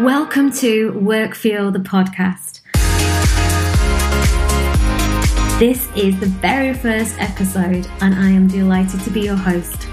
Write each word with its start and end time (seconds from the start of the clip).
welcome 0.00 0.50
to 0.50 0.92
Work 0.92 1.34
Fuel 1.34 1.70
the 1.70 1.78
podcast. 1.78 2.62
This 5.58 5.94
is 5.94 6.18
the 6.18 6.26
very 6.40 6.72
first 6.72 7.18
episode, 7.18 7.86
and 8.00 8.14
I 8.14 8.30
am 8.30 8.48
delighted 8.48 9.00
to 9.02 9.10
be 9.10 9.20
your 9.20 9.36
host. 9.36 9.86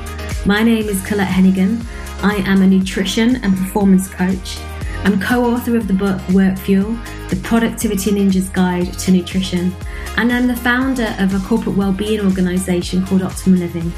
My 0.46 0.64
name 0.64 0.88
is 0.88 1.06
Colette 1.06 1.28
Heneghan. 1.28 1.86
I 2.24 2.36
am 2.48 2.62
a 2.62 2.68
nutrition 2.68 3.36
and 3.44 3.58
performance 3.58 4.08
coach. 4.08 4.60
I'm 5.04 5.20
co 5.20 5.44
author 5.44 5.76
of 5.76 5.90
the 5.90 5.94
book 5.94 6.26
Work 6.30 6.58
Fuel 6.60 6.98
The 7.30 7.40
Productivity 7.44 8.12
Ninja's 8.12 8.48
Guide 8.48 8.94
to 9.00 9.12
Nutrition, 9.12 9.76
and 10.16 10.32
I'm 10.32 10.48
the 10.48 10.56
founder 10.56 11.18
of 11.20 11.34
a 11.34 11.46
corporate 11.46 11.76
well-being 11.76 12.22
organisation 12.22 13.06
called 13.06 13.24
Optimal 13.24 13.60
Living. 13.60 13.92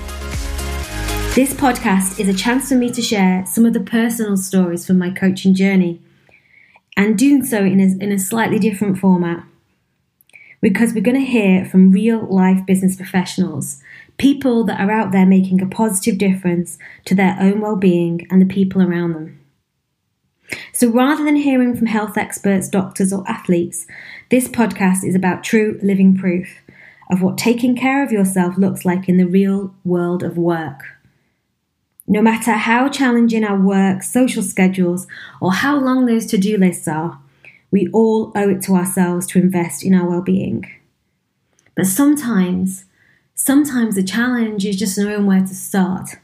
This 1.35 1.53
podcast 1.53 2.19
is 2.19 2.27
a 2.27 2.33
chance 2.33 2.69
for 2.69 2.75
me 2.75 2.89
to 2.89 3.03
share 3.03 3.45
some 3.45 3.63
of 3.65 3.73
the 3.73 3.79
personal 3.79 4.35
stories 4.35 4.85
from 4.85 4.97
my 4.97 5.11
coaching 5.11 5.53
journey 5.53 6.01
and 6.97 7.17
doing 7.17 7.45
so 7.45 7.59
in 7.59 7.79
a, 7.79 8.03
in 8.03 8.11
a 8.11 8.17
slightly 8.17 8.57
different 8.57 8.97
format 8.97 9.43
because 10.59 10.93
we're 10.93 11.03
going 11.03 11.19
to 11.19 11.31
hear 11.31 11.63
from 11.63 11.91
real 11.91 12.25
life 12.25 12.65
business 12.65 12.95
professionals, 12.95 13.81
people 14.17 14.63
that 14.65 14.81
are 14.81 14.91
out 14.91 15.11
there 15.11 15.25
making 15.25 15.61
a 15.61 15.67
positive 15.67 16.17
difference 16.17 16.79
to 17.05 17.13
their 17.13 17.37
own 17.39 17.61
well-being 17.61 18.27
and 18.31 18.41
the 18.41 18.53
people 18.53 18.81
around 18.81 19.13
them. 19.13 19.39
So 20.73 20.89
rather 20.89 21.23
than 21.23 21.37
hearing 21.37 21.77
from 21.77 21.87
health 21.87 22.17
experts, 22.17 22.67
doctors, 22.67 23.13
or 23.13 23.23
athletes, 23.29 23.85
this 24.29 24.47
podcast 24.47 25.05
is 25.05 25.13
about 25.13 25.43
true 25.43 25.79
living 25.83 26.17
proof 26.17 26.57
of 27.11 27.21
what 27.21 27.37
taking 27.37 27.75
care 27.75 28.03
of 28.03 28.11
yourself 28.11 28.57
looks 28.57 28.83
like 28.83 29.07
in 29.07 29.17
the 29.17 29.27
real 29.27 29.75
world 29.85 30.23
of 30.23 30.35
work. 30.37 30.98
No 32.11 32.23
matter 32.23 32.53
how 32.53 32.89
challenging 32.89 33.43
our 33.43 33.61
work, 33.61 34.01
social 34.01 34.41
schedules, 34.41 35.05
or 35.39 35.53
how 35.53 35.79
long 35.79 36.07
those 36.07 36.25
to 36.25 36.39
do 36.39 36.57
lists 36.57 36.87
are, 36.87 37.19
we 37.69 37.87
all 37.93 38.31
owe 38.35 38.49
it 38.49 38.63
to 38.63 38.73
ourselves 38.73 39.27
to 39.27 39.39
invest 39.39 39.85
in 39.85 39.93
our 39.93 40.09
well 40.09 40.23
being. 40.23 40.65
But 41.75 41.85
sometimes, 41.85 42.85
sometimes 43.35 43.93
the 43.93 44.01
challenge 44.01 44.65
is 44.65 44.75
just 44.75 44.97
knowing 44.97 45.27
where 45.27 45.41
to 45.41 45.53
start. 45.53 46.15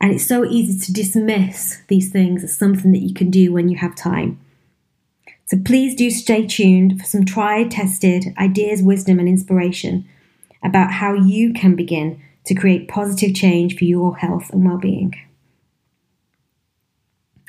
And 0.00 0.12
it's 0.12 0.24
so 0.24 0.44
easy 0.44 0.78
to 0.78 0.92
dismiss 0.92 1.82
these 1.88 2.12
things 2.12 2.44
as 2.44 2.56
something 2.56 2.92
that 2.92 3.02
you 3.02 3.12
can 3.12 3.28
do 3.28 3.52
when 3.52 3.68
you 3.68 3.78
have 3.78 3.96
time. 3.96 4.38
So 5.46 5.58
please 5.58 5.96
do 5.96 6.12
stay 6.12 6.46
tuned 6.46 7.00
for 7.00 7.06
some 7.06 7.24
tried, 7.24 7.72
tested 7.72 8.32
ideas, 8.38 8.82
wisdom, 8.82 9.18
and 9.18 9.28
inspiration 9.28 10.08
about 10.62 10.92
how 10.92 11.12
you 11.12 11.52
can 11.52 11.74
begin 11.74 12.22
to 12.46 12.54
create 12.54 12.88
positive 12.88 13.34
change 13.34 13.76
for 13.76 13.84
your 13.84 14.16
health 14.16 14.50
and 14.50 14.64
well-being. 14.64 15.14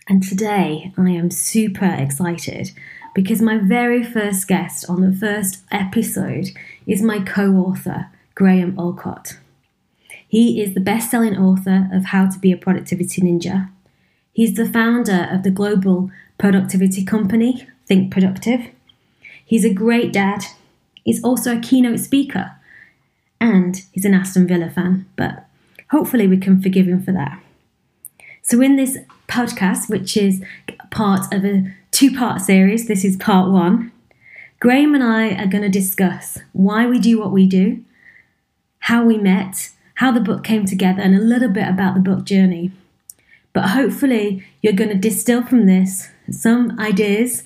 And 0.10 0.24
today 0.24 0.94
I 0.98 1.10
am 1.12 1.32
super 1.32 1.86
excited 1.86 2.72
because 3.14 3.42
my 3.42 3.58
very 3.58 4.04
first 4.04 4.48
guest 4.48 4.86
on 4.90 5.02
the 5.02 5.16
first 5.16 5.64
episode 5.72 6.50
is 6.86 7.02
my 7.02 7.20
co-author, 7.20 8.08
Graham 8.36 8.76
Allcott. 8.76 9.38
He 10.28 10.62
is 10.62 10.74
the 10.74 10.80
best-selling 10.80 11.38
author 11.38 11.90
of 11.92 12.06
How 12.06 12.30
to 12.30 12.40
Be 12.40 12.52
a 12.52 12.58
Productivity 12.58 13.22
Ninja. 13.22 13.70
He's 14.34 14.56
the 14.56 14.68
founder 14.68 15.28
of 15.32 15.44
the 15.44 15.52
global 15.52 16.12
productivity 16.38 17.04
company, 17.04 17.68
Think 17.86 18.12
Productive. 18.12 18.68
He's 19.44 19.66
a 19.66 19.74
great 19.74 20.14
dad. 20.14 20.46
He's 21.04 21.24
also 21.24 21.58
a 21.58 21.62
keynote 21.62 22.00
speaker 22.00 22.57
and 23.40 23.82
he's 23.92 24.06
an 24.06 24.14
Aston 24.14 24.48
Villa 24.48 24.70
fan, 24.70 25.06
but 25.16 25.46
hopefully 25.92 26.28
we 26.28 26.38
can 26.38 26.62
forgive 26.62 26.88
him 26.88 27.02
for 27.02 27.12
that. 27.12 27.42
So, 28.42 28.62
in 28.62 28.76
this 28.76 28.98
podcast, 29.28 29.90
which 29.90 30.16
is 30.16 30.44
part 30.90 31.34
of 31.34 31.44
a 31.44 31.74
two 31.92 32.16
part 32.16 32.42
series, 32.42 32.88
this 32.88 33.04
is 33.04 33.18
part 33.18 33.52
one, 33.52 33.92
Graham 34.60 34.96
and 34.96 35.04
I 35.04 35.36
are 35.36 35.48
going 35.48 35.64
to 35.64 35.70
discuss 35.70 36.40
why 36.54 36.88
we 36.88 37.00
do 37.00 37.20
what 37.20 37.32
we 37.32 37.46
do, 37.46 37.84
how 38.80 39.04
we 39.04 39.18
met, 39.18 39.70
how 39.96 40.12
the 40.12 40.20
book 40.20 40.44
came 40.44 40.66
together, 40.66 41.02
and 41.02 41.16
a 41.16 41.22
little 41.22 41.50
bit 41.50 41.68
about 41.68 41.94
the 41.94 42.00
book 42.00 42.26
journey. 42.26 42.72
But 43.54 43.70
hopefully, 43.70 44.46
you're 44.62 44.74
going 44.74 44.90
to 44.90 44.96
distill 44.96 45.44
from 45.44 45.66
this 45.66 46.10
some 46.32 46.80
ideas 46.80 47.44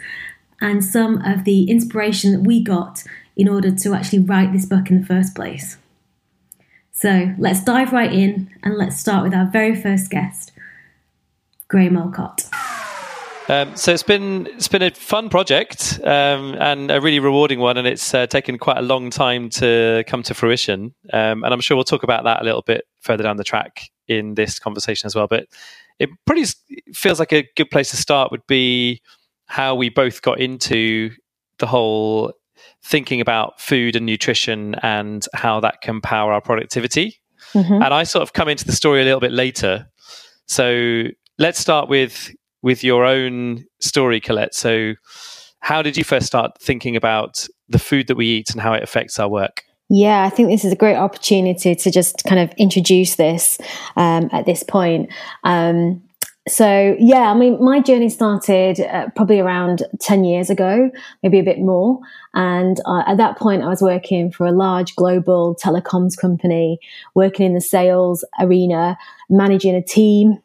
and 0.61 0.83
some 0.83 1.21
of 1.23 1.43
the 1.43 1.69
inspiration 1.69 2.31
that 2.31 2.41
we 2.41 2.63
got 2.63 3.03
in 3.35 3.49
order 3.49 3.71
to 3.71 3.93
actually 3.93 4.19
write 4.19 4.53
this 4.53 4.65
book 4.65 4.89
in 4.89 5.01
the 5.01 5.07
first 5.07 5.35
place. 5.35 5.77
So 7.01 7.33
let's 7.39 7.63
dive 7.63 7.93
right 7.93 8.13
in 8.13 8.47
and 8.61 8.77
let's 8.77 8.95
start 8.95 9.23
with 9.23 9.33
our 9.33 9.49
very 9.51 9.75
first 9.75 10.11
guest, 10.11 10.51
Graham 11.67 11.95
Allcott. 11.95 12.47
Um, 13.49 13.75
so 13.75 13.91
it's 13.91 14.03
been 14.03 14.45
it's 14.45 14.67
been 14.67 14.83
a 14.83 14.91
fun 14.91 15.27
project 15.27 15.99
um, 16.03 16.53
and 16.59 16.91
a 16.91 17.01
really 17.01 17.19
rewarding 17.19 17.57
one, 17.57 17.77
and 17.77 17.87
it's 17.87 18.13
uh, 18.13 18.27
taken 18.27 18.59
quite 18.59 18.77
a 18.77 18.83
long 18.83 19.09
time 19.09 19.49
to 19.49 20.03
come 20.05 20.21
to 20.21 20.35
fruition. 20.35 20.93
Um, 21.11 21.43
and 21.43 21.51
I'm 21.51 21.59
sure 21.59 21.75
we'll 21.75 21.85
talk 21.85 22.03
about 22.03 22.23
that 22.25 22.43
a 22.43 22.45
little 22.45 22.61
bit 22.61 22.85
further 22.99 23.23
down 23.23 23.37
the 23.37 23.43
track 23.43 23.89
in 24.07 24.35
this 24.35 24.59
conversation 24.59 25.07
as 25.07 25.15
well. 25.15 25.25
But 25.25 25.47
it 25.97 26.11
pretty 26.27 26.45
feels 26.93 27.17
like 27.17 27.33
a 27.33 27.49
good 27.55 27.71
place 27.71 27.89
to 27.89 27.97
start 27.97 28.29
would 28.29 28.45
be 28.45 29.01
how 29.47 29.73
we 29.73 29.89
both 29.89 30.21
got 30.21 30.39
into 30.39 31.09
the 31.57 31.65
whole 31.65 32.31
thinking 32.83 33.21
about 33.21 33.59
food 33.59 33.95
and 33.95 34.05
nutrition 34.05 34.75
and 34.81 35.25
how 35.33 35.59
that 35.59 35.81
can 35.81 36.01
power 36.01 36.33
our 36.33 36.41
productivity. 36.41 37.17
Mm-hmm. 37.53 37.81
And 37.81 37.93
I 37.93 38.03
sort 38.03 38.23
of 38.23 38.33
come 38.33 38.47
into 38.47 38.65
the 38.65 38.71
story 38.71 39.01
a 39.01 39.03
little 39.03 39.19
bit 39.19 39.31
later. 39.31 39.87
So 40.47 41.03
let's 41.37 41.59
start 41.59 41.89
with 41.89 42.31
with 42.63 42.83
your 42.83 43.05
own 43.05 43.65
story, 43.79 44.19
Colette. 44.19 44.53
So 44.53 44.93
how 45.61 45.81
did 45.81 45.97
you 45.97 46.03
first 46.03 46.27
start 46.27 46.61
thinking 46.61 46.95
about 46.95 47.47
the 47.69 47.79
food 47.79 48.07
that 48.07 48.15
we 48.15 48.27
eat 48.27 48.51
and 48.51 48.61
how 48.61 48.73
it 48.73 48.83
affects 48.83 49.19
our 49.19 49.29
work? 49.29 49.63
Yeah, 49.89 50.23
I 50.23 50.29
think 50.29 50.49
this 50.49 50.63
is 50.63 50.71
a 50.71 50.75
great 50.77 50.95
opportunity 50.95 51.75
to 51.75 51.91
just 51.91 52.23
kind 52.23 52.39
of 52.39 52.55
introduce 52.57 53.15
this 53.15 53.57
um, 53.97 54.29
at 54.31 54.45
this 54.45 54.63
point. 54.63 55.11
Um, 55.43 56.01
so 56.47 56.95
yeah, 56.99 57.31
I 57.31 57.33
mean, 57.35 57.63
my 57.63 57.79
journey 57.79 58.09
started 58.09 58.79
uh, 58.79 59.09
probably 59.15 59.39
around 59.39 59.83
10 59.99 60.23
years 60.23 60.49
ago, 60.49 60.89
maybe 61.21 61.39
a 61.39 61.43
bit 61.43 61.59
more. 61.59 61.99
And 62.33 62.79
uh, 62.85 63.03
at 63.05 63.17
that 63.17 63.37
point, 63.37 63.61
I 63.61 63.67
was 63.67 63.81
working 63.81 64.31
for 64.31 64.47
a 64.47 64.51
large 64.51 64.95
global 64.95 65.55
telecoms 65.55 66.17
company, 66.17 66.79
working 67.13 67.45
in 67.45 67.53
the 67.53 67.61
sales 67.61 68.25
arena, 68.39 68.97
managing 69.29 69.75
a 69.75 69.83
team. 69.83 70.39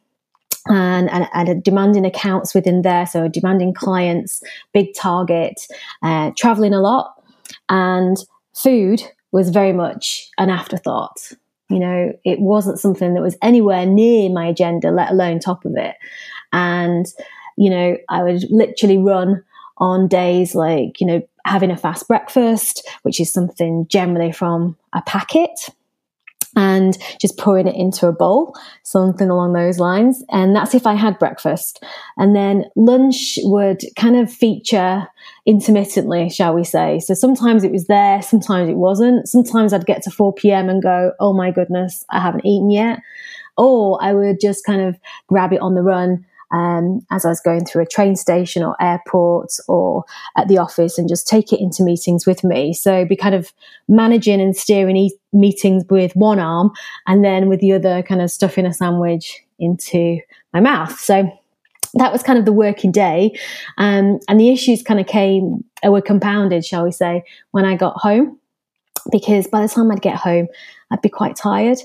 And, 0.69 1.09
and, 1.11 1.29
and 1.33 1.63
demanding 1.63 2.05
accounts 2.05 2.53
within 2.53 2.83
there. 2.83 3.07
So 3.07 3.29
demanding 3.29 3.73
clients, 3.73 4.43
big 4.73 4.95
target, 4.97 5.65
uh, 6.03 6.33
traveling 6.37 6.75
a 6.75 6.81
lot 6.81 7.15
and 7.69 8.17
food 8.53 9.03
was 9.31 9.51
very 9.51 9.73
much 9.73 10.29
an 10.39 10.51
afterthought. 10.51 11.33
You 11.69 11.81
know, 11.81 12.13
it 12.25 12.39
wasn't 12.41 12.79
something 12.79 13.15
that 13.15 13.23
was 13.23 13.37
anywhere 13.43 13.87
near 13.87 14.31
my 14.31 14.47
agenda, 14.47 14.91
let 14.91 15.11
alone 15.11 15.41
top 15.41 15.65
of 15.65 15.77
it. 15.77 15.97
And, 16.53 17.07
you 17.57 17.71
know, 17.71 17.97
I 18.09 18.23
would 18.23 18.45
literally 18.51 18.99
run 18.99 19.43
on 19.79 20.09
days 20.09 20.55
like, 20.55 21.01
you 21.01 21.07
know, 21.07 21.23
having 21.45 21.71
a 21.71 21.77
fast 21.77 22.09
breakfast, 22.09 22.89
which 23.03 23.21
is 23.21 23.33
something 23.33 23.87
generally 23.89 24.33
from 24.33 24.77
a 24.93 25.03
packet 25.03 25.59
and 26.57 26.97
just 27.21 27.39
pouring 27.39 27.69
it 27.69 27.77
into 27.77 28.09
a 28.09 28.13
bowl, 28.13 28.57
something 28.83 29.29
along 29.29 29.53
those 29.53 29.79
lines. 29.79 30.25
And 30.31 30.57
that's 30.57 30.75
if 30.75 30.87
I 30.87 30.95
had 30.95 31.19
breakfast. 31.19 31.85
And 32.17 32.35
then 32.35 32.65
lunch 32.75 33.39
would 33.43 33.83
kind 33.97 34.17
of 34.17 34.33
feature 34.33 35.07
intermittently, 35.45 36.31
shall 36.31 36.55
we 36.55 36.65
say. 36.65 36.99
So 37.01 37.13
sometimes 37.15 37.63
it 37.63 37.73
was 37.73 37.87
there, 37.87 38.23
sometimes 38.23 38.71
it 38.71 38.77
wasn't. 38.77 39.29
Sometimes 39.29 39.73
I'd 39.73 39.87
get 39.87 40.03
to 40.03 40.11
4 40.11 40.33
p.m. 40.33 40.71
and 40.71 40.83
go, 40.83 41.13
oh 41.21 41.35
my 41.35 41.51
goodness, 41.51 42.05
I 42.11 42.21
haven't 42.21 42.47
eaten 42.47 42.71
yet. 42.71 43.01
Or 43.59 44.03
I 44.03 44.13
would 44.15 44.41
just 44.41 44.65
kind 44.65 44.81
of 44.81 44.99
grab 45.29 45.53
it 45.53 45.61
on 45.61 45.75
the 45.75 45.83
run 45.83 46.25
um, 46.53 47.01
as 47.11 47.25
I 47.25 47.29
was 47.29 47.41
going 47.41 47.65
through 47.65 47.83
a 47.83 47.87
train 47.87 48.17
station 48.17 48.63
or 48.63 48.77
airport 48.81 49.53
or 49.69 50.05
at 50.37 50.49
the 50.49 50.59
office 50.59 50.99
and 50.99 51.09
just 51.09 51.27
take 51.27 51.53
it 51.53 51.61
into 51.61 51.83
meetings 51.83 52.27
with 52.27 52.45
me. 52.45 52.73
So 52.73 53.05
be 53.05 53.17
kind 53.17 53.35
of 53.35 53.53
managing 53.89 54.41
and 54.41 54.57
steering 54.57 54.97
e- 54.97 55.19
meetings 55.33 55.85
with 55.91 56.13
one 56.15 56.39
arm 56.39 56.71
and 57.07 57.25
then 57.25 57.49
with 57.49 57.61
the 57.61 57.73
other 57.73 58.03
kind 58.03 58.23
of 58.23 58.31
stuffing 58.31 58.67
a 58.67 58.73
sandwich 58.73 59.43
into 59.59 60.19
my 60.53 60.61
mouth. 60.61 60.99
So 60.99 61.31
that 61.95 62.13
was 62.13 62.23
kind 62.23 62.39
of 62.39 62.45
the 62.45 62.53
working 62.53 62.93
day. 62.93 63.37
Um, 63.79 64.21
and 64.29 64.39
the 64.39 64.51
issues 64.51 64.83
kind 64.83 65.01
of 65.01 65.07
came, 65.07 65.65
uh, 65.85 65.91
were 65.91 66.03
compounded, 66.03 66.65
shall 66.65 66.85
we 66.85 66.93
say, 66.93 67.25
when 67.51 67.65
I 67.65 67.77
got 67.77 67.97
home. 67.97 68.39
Because 69.11 69.47
by 69.47 69.63
the 69.63 69.69
time 69.69 69.91
I'd 69.91 70.03
get 70.03 70.17
home, 70.17 70.49
I'd 70.91 71.01
be 71.01 71.09
quite 71.09 71.37
tired 71.37 71.79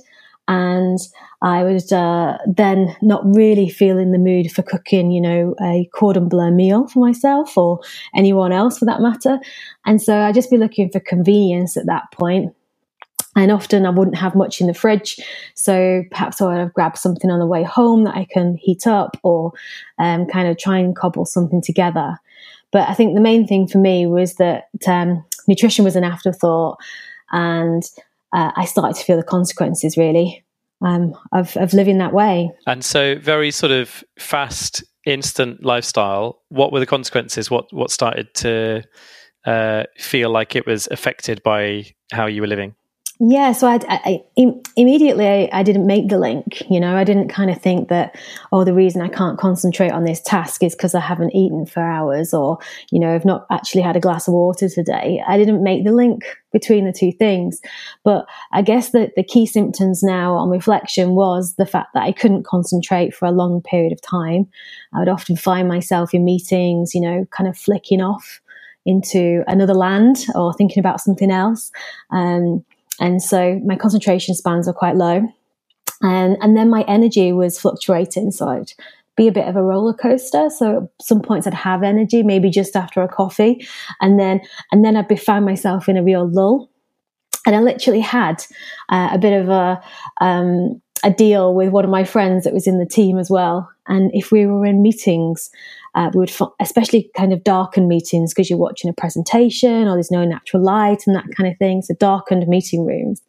and 0.52 1.00
I 1.42 1.64
was 1.64 1.94
uh, 1.94 2.38
then 2.46 2.94
not 3.02 3.22
really 3.24 3.70
feeling 3.70 4.12
the 4.12 4.18
mood 4.18 4.52
for 4.52 4.64
cooking, 4.64 5.10
you 5.10 5.22
know, 5.22 5.56
a 5.62 5.90
cordon 5.96 6.28
bleu 6.28 6.52
meal 6.52 6.90
for 6.90 7.00
myself 7.00 7.58
or 7.58 7.80
anyone 8.14 8.52
else 8.52 8.78
for 8.78 8.84
that 8.84 9.00
matter. 9.00 9.40
And 9.86 10.02
so 10.02 10.14
I'd 10.14 10.36
just 10.36 10.52
be 10.52 10.58
looking 10.58 10.92
for 10.92 11.00
convenience 11.00 11.78
at 11.78 11.86
that 11.86 12.04
point. 12.12 12.54
And 13.38 13.50
often 13.50 13.86
I 13.86 13.92
wouldn't 13.92 14.18
have 14.18 14.36
much 14.36 14.60
in 14.60 14.68
the 14.68 14.74
fridge. 14.74 15.22
So 15.56 16.04
perhaps 16.12 16.42
I 16.42 16.48
would 16.48 16.58
have 16.58 16.74
grabbed 16.74 16.98
something 16.98 17.32
on 17.32 17.40
the 17.40 17.48
way 17.48 17.64
home 17.64 18.04
that 18.04 18.16
I 18.16 18.28
can 18.30 18.58
heat 18.58 18.86
up 18.86 19.16
or 19.24 19.54
um, 20.00 20.26
kind 20.26 20.50
of 20.50 20.58
try 20.58 20.80
and 20.80 20.94
cobble 20.94 21.26
something 21.26 21.62
together. 21.62 22.18
But 22.74 22.90
I 22.90 22.94
think 22.94 23.16
the 23.16 23.22
main 23.22 23.48
thing 23.48 23.70
for 23.70 23.78
me 23.78 24.06
was 24.06 24.36
that 24.36 24.66
um, 24.86 25.24
nutrition 25.48 25.86
was 25.86 25.96
an 25.96 26.04
afterthought. 26.04 26.78
And 27.32 27.84
uh, 28.34 28.52
I 28.56 28.66
started 28.66 28.98
to 28.98 29.04
feel 29.04 29.18
the 29.18 29.24
consequences 29.24 29.98
really 29.98 30.46
um, 30.82 31.14
of, 31.32 31.56
of 31.58 31.74
living 31.74 31.98
that 32.00 32.14
way. 32.14 32.52
And 32.66 32.84
so, 32.84 33.16
very 33.20 33.52
sort 33.52 33.72
of 33.72 34.04
fast, 34.20 34.84
instant 35.06 35.64
lifestyle. 35.64 36.42
What 36.50 36.72
were 36.72 36.80
the 36.80 36.86
consequences? 36.86 37.50
What 37.50 37.72
what 37.72 37.92
started 37.92 38.34
to 38.36 38.84
uh, 39.46 39.84
feel 39.98 40.30
like 40.30 40.56
it 40.56 40.66
was 40.66 40.88
affected 40.92 41.42
by 41.44 41.86
how 42.12 42.28
you 42.28 42.42
were 42.42 42.48
living? 42.48 42.76
Yeah, 43.24 43.52
so 43.52 43.68
I, 43.68 43.80
I, 43.88 44.24
immediately 44.76 45.28
I, 45.28 45.48
I, 45.54 45.62
didn't 45.62 45.86
make 45.86 46.10
the 46.10 46.18
link. 46.18 46.64
You 46.72 46.80
know, 46.80 46.98
I 46.98 47.04
didn't 47.04 47.28
kind 47.28 47.52
of 47.52 47.62
think 47.62 47.88
that 47.90 48.20
oh, 48.52 48.64
the 48.64 48.74
reason 48.74 49.00
I 49.04 49.10
can't 49.10 49.38
concentrate 49.38 49.92
on 49.92 50.06
this 50.06 50.20
task 50.20 50.64
is 50.64 50.74
because 50.74 50.96
I 50.96 51.02
haven't 51.02 51.36
eaten 51.36 51.68
for 51.68 51.84
hours, 51.84 52.34
or 52.34 52.58
you 52.92 53.00
know, 53.00 53.14
I've 53.14 53.24
not 53.24 53.46
actually 53.52 53.84
had 53.84 53.96
a 53.96 54.00
glass 54.00 54.28
of 54.28 54.34
water 54.34 54.68
today. 54.68 55.22
I 55.28 55.38
didn't 55.38 55.62
make 55.62 55.86
the 55.86 55.92
link 55.92 56.24
between 56.52 56.86
the 56.86 56.92
two 56.92 57.12
things. 57.12 57.62
But 58.04 58.26
I 58.54 58.64
guess 58.64 58.90
that 58.90 59.12
the 59.16 59.24
key 59.24 59.46
symptoms 59.46 60.02
now 60.02 60.34
on 60.34 60.50
reflection 60.50 61.12
was 61.12 61.54
the 61.58 61.68
fact 61.68 61.94
that 61.94 62.02
I 62.02 62.14
couldn't 62.14 62.48
concentrate 62.48 63.14
for 63.14 63.28
a 63.28 63.32
long 63.32 63.62
period 63.62 63.94
of 63.94 64.02
time. 64.02 64.48
I 64.96 65.00
would 65.00 65.10
often 65.10 65.36
find 65.36 65.68
myself 65.68 66.16
in 66.16 66.26
meetings, 66.26 66.96
you 66.96 67.02
know, 67.02 67.28
kind 67.30 67.48
of 67.48 67.56
flicking 67.56 68.02
off 68.02 68.42
into 68.84 69.44
another 69.46 69.76
land 69.76 70.26
or 70.34 70.54
thinking 70.54 70.80
about 70.80 71.02
something 71.02 71.30
else. 71.30 71.72
Um, 72.10 72.66
and 73.00 73.22
so 73.22 73.60
my 73.66 73.76
concentration 73.76 74.36
spans 74.36 74.68
are 74.68 74.74
quite 74.74 74.96
low. 74.96 75.22
And, 76.02 76.38
and 76.42 76.58
then 76.58 76.70
my 76.70 76.84
energy 76.88 77.32
was 77.32 77.60
fluctuating. 77.60 78.32
So 78.32 78.48
I'd 78.48 78.74
be 79.16 79.28
a 79.28 79.32
bit 79.32 79.48
of 79.48 79.56
a 79.56 79.62
roller 79.62 79.94
coaster. 79.94 80.50
So 80.50 80.78
at 80.78 81.06
some 81.06 81.22
points 81.22 81.46
I'd 81.46 81.54
have 81.54 81.84
energy, 81.84 82.24
maybe 82.24 82.50
just 82.50 82.76
after 82.76 83.02
a 83.02 83.08
coffee. 83.08 83.66
And 84.00 84.20
then, 84.20 84.42
and 84.72 84.84
then 84.84 84.96
I'd 84.96 85.08
be 85.08 85.16
find 85.16 85.46
myself 85.46 85.88
in 85.88 85.98
a 85.98 86.04
real 86.04 86.28
lull. 86.28 86.70
And 87.46 87.56
I 87.56 87.60
literally 87.60 88.02
had 88.02 88.44
uh, 88.90 89.10
a 89.14 89.18
bit 89.18 89.40
of 89.40 89.50
a, 89.50 89.82
um, 90.22 90.82
a 91.04 91.12
deal 91.12 91.56
with 91.56 91.70
one 91.70 91.84
of 91.84 91.90
my 91.90 92.04
friends 92.04 92.44
that 92.44 92.54
was 92.54 92.68
in 92.68 92.78
the 92.78 92.86
team 92.86 93.18
as 93.18 93.30
well. 93.30 93.70
And 93.88 94.12
if 94.14 94.32
we 94.32 94.46
were 94.46 94.66
in 94.66 94.84
meetings, 94.84 95.50
uh, 95.96 96.10
we 96.14 96.20
would, 96.20 96.34
especially 96.60 97.10
kind 97.18 97.34
of 97.34 97.44
darkened 97.44 97.88
meetings 97.88 98.34
because 98.34 98.50
you're 98.50 98.60
watching 98.60 98.90
a 98.90 98.94
presentation 98.94 99.88
or 99.88 99.94
there's 99.94 100.12
no 100.12 100.24
natural 100.24 100.64
light 100.64 101.04
and 101.06 101.16
that 101.16 101.26
kind 101.36 101.52
of 101.52 101.58
thing. 101.58 101.82
So 101.82 101.94
darkened 101.96 102.48
meeting 102.48 102.86
rooms. 102.86 103.22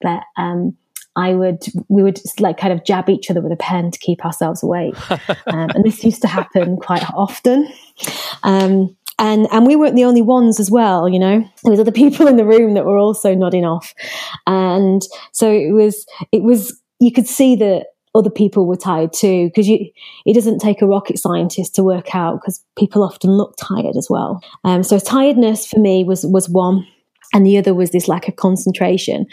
But 0.00 0.22
um, 0.36 0.76
I 1.14 1.34
would, 1.34 1.62
we 1.88 2.02
would 2.02 2.20
like 2.40 2.58
kind 2.58 2.72
of 2.72 2.84
jab 2.84 3.08
each 3.08 3.30
other 3.30 3.40
with 3.40 3.52
a 3.52 3.56
pen 3.56 3.90
to 3.92 3.98
keep 3.98 4.24
ourselves 4.24 4.62
awake. 4.62 4.96
um, 5.10 5.70
and 5.70 5.84
this 5.84 6.02
used 6.02 6.22
to 6.22 6.28
happen 6.28 6.76
quite 6.76 7.04
often. 7.14 7.72
Um, 8.42 8.96
and 9.18 9.46
and 9.52 9.66
we 9.66 9.76
weren't 9.76 9.94
the 9.94 10.04
only 10.04 10.22
ones 10.22 10.58
as 10.58 10.70
well 10.70 11.06
you 11.06 11.18
know 11.18 11.40
there 11.62 11.70
was 11.70 11.78
other 11.78 11.92
people 11.92 12.26
in 12.26 12.36
the 12.36 12.46
room 12.46 12.72
that 12.72 12.86
were 12.86 12.96
also 12.96 13.34
nodding 13.34 13.64
off 13.64 13.94
and 14.46 15.02
so 15.32 15.52
it 15.52 15.72
was 15.72 16.06
it 16.32 16.42
was 16.42 16.80
you 16.98 17.12
could 17.12 17.26
see 17.26 17.54
that 17.56 17.88
other 18.14 18.30
people 18.30 18.66
were 18.66 18.76
tired 18.76 19.12
too 19.12 19.46
because 19.48 19.68
it 19.68 20.34
doesn't 20.34 20.58
take 20.58 20.82
a 20.82 20.86
rocket 20.86 21.18
scientist 21.18 21.74
to 21.74 21.82
work 21.82 22.14
out 22.14 22.40
because 22.40 22.62
people 22.76 23.02
often 23.02 23.30
look 23.30 23.54
tired 23.58 23.96
as 23.96 24.08
well. 24.10 24.42
Um, 24.64 24.82
so 24.82 24.98
tiredness 24.98 25.66
for 25.66 25.78
me 25.78 26.04
was 26.04 26.24
was 26.26 26.48
one 26.48 26.86
and 27.34 27.46
the 27.46 27.56
other 27.56 27.74
was 27.74 27.90
this 27.90 28.08
lack 28.08 28.28
of 28.28 28.36
concentration. 28.36 29.26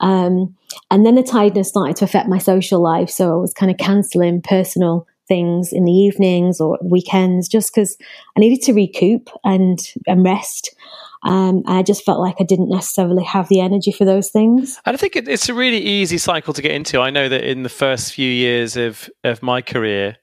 Um, 0.00 0.54
and 0.90 1.06
then 1.06 1.14
the 1.14 1.22
tiredness 1.22 1.68
started 1.68 1.96
to 1.96 2.04
affect 2.04 2.28
my 2.28 2.38
social 2.38 2.80
life 2.80 3.08
so 3.10 3.32
i 3.32 3.40
was 3.40 3.52
kind 3.52 3.70
of 3.70 3.78
cancelling 3.78 4.42
personal 4.42 5.06
things 5.28 5.72
in 5.72 5.84
the 5.84 5.92
evenings 5.92 6.60
or 6.60 6.78
weekends 6.82 7.48
just 7.48 7.72
because 7.74 7.96
i 8.36 8.40
needed 8.40 8.62
to 8.64 8.72
recoup 8.72 9.30
and 9.44 9.92
and 10.06 10.24
rest 10.24 10.74
um, 11.22 11.62
I 11.66 11.82
just 11.82 12.04
felt 12.04 12.20
like 12.20 12.36
I 12.40 12.44
didn't 12.44 12.68
necessarily 12.68 13.24
have 13.24 13.48
the 13.48 13.60
energy 13.60 13.92
for 13.92 14.04
those 14.04 14.30
things. 14.30 14.80
And 14.84 14.94
I 14.94 14.96
think 14.98 15.16
it, 15.16 15.28
it's 15.28 15.48
a 15.48 15.54
really 15.54 15.78
easy 15.78 16.18
cycle 16.18 16.54
to 16.54 16.62
get 16.62 16.72
into. 16.72 17.00
I 17.00 17.10
know 17.10 17.28
that 17.28 17.44
in 17.44 17.62
the 17.62 17.68
first 17.68 18.12
few 18.12 18.30
years 18.30 18.76
of, 18.76 19.08
of 19.24 19.42
my 19.42 19.62
career, 19.62 20.16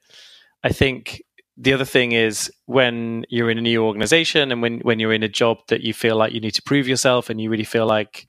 I 0.64 0.70
think 0.70 1.24
the 1.58 1.74
other 1.74 1.86
thing 1.86 2.14
is 2.14 2.52
when 2.66 3.26
you're 3.30 3.50
in 3.50 3.58
a 3.58 3.62
new 3.62 3.84
organization 3.84 4.52
and 4.52 4.62
when, 4.62 4.80
when 4.80 5.00
you're 5.00 5.14
in 5.14 5.24
a 5.24 5.30
job 5.30 5.58
that 5.68 5.82
you 5.82 5.94
feel 5.94 6.16
like 6.16 6.34
you 6.34 6.40
need 6.40 6.56
to 6.56 6.64
prove 6.64 6.88
yourself 6.88 7.30
and 7.30 7.40
you 7.40 7.50
really 7.50 7.64
feel 7.64 7.86
like, 7.86 8.28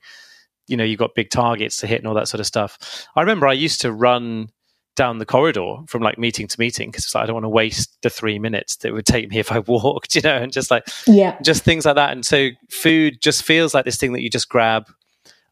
you 0.67 0.77
know, 0.77 0.83
you've 0.83 0.99
got 0.99 1.15
big 1.15 1.29
targets 1.29 1.77
to 1.77 1.87
hit 1.87 1.99
and 1.99 2.07
all 2.07 2.13
that 2.15 2.27
sort 2.27 2.39
of 2.39 2.45
stuff. 2.45 3.07
I 3.15 3.21
remember 3.21 3.47
I 3.47 3.53
used 3.53 3.81
to 3.81 3.91
run 3.91 4.49
down 4.95 5.17
the 5.17 5.25
corridor 5.25 5.77
from 5.87 6.01
like 6.01 6.17
meeting 6.17 6.47
to 6.47 6.59
meeting 6.59 6.89
because 6.89 7.13
like, 7.13 7.23
I 7.23 7.25
don't 7.25 7.35
want 7.35 7.45
to 7.45 7.49
waste 7.49 7.97
the 8.01 8.09
three 8.09 8.39
minutes 8.39 8.77
that 8.77 8.93
would 8.93 9.05
take 9.05 9.29
me 9.29 9.39
if 9.39 9.51
I 9.51 9.59
walked, 9.67 10.15
you 10.15 10.21
know, 10.21 10.35
and 10.35 10.51
just 10.51 10.71
like 10.71 10.87
yeah, 11.05 11.37
just 11.41 11.63
things 11.63 11.85
like 11.85 11.95
that. 11.95 12.11
And 12.11 12.25
so 12.25 12.49
food 12.69 13.21
just 13.21 13.43
feels 13.43 13.73
like 13.73 13.85
this 13.85 13.97
thing 13.97 14.13
that 14.13 14.21
you 14.21 14.29
just 14.29 14.49
grab. 14.49 14.85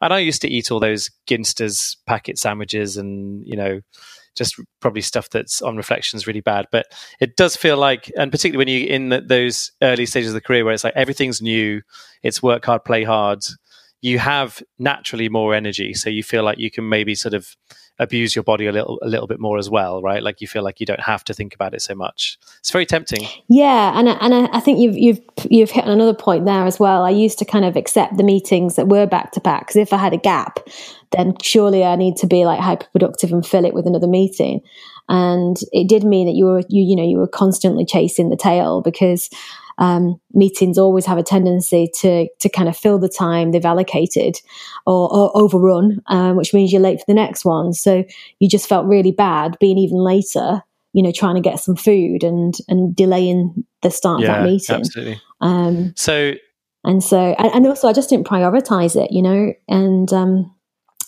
And 0.00 0.12
I 0.12 0.18
used 0.18 0.42
to 0.42 0.48
eat 0.48 0.70
all 0.70 0.80
those 0.80 1.10
Ginsters 1.26 1.96
packet 2.06 2.38
sandwiches 2.38 2.96
and 2.96 3.46
you 3.46 3.56
know 3.56 3.80
just 4.34 4.60
probably 4.80 5.00
stuff 5.00 5.30
that's 5.30 5.62
on 5.62 5.76
reflections 5.76 6.26
really 6.26 6.40
bad. 6.40 6.66
But 6.70 6.86
it 7.20 7.36
does 7.36 7.56
feel 7.56 7.76
like, 7.76 8.10
and 8.16 8.30
particularly 8.30 8.58
when 8.58 8.68
you're 8.68 8.90
in 8.90 9.08
the, 9.10 9.20
those 9.20 9.72
early 9.82 10.06
stages 10.06 10.30
of 10.30 10.34
the 10.34 10.40
career 10.40 10.64
where 10.64 10.74
it's 10.74 10.84
like 10.84 10.96
everything's 10.96 11.40
new, 11.40 11.82
it's 12.22 12.42
work 12.42 12.64
hard, 12.64 12.84
play 12.84 13.04
hard. 13.04 13.44
You 14.04 14.18
have 14.18 14.62
naturally 14.78 15.30
more 15.30 15.54
energy, 15.54 15.94
so 15.94 16.10
you 16.10 16.22
feel 16.22 16.42
like 16.42 16.58
you 16.58 16.70
can 16.70 16.86
maybe 16.86 17.14
sort 17.14 17.32
of 17.32 17.56
abuse 17.98 18.36
your 18.36 18.42
body 18.42 18.66
a 18.66 18.72
little 18.72 18.98
a 19.00 19.08
little 19.08 19.26
bit 19.26 19.40
more 19.40 19.56
as 19.56 19.70
well, 19.70 20.02
right? 20.02 20.22
Like 20.22 20.42
you 20.42 20.46
feel 20.46 20.62
like 20.62 20.78
you 20.78 20.84
don't 20.84 21.00
have 21.00 21.24
to 21.24 21.32
think 21.32 21.54
about 21.54 21.72
it 21.72 21.80
so 21.80 21.94
much. 21.94 22.38
It's 22.58 22.70
very 22.70 22.84
tempting. 22.84 23.26
Yeah, 23.48 23.98
and 23.98 24.06
and 24.08 24.34
I 24.52 24.60
think 24.60 24.78
you've 24.78 24.98
you've 24.98 25.20
you've 25.48 25.70
hit 25.70 25.84
on 25.84 25.90
another 25.90 26.12
point 26.12 26.44
there 26.44 26.66
as 26.66 26.78
well. 26.78 27.02
I 27.02 27.08
used 27.08 27.38
to 27.38 27.46
kind 27.46 27.64
of 27.64 27.76
accept 27.76 28.18
the 28.18 28.24
meetings 28.24 28.76
that 28.76 28.88
were 28.88 29.06
back 29.06 29.32
to 29.32 29.40
back 29.40 29.68
because 29.68 29.76
if 29.76 29.94
I 29.94 29.96
had 29.96 30.12
a 30.12 30.18
gap, 30.18 30.60
then 31.12 31.32
surely 31.42 31.82
I 31.82 31.96
need 31.96 32.16
to 32.18 32.26
be 32.26 32.44
like 32.44 32.60
hyper 32.60 32.86
productive 32.92 33.32
and 33.32 33.46
fill 33.46 33.64
it 33.64 33.72
with 33.72 33.86
another 33.86 34.06
meeting. 34.06 34.60
And 35.08 35.56
it 35.72 35.88
did 35.88 36.04
mean 36.04 36.26
that 36.26 36.34
you 36.34 36.44
were 36.44 36.62
you 36.68 36.82
you 36.82 36.94
know 36.94 37.08
you 37.08 37.16
were 37.16 37.28
constantly 37.28 37.86
chasing 37.86 38.28
the 38.28 38.36
tail 38.36 38.82
because 38.82 39.30
um, 39.78 40.20
meetings 40.32 40.78
always 40.78 41.06
have 41.06 41.18
a 41.18 41.22
tendency 41.22 41.90
to 42.00 42.28
to 42.40 42.48
kind 42.48 42.68
of 42.68 42.76
fill 42.76 42.98
the 42.98 43.08
time 43.08 43.50
they've 43.50 43.64
allocated 43.64 44.36
or, 44.86 45.12
or 45.12 45.36
overrun, 45.36 46.00
um, 46.06 46.36
which 46.36 46.54
means 46.54 46.72
you're 46.72 46.80
late 46.80 46.98
for 46.98 47.06
the 47.08 47.14
next 47.14 47.44
one. 47.44 47.72
So 47.72 48.04
you 48.38 48.48
just 48.48 48.68
felt 48.68 48.86
really 48.86 49.12
bad 49.12 49.56
being 49.60 49.78
even 49.78 49.98
later, 49.98 50.62
you 50.92 51.02
know, 51.02 51.12
trying 51.12 51.34
to 51.34 51.40
get 51.40 51.60
some 51.60 51.76
food 51.76 52.22
and 52.22 52.54
and 52.68 52.94
delaying 52.94 53.64
the 53.82 53.90
start 53.90 54.20
yeah, 54.20 54.26
of 54.26 54.32
that 54.36 54.44
meeting. 54.44 54.76
Absolutely. 54.76 55.20
Um, 55.40 55.92
so 55.96 56.34
and 56.84 57.02
so 57.02 57.18
and, 57.38 57.52
and 57.52 57.66
also 57.66 57.88
I 57.88 57.92
just 57.92 58.10
didn't 58.10 58.26
prioritize 58.26 58.96
it, 58.96 59.10
you 59.10 59.22
know, 59.22 59.52
and 59.68 60.12
um, 60.12 60.54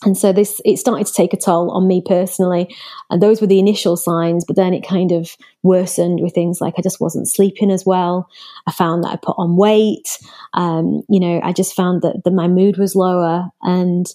and 0.04 0.16
so 0.16 0.32
this 0.32 0.60
it 0.64 0.78
started 0.78 1.06
to 1.06 1.12
take 1.12 1.32
a 1.32 1.36
toll 1.36 1.70
on 1.70 1.86
me 1.86 2.02
personally. 2.04 2.74
And 3.10 3.22
those 3.22 3.40
were 3.40 3.46
the 3.46 3.58
initial 3.58 3.96
signs 3.96 4.44
but 4.44 4.56
then 4.56 4.74
it 4.74 4.86
kind 4.86 5.12
of 5.12 5.36
worsened 5.62 6.20
with 6.20 6.32
things 6.32 6.60
like 6.60 6.74
i 6.78 6.82
just 6.82 7.00
wasn't 7.00 7.28
sleeping 7.28 7.70
as 7.70 7.84
well. 7.86 8.28
I 8.66 8.72
found 8.72 9.04
that 9.04 9.12
i 9.12 9.16
put 9.16 9.36
on 9.38 9.56
weight. 9.56 10.18
Um, 10.54 11.02
you 11.08 11.20
know 11.20 11.40
i 11.42 11.52
just 11.52 11.74
found 11.74 12.02
that, 12.02 12.22
that 12.24 12.32
my 12.32 12.48
mood 12.48 12.76
was 12.76 12.94
lower. 12.94 13.50
And 13.62 14.06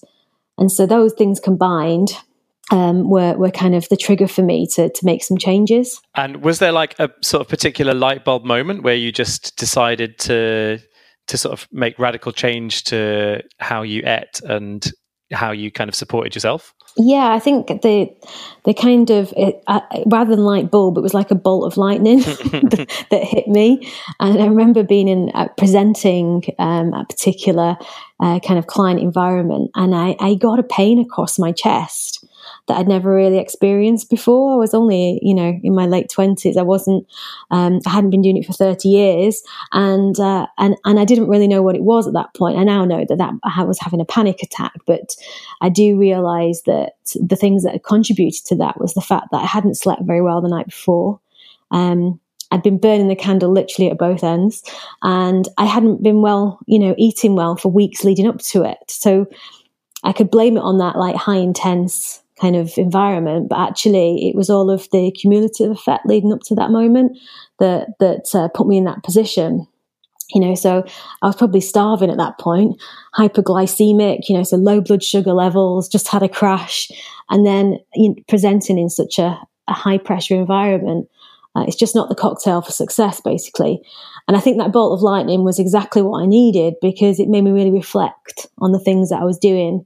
and 0.58 0.72
so 0.72 0.86
those 0.86 1.14
things 1.14 1.40
combined 1.40 2.12
um, 2.72 3.10
were 3.10 3.36
were 3.36 3.52
kind 3.52 3.76
of 3.76 3.88
the 3.90 3.98
trigger 3.98 4.28
for 4.28 4.42
me 4.44 4.68
to 4.76 4.90
to 4.90 5.06
make 5.06 5.24
some 5.24 5.38
changes. 5.38 6.02
And 6.16 6.44
was 6.44 6.60
there 6.60 6.72
like 6.72 6.98
a 7.00 7.10
sort 7.22 7.42
of 7.42 7.48
particular 7.48 7.94
light 7.94 8.24
bulb 8.24 8.46
moment 8.46 8.84
where 8.84 8.96
you 8.96 9.12
just 9.12 9.58
decided 9.58 10.18
to 10.20 10.80
to 11.28 11.38
sort 11.38 11.54
of 11.54 11.68
make 11.72 11.98
radical 12.00 12.32
change 12.32 12.84
to 12.86 13.42
how 13.60 13.84
you 13.84 14.02
ate 14.06 14.42
and 14.44 14.92
how 15.32 15.52
you 15.52 15.72
kind 15.72 15.90
of 15.90 15.96
supported 15.96 16.36
yourself? 16.36 16.74
Yeah, 16.98 17.32
I 17.32 17.40
think 17.40 17.68
the 17.68 18.14
the 18.66 18.74
kind 18.74 19.10
of 19.10 19.34
it, 19.38 19.64
uh, 19.68 19.80
rather 20.06 20.36
than 20.36 20.44
light 20.44 20.70
bulb, 20.70 20.98
it 20.98 21.02
was 21.02 21.14
like 21.14 21.32
a 21.32 21.36
bolt 21.36 21.66
of 21.66 21.78
lightning 21.78 22.20
that, 22.20 23.06
that, 23.12 23.24
hit 23.24 23.48
me. 23.48 23.90
And 24.20 24.42
I 24.42 24.46
remember 24.46 24.84
being 24.84 25.08
in 25.08 25.32
uh, 25.34 25.48
presenting 25.58 26.44
um, 26.60 26.94
a 26.94 27.06
particular 27.06 27.78
uh, 28.20 28.40
kind 28.42 28.60
of 28.60 28.68
client 28.68 29.00
environment, 29.00 29.72
and 29.76 29.96
I, 29.96 30.18
I 30.20 30.36
got 30.36 30.60
a 30.60 30.64
pain 30.64 31.00
across 31.00 31.40
my 31.40 31.54
chest 31.54 32.21
that 32.72 32.80
I'd 32.80 32.88
never 32.88 33.14
really 33.14 33.38
experienced 33.38 34.10
before. 34.10 34.54
I 34.54 34.56
was 34.56 34.74
only, 34.74 35.20
you 35.22 35.34
know, 35.34 35.60
in 35.62 35.76
my 35.76 35.86
late 35.86 36.10
twenties. 36.10 36.56
I 36.56 36.62
wasn't, 36.62 37.06
um, 37.52 37.82
I 37.86 37.90
hadn't 37.90 38.12
been 38.12 38.22
doing 38.22 38.38
it 38.38 38.46
for 38.46 38.54
30 38.54 38.88
years 38.88 39.44
and, 39.74 40.18
uh, 40.20 40.48
and, 40.58 40.78
and 40.86 41.00
I 41.00 41.04
didn't 41.04 41.28
really 41.28 41.48
know 41.48 41.62
what 41.62 41.76
it 41.76 41.84
was 41.84 42.08
at 42.08 42.14
that 42.14 42.34
point. 42.34 42.58
I 42.58 42.64
now 42.64 42.86
know 42.86 43.06
that 43.10 43.18
that 43.18 43.34
I 43.44 43.64
was 43.64 43.78
having 43.80 44.00
a 44.00 44.06
panic 44.06 44.42
attack, 44.42 44.72
but 44.86 45.16
I 45.60 45.68
do 45.68 45.98
realize 45.98 46.62
that 46.66 46.94
the 47.16 47.36
things 47.36 47.64
that 47.64 47.84
contributed 47.84 48.46
to 48.46 48.56
that 48.56 48.80
was 48.80 48.94
the 48.94 49.02
fact 49.02 49.28
that 49.32 49.42
I 49.44 49.46
hadn't 49.46 49.76
slept 49.76 50.04
very 50.04 50.22
well 50.22 50.42
the 50.42 50.48
night 50.48 50.68
before. 50.68 51.20
Um, 51.72 52.22
I'd 52.52 52.64
been 52.64 52.78
burning 52.78 53.10
the 53.10 53.16
candle 53.16 53.52
literally 53.52 53.92
at 53.92 53.98
both 53.98 54.24
ends 54.24 54.64
and 55.04 55.48
I 55.58 55.66
hadn't 55.66 56.04
been 56.04 56.22
well, 56.22 56.60
you 56.68 56.80
know, 56.80 56.96
eating 56.98 57.36
well 57.36 57.58
for 57.58 57.70
weeks 57.70 58.04
leading 58.04 58.28
up 58.28 58.40
to 58.40 58.64
it. 58.64 58.78
So 58.88 59.28
I 60.04 60.14
could 60.14 60.32
blame 60.32 60.58
it 60.58 60.62
on 60.62 60.78
that 60.80 60.98
like 60.98 61.16
high 61.16 61.38
intense 61.38 62.22
kind 62.42 62.56
of 62.56 62.78
environment, 62.78 63.50
but 63.50 63.60
actually 63.60 64.28
it 64.28 64.36
was 64.36 64.50
all 64.50 64.70
of 64.70 64.90
the 64.92 65.12
cumulative 65.12 65.72
effect 65.72 66.06
leading 66.06 66.34
up 66.34 66.42
to 66.42 66.56
that 66.56 66.72
moment 66.72 67.18
that 67.60 67.90
that 68.00 68.26
uh, 68.34 68.48
put 68.50 68.68
me 68.68 68.78
in 68.78 68.86
that 68.86 69.04
position. 69.04 69.68
You 70.34 70.40
know, 70.40 70.56
so 70.56 70.86
I 71.22 71.28
was 71.28 71.36
probably 71.36 71.60
starving 71.60 72.10
at 72.10 72.18
that 72.18 72.40
point, 72.40 72.82
hyperglycemic, 73.18 74.30
you 74.30 74.38
know, 74.38 74.44
so 74.44 74.56
low 74.56 74.80
blood 74.80 75.04
sugar 75.04 75.34
levels, 75.34 75.90
just 75.90 76.08
had 76.08 76.24
a 76.24 76.30
crash, 76.30 76.90
and 77.30 77.46
then 77.46 77.78
you 77.94 78.10
know, 78.10 78.16
presenting 78.30 78.80
in 78.80 78.90
such 78.90 79.20
a, 79.20 79.38
a 79.68 79.74
high 79.74 79.98
pressure 79.98 80.36
environment. 80.36 81.10
Uh, 81.54 81.66
it's 81.68 81.76
just 81.76 81.96
not 81.96 82.08
the 82.08 82.16
cocktail 82.16 82.62
for 82.62 82.72
success, 82.72 83.20
basically. 83.20 83.82
And 84.28 84.38
I 84.38 84.40
think 84.40 84.58
that 84.58 84.72
bolt 84.72 84.98
of 84.98 85.04
lightning 85.04 85.44
was 85.44 85.60
exactly 85.60 86.02
what 86.02 86.24
I 86.24 86.26
needed 86.26 86.76
because 86.82 87.20
it 87.20 87.28
made 87.28 87.44
me 87.44 87.52
really 87.52 87.72
reflect 87.72 88.48
on 88.60 88.72
the 88.72 88.80
things 88.80 89.10
that 89.10 89.22
I 89.22 89.26
was 89.26 89.38
doing. 89.38 89.86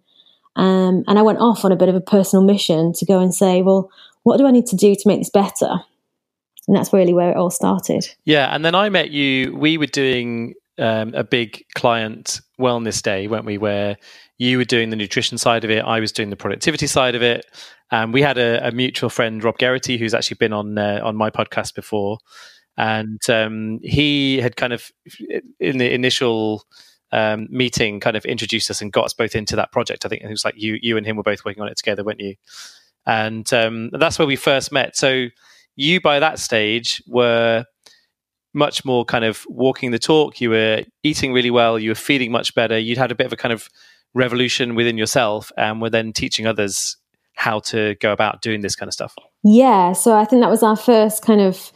Um, 0.56 1.04
and 1.08 1.20
I 1.20 1.22
went 1.22 1.40
off 1.40 1.66
on 1.66 1.72
a 1.72 1.76
bit 1.76 1.90
of 1.90 1.96
a 1.96 2.02
personal 2.02 2.44
mission 2.44 2.94
to 2.94 3.06
go 3.06 3.20
and 3.20 3.34
say, 3.34 3.62
well, 3.62 3.90
what 4.24 4.38
do 4.38 4.48
I 4.48 4.52
need 4.52 4.68
to 4.68 4.76
do 4.76 4.96
to 4.96 5.08
make 5.08 5.20
this 5.20 5.30
better? 5.30 5.84
And 6.68 6.76
that's 6.76 6.94
really 6.94 7.14
where 7.14 7.32
it 7.32 7.38
all 7.38 7.52
started. 7.52 8.08
Yeah. 8.24 8.54
And 8.54 8.66
then 8.66 8.74
I 8.74 8.90
met 8.90 9.12
you. 9.12 9.56
We 9.56 9.78
were 9.78 9.86
doing 9.86 10.56
um, 10.80 11.14
a 11.14 11.24
big 11.24 11.64
client 11.76 12.42
wellness 12.60 13.02
day, 13.02 13.28
weren't 13.28 13.46
we? 13.46 13.58
Where 13.58 13.98
you 14.38 14.58
were 14.58 14.66
doing 14.66 14.90
the 14.90 14.96
nutrition 14.96 15.38
side 15.38 15.64
of 15.64 15.70
it, 15.70 15.84
I 15.84 16.00
was 16.00 16.12
doing 16.12 16.30
the 16.30 16.36
productivity 16.36 16.88
side 16.88 17.16
of 17.16 17.22
it. 17.22 17.46
And 17.92 18.14
we 18.14 18.22
had 18.22 18.38
a, 18.38 18.68
a 18.68 18.72
mutual 18.72 19.10
friend, 19.10 19.44
Rob 19.44 19.58
Gerety, 19.58 20.00
who's 20.00 20.14
actually 20.14 20.38
been 20.40 20.54
on 20.54 20.78
uh, 20.78 21.02
on 21.04 21.16
my 21.16 21.30
podcast 21.30 21.76
before, 21.76 22.18
and 22.78 23.22
um, 23.30 23.80
he 23.84 24.40
had 24.42 24.56
kind 24.56 24.74
of 24.74 24.92
in 25.60 25.78
the 25.78 25.94
initial 25.94 26.64
um, 27.12 27.48
meeting 27.50 28.00
kind 28.00 28.18
of 28.18 28.26
introduced 28.26 28.70
us 28.70 28.82
and 28.82 28.92
got 28.92 29.06
us 29.06 29.14
both 29.14 29.36
into 29.36 29.56
that 29.56 29.72
project. 29.72 30.06
I 30.06 30.10
think 30.10 30.22
it 30.22 30.30
was 30.30 30.46
like 30.46 30.56
you 30.58 30.78
you 30.82 30.98
and 30.98 31.06
him 31.06 31.18
were 31.18 31.24
both 31.24 31.46
working 31.46 31.62
on 31.62 31.70
it 31.70 31.78
together, 31.78 32.04
weren't 32.04 32.20
you? 32.20 32.36
And 33.06 33.52
um, 33.54 33.92
that's 33.92 34.18
where 34.18 34.28
we 34.28 34.36
first 34.36 34.72
met. 34.72 34.96
So 34.96 35.28
you 35.76 36.02
by 36.02 36.20
that 36.20 36.40
stage 36.40 37.04
were 37.08 37.66
much 38.54 38.86
more 38.86 39.06
kind 39.06 39.26
of 39.26 39.46
walking 39.50 39.92
the 39.92 40.00
talk. 40.00 40.40
You 40.40 40.52
were 40.52 40.84
eating 41.04 41.34
really 41.34 41.52
well. 41.52 41.78
You 41.78 41.92
were 41.92 41.96
feeling 41.96 42.32
much 42.32 42.56
better. 42.56 42.78
You'd 42.78 42.98
had 42.98 43.12
a 43.12 43.16
bit 43.16 43.28
of 43.28 43.34
a 43.34 43.38
kind 43.38 43.54
of 43.54 43.70
revolution 44.14 44.76
within 44.76 44.98
yourself, 44.98 45.52
and 45.58 45.82
were 45.82 45.90
then 45.90 46.14
teaching 46.14 46.48
others 46.48 46.98
how 47.36 47.60
to 47.60 47.96
go 47.96 48.12
about 48.12 48.42
doing 48.42 48.62
this 48.62 48.76
kind 48.76 48.88
of 48.88 48.94
stuff? 48.94 49.14
Yeah, 49.44 49.94
so 49.94 50.14
I 50.14 50.26
think 50.26 50.42
that 50.42 50.50
was 50.50 50.64
our 50.64 50.76
first 50.76 51.22
kind 51.24 51.42
of 51.42 51.72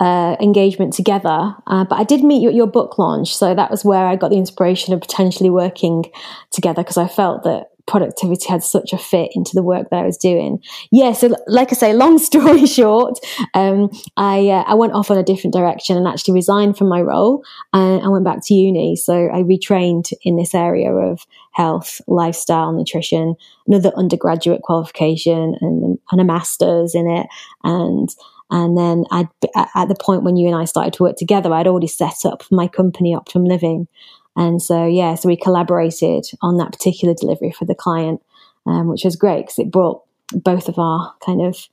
uh, 0.00 0.36
engagement 0.40 0.92
together. 0.92 1.54
Uh, 1.66 1.84
but 1.84 1.98
I 1.98 2.04
did 2.04 2.22
meet 2.22 2.42
you 2.42 2.48
at 2.48 2.54
your 2.54 2.66
book 2.66 2.98
launch, 2.98 3.34
so 3.34 3.54
that 3.54 3.70
was 3.70 3.84
where 3.84 4.06
I 4.06 4.16
got 4.16 4.30
the 4.30 4.38
inspiration 4.38 4.94
of 4.94 5.00
potentially 5.00 5.50
working 5.50 6.04
together 6.50 6.82
because 6.82 6.96
I 6.96 7.08
felt 7.08 7.44
that 7.44 7.70
productivity 7.86 8.48
had 8.48 8.62
such 8.62 8.92
a 8.92 8.98
fit 8.98 9.30
into 9.34 9.50
the 9.54 9.62
work 9.62 9.90
that 9.90 10.00
I 10.00 10.06
was 10.06 10.16
doing. 10.16 10.62
Yeah, 10.90 11.12
so 11.12 11.34
like 11.46 11.70
I 11.70 11.74
say, 11.74 11.92
long 11.92 12.18
story 12.30 12.66
short, 12.66 13.18
um, 13.54 13.90
I 14.16 14.48
uh, 14.48 14.64
I 14.66 14.74
went 14.74 14.94
off 14.94 15.10
on 15.10 15.18
a 15.18 15.22
different 15.22 15.54
direction 15.54 15.96
and 15.96 16.06
actually 16.06 16.34
resigned 16.34 16.78
from 16.78 16.88
my 16.88 17.02
role 17.02 17.44
and 17.72 18.02
I 18.02 18.08
went 18.08 18.24
back 18.24 18.38
to 18.44 18.54
uni. 18.54 18.96
So 18.96 19.14
I 19.14 19.42
retrained 19.42 20.12
in 20.22 20.36
this 20.36 20.54
area 20.54 20.92
of 20.92 21.26
health, 21.52 22.00
lifestyle, 22.06 22.72
nutrition, 22.72 23.36
another 23.66 23.92
undergraduate 23.96 24.62
qualification, 24.62 25.56
and, 25.60 25.98
and 26.10 26.20
a 26.20 26.24
master's 26.24 26.94
in 26.94 27.08
it, 27.08 27.26
and. 27.62 28.08
And 28.50 28.76
then 28.76 29.04
I'd, 29.10 29.28
at 29.74 29.88
the 29.88 29.96
point 29.98 30.22
when 30.22 30.36
you 30.36 30.46
and 30.46 30.56
I 30.56 30.64
started 30.64 30.92
to 30.94 31.02
work 31.02 31.16
together, 31.16 31.52
I'd 31.52 31.66
already 31.66 31.86
set 31.86 32.24
up 32.24 32.44
my 32.50 32.68
company, 32.68 33.14
Optimum 33.14 33.48
Living. 33.48 33.88
And 34.36 34.60
so, 34.60 34.86
yeah, 34.86 35.14
so 35.14 35.28
we 35.28 35.36
collaborated 35.36 36.26
on 36.42 36.58
that 36.58 36.72
particular 36.72 37.14
delivery 37.14 37.52
for 37.52 37.64
the 37.64 37.74
client, 37.74 38.22
um, 38.66 38.88
which 38.88 39.04
was 39.04 39.16
great 39.16 39.42
because 39.42 39.58
it 39.58 39.70
brought 39.70 40.02
both 40.32 40.68
of 40.68 40.78
our 40.78 41.14
kind 41.24 41.42
of 41.42 41.68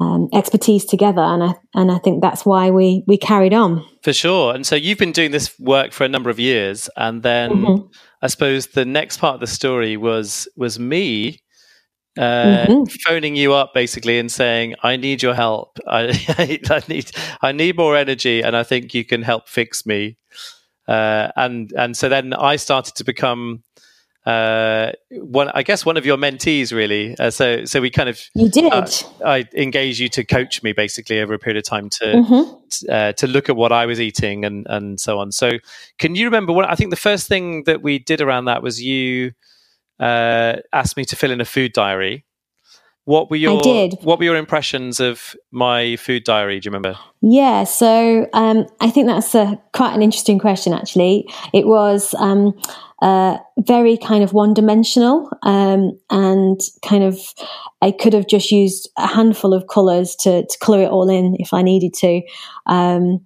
um, 0.00 0.28
expertise 0.32 0.84
together, 0.84 1.20
and 1.20 1.42
I 1.42 1.54
and 1.74 1.90
I 1.92 1.98
think 1.98 2.20
that's 2.20 2.44
why 2.44 2.70
we 2.70 3.04
we 3.06 3.16
carried 3.16 3.54
on 3.54 3.84
for 4.02 4.12
sure. 4.12 4.54
And 4.54 4.66
so 4.66 4.74
you've 4.74 4.98
been 4.98 5.12
doing 5.12 5.30
this 5.30 5.56
work 5.58 5.92
for 5.92 6.04
a 6.04 6.08
number 6.08 6.30
of 6.30 6.40
years, 6.40 6.90
and 6.96 7.22
then 7.22 7.50
mm-hmm. 7.50 7.86
I 8.20 8.26
suppose 8.26 8.68
the 8.68 8.84
next 8.84 9.18
part 9.18 9.34
of 9.34 9.40
the 9.40 9.46
story 9.46 9.96
was 9.96 10.48
was 10.56 10.78
me 10.78 11.40
uh, 12.16 12.66
mm-hmm. 12.66 12.84
phoning 13.06 13.36
you 13.36 13.52
up 13.54 13.74
basically 13.74 14.18
and 14.18 14.30
saying, 14.30 14.74
"I 14.82 14.96
need 14.96 15.22
your 15.22 15.34
help. 15.34 15.78
I, 15.86 16.18
I 16.38 16.82
need 16.88 17.10
I 17.42 17.52
need 17.52 17.76
more 17.76 17.96
energy, 17.96 18.42
and 18.42 18.56
I 18.56 18.62
think 18.62 18.94
you 18.94 19.04
can 19.04 19.22
help 19.22 19.48
fix 19.48 19.84
me." 19.86 20.16
Uh, 20.86 21.28
and 21.36 21.72
and 21.76 21.96
so 21.96 22.08
then 22.08 22.34
I 22.34 22.56
started 22.56 22.94
to 22.96 23.04
become 23.04 23.62
uh, 24.26 24.92
one, 25.10 25.50
I 25.54 25.62
guess, 25.62 25.84
one 25.84 25.98
of 25.98 26.06
your 26.06 26.16
mentees, 26.16 26.72
really. 26.72 27.14
Uh, 27.18 27.30
so 27.30 27.64
so 27.66 27.80
we 27.80 27.90
kind 27.90 28.08
of 28.08 28.20
you 28.34 28.48
did. 28.48 28.72
Uh, 28.72 28.88
I 29.24 29.44
engaged 29.54 29.98
you 29.98 30.08
to 30.10 30.24
coach 30.24 30.62
me 30.62 30.72
basically 30.72 31.20
over 31.20 31.34
a 31.34 31.38
period 31.38 31.58
of 31.58 31.64
time 31.64 31.90
to 31.90 32.04
mm-hmm. 32.04 32.54
t- 32.70 32.88
uh, 32.88 33.12
to 33.12 33.26
look 33.26 33.48
at 33.48 33.56
what 33.56 33.70
I 33.70 33.84
was 33.84 34.00
eating 34.00 34.44
and 34.44 34.66
and 34.70 34.98
so 34.98 35.18
on. 35.18 35.30
So 35.30 35.58
can 35.98 36.14
you 36.14 36.24
remember 36.24 36.52
what 36.52 36.68
I 36.68 36.74
think 36.74 36.90
the 36.90 36.96
first 36.96 37.28
thing 37.28 37.64
that 37.64 37.82
we 37.82 37.98
did 37.98 38.22
around 38.22 38.46
that 38.46 38.62
was 38.62 38.80
you 38.82 39.32
uh, 40.00 40.56
asked 40.72 40.96
me 40.96 41.04
to 41.06 41.16
fill 41.16 41.30
in 41.30 41.40
a 41.40 41.44
food 41.44 41.72
diary. 41.72 42.24
What 43.06 43.28
were 43.28 43.36
your 43.36 43.58
I 43.58 43.62
did. 43.62 43.98
What 44.02 44.18
were 44.18 44.24
your 44.24 44.36
impressions 44.36 44.98
of 44.98 45.36
my 45.50 45.96
food 45.96 46.24
diary? 46.24 46.58
Do 46.58 46.66
you 46.66 46.70
remember? 46.70 46.98
Yeah, 47.20 47.64
so 47.64 48.26
um, 48.32 48.66
I 48.80 48.90
think 48.90 49.08
that's 49.08 49.34
a, 49.34 49.60
quite 49.74 49.94
an 49.94 50.00
interesting 50.00 50.38
question. 50.38 50.72
Actually, 50.72 51.28
it 51.52 51.66
was 51.66 52.14
um, 52.14 52.58
uh, 53.02 53.36
very 53.58 53.98
kind 53.98 54.24
of 54.24 54.32
one 54.32 54.54
dimensional, 54.54 55.28
um, 55.42 55.98
and 56.08 56.58
kind 56.82 57.04
of 57.04 57.20
I 57.82 57.90
could 57.90 58.14
have 58.14 58.26
just 58.26 58.50
used 58.50 58.88
a 58.96 59.06
handful 59.06 59.52
of 59.52 59.66
colours 59.66 60.16
to, 60.20 60.46
to 60.46 60.58
colour 60.60 60.82
it 60.84 60.90
all 60.90 61.10
in 61.10 61.36
if 61.38 61.52
I 61.52 61.60
needed 61.60 61.92
to. 61.94 62.22
Um, 62.64 63.20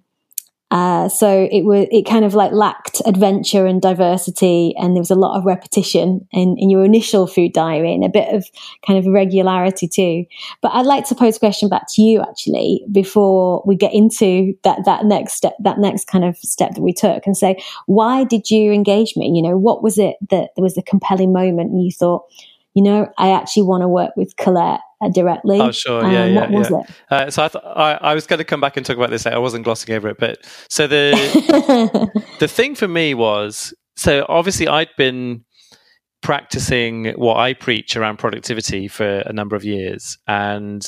uh, 0.71 1.09
so 1.09 1.47
it 1.51 1.63
was 1.63 1.87
it 1.91 2.03
kind 2.03 2.23
of 2.23 2.35
like 2.35 2.51
lacked 2.51 3.01
adventure 3.05 3.65
and 3.65 3.81
diversity, 3.81 4.75
and 4.77 4.95
there 4.95 5.01
was 5.01 5.09
a 5.09 5.15
lot 5.15 5.37
of 5.37 5.45
repetition 5.45 6.27
in, 6.31 6.55
in 6.59 6.69
your 6.69 6.83
initial 6.85 7.25
food 7.25 7.53
diary 7.53 7.93
and 7.93 8.03
a 8.03 8.09
bit 8.09 8.33
of 8.33 8.45
kind 8.85 8.99
of 8.99 9.05
irregularity 9.05 9.87
too. 9.87 10.25
But 10.61 10.73
I'd 10.73 10.85
like 10.85 11.07
to 11.07 11.15
pose 11.15 11.37
a 11.37 11.39
question 11.39 11.69
back 11.69 11.85
to 11.93 12.01
you 12.03 12.21
actually 12.21 12.85
before 12.91 13.63
we 13.65 13.75
get 13.75 13.93
into 13.93 14.53
that 14.63 14.85
that 14.85 15.05
next 15.05 15.33
step, 15.33 15.55
that 15.59 15.79
next 15.79 16.05
kind 16.05 16.23
of 16.23 16.37
step 16.37 16.75
that 16.75 16.81
we 16.81 16.93
took, 16.93 17.25
and 17.25 17.35
say 17.35 17.61
why 17.87 18.23
did 18.23 18.51
you 18.51 18.71
engage 18.71 19.15
me? 19.15 19.31
You 19.33 19.41
know, 19.41 19.57
what 19.57 19.81
was 19.81 19.97
it 19.97 20.17
that 20.29 20.51
there 20.55 20.63
was 20.63 20.77
a 20.77 20.83
compelling 20.83 21.33
moment, 21.33 21.71
and 21.71 21.83
you 21.83 21.91
thought, 21.91 22.25
you 22.73 22.83
know, 22.83 23.07
I 23.17 23.31
actually 23.31 23.63
want 23.63 23.81
to 23.81 23.87
work 23.87 24.11
with 24.15 24.35
Colette 24.37 24.81
uh, 25.01 25.09
directly. 25.09 25.59
Oh, 25.59 25.71
sure. 25.71 26.01
Yeah, 26.01 26.23
um, 26.23 26.33
yeah. 26.33 26.41
What 26.41 26.51
was 26.51 26.71
it? 26.71 26.95
Uh, 27.09 27.31
so 27.31 27.43
I, 27.43 27.47
th- 27.47 27.63
I, 27.63 27.93
I, 27.93 28.13
was 28.13 28.27
going 28.27 28.37
to 28.37 28.43
come 28.43 28.61
back 28.61 28.77
and 28.77 28.85
talk 28.85 28.97
about 28.97 29.09
this. 29.09 29.25
I 29.25 29.37
wasn't 29.37 29.63
glossing 29.63 29.95
over 29.95 30.09
it, 30.09 30.17
but 30.19 30.39
so 30.69 30.87
the 30.87 31.11
the 32.39 32.47
thing 32.47 32.75
for 32.75 32.87
me 32.87 33.13
was 33.13 33.73
so 33.95 34.25
obviously 34.29 34.67
I'd 34.67 34.89
been 34.97 35.43
practicing 36.21 37.13
what 37.13 37.37
I 37.37 37.53
preach 37.53 37.95
around 37.95 38.17
productivity 38.17 38.87
for 38.87 39.19
a 39.19 39.33
number 39.33 39.55
of 39.55 39.63
years, 39.63 40.17
and 40.27 40.85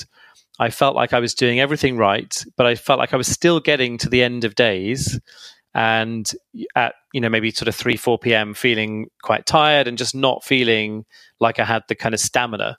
I 0.59 0.69
felt 0.69 0.95
like 0.95 1.13
I 1.13 1.19
was 1.19 1.33
doing 1.33 1.59
everything 1.59 1.97
right, 1.97 2.43
but 2.57 2.65
I 2.65 2.75
felt 2.75 3.00
like 3.00 3.13
I 3.13 3.17
was 3.17 3.27
still 3.27 3.59
getting 3.59 3.97
to 4.00 4.09
the 4.09 4.21
end 4.21 4.43
of 4.43 4.55
days 4.55 5.19
and 5.73 6.33
at 6.75 6.95
you 7.13 7.21
know 7.21 7.29
maybe 7.29 7.51
sort 7.51 7.67
of 7.67 7.75
3 7.75 7.95
4 7.95 8.19
p.m 8.19 8.53
feeling 8.53 9.09
quite 9.21 9.45
tired 9.45 9.87
and 9.87 9.97
just 9.97 10.13
not 10.13 10.43
feeling 10.43 11.05
like 11.39 11.59
i 11.59 11.65
had 11.65 11.83
the 11.87 11.95
kind 11.95 12.13
of 12.13 12.19
stamina 12.19 12.77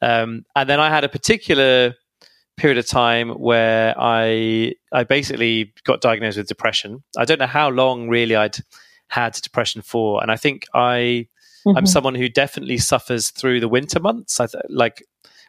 um, 0.00 0.44
and 0.56 0.68
then 0.68 0.80
i 0.80 0.88
had 0.88 1.04
a 1.04 1.08
particular 1.08 1.94
period 2.56 2.78
of 2.78 2.86
time 2.86 3.30
where 3.30 3.94
i 3.98 4.74
i 4.92 5.04
basically 5.04 5.72
got 5.84 6.00
diagnosed 6.00 6.38
with 6.38 6.46
depression 6.46 7.02
i 7.18 7.24
don't 7.24 7.38
know 7.38 7.46
how 7.46 7.68
long 7.68 8.08
really 8.08 8.36
i'd 8.36 8.56
had 9.08 9.32
depression 9.34 9.82
for 9.82 10.22
and 10.22 10.30
i 10.30 10.36
think 10.36 10.66
i 10.74 11.26
mm-hmm. 11.66 11.76
i'm 11.76 11.86
someone 11.86 12.14
who 12.14 12.28
definitely 12.28 12.78
suffers 12.78 13.30
through 13.30 13.60
the 13.60 13.68
winter 13.68 14.00
months 14.00 14.40
i 14.40 14.46
th- 14.46 14.64
like 14.68 15.02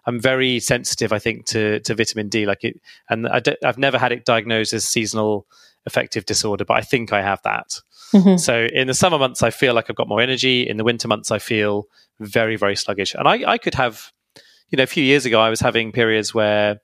I'm 0.08 0.20
very 0.20 0.60
sensitive, 0.60 1.12
I 1.12 1.18
think, 1.20 1.46
to 1.48 1.80
to 1.80 1.96
vitamin 1.96 2.30
D. 2.30 2.46
Like 2.46 2.64
it, 2.64 2.80
and 3.10 3.28
I 3.28 3.42
have 3.64 3.80
never 3.80 3.98
had 3.98 4.12
it 4.12 4.24
diagnosed 4.24 4.72
as 4.72 4.88
seasonal 4.88 5.48
affective 5.86 6.26
disorder, 6.26 6.66
but 6.66 6.78
I 6.78 6.82
think 6.82 7.14
I 7.14 7.22
have 7.22 7.42
that. 7.44 7.80
Mm-hmm. 8.14 8.38
So 8.38 8.68
in 8.74 8.88
the 8.88 8.94
summer 8.94 9.18
months, 9.18 9.44
I 9.44 9.50
feel 9.50 9.74
like 9.74 9.90
I've 9.90 9.96
got 9.96 10.08
more 10.08 10.22
energy. 10.22 10.68
In 10.68 10.78
the 10.78 10.84
winter 10.84 11.08
months, 11.08 11.32
I 11.32 11.40
feel 11.40 11.86
very, 12.20 12.56
very 12.56 12.76
sluggish. 12.76 13.14
And 13.14 13.28
I, 13.28 13.52
I 13.52 13.58
could 13.58 13.76
have, 13.76 14.12
you 14.70 14.78
know, 14.78 14.84
a 14.84 14.88
few 14.88 15.04
years 15.04 15.26
ago, 15.26 15.40
I 15.40 15.50
was 15.50 15.60
having 15.60 15.92
periods 15.92 16.34
where 16.34 16.80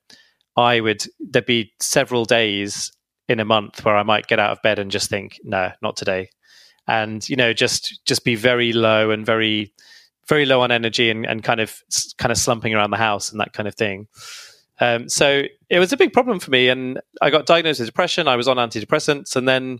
I 0.57 0.81
would, 0.81 1.05
there'd 1.19 1.45
be 1.45 1.73
several 1.79 2.25
days 2.25 2.91
in 3.27 3.39
a 3.39 3.45
month 3.45 3.85
where 3.85 3.95
I 3.95 4.03
might 4.03 4.27
get 4.27 4.39
out 4.39 4.51
of 4.51 4.61
bed 4.61 4.77
and 4.79 4.91
just 4.91 5.09
think, 5.09 5.39
no, 5.43 5.71
not 5.81 5.95
today. 5.95 6.29
And, 6.87 7.27
you 7.29 7.35
know, 7.35 7.53
just, 7.53 8.01
just 8.05 8.25
be 8.25 8.35
very 8.35 8.73
low 8.73 9.11
and 9.11 9.25
very, 9.25 9.73
very 10.27 10.45
low 10.45 10.61
on 10.61 10.71
energy 10.71 11.09
and, 11.09 11.25
and 11.25 11.43
kind 11.43 11.61
of, 11.61 11.81
kind 12.17 12.31
of 12.31 12.37
slumping 12.37 12.73
around 12.73 12.91
the 12.91 12.97
house 12.97 13.31
and 13.31 13.39
that 13.39 13.53
kind 13.53 13.67
of 13.67 13.75
thing. 13.75 14.07
Um, 14.81 15.07
so 15.07 15.43
it 15.69 15.79
was 15.79 15.93
a 15.93 15.97
big 15.97 16.11
problem 16.11 16.39
for 16.39 16.51
me, 16.51 16.67
and 16.67 16.99
I 17.21 17.29
got 17.29 17.45
diagnosed 17.45 17.79
with 17.79 17.87
depression. 17.87 18.27
I 18.27 18.35
was 18.35 18.47
on 18.47 18.57
antidepressants, 18.57 19.35
and 19.35 19.47
then 19.47 19.79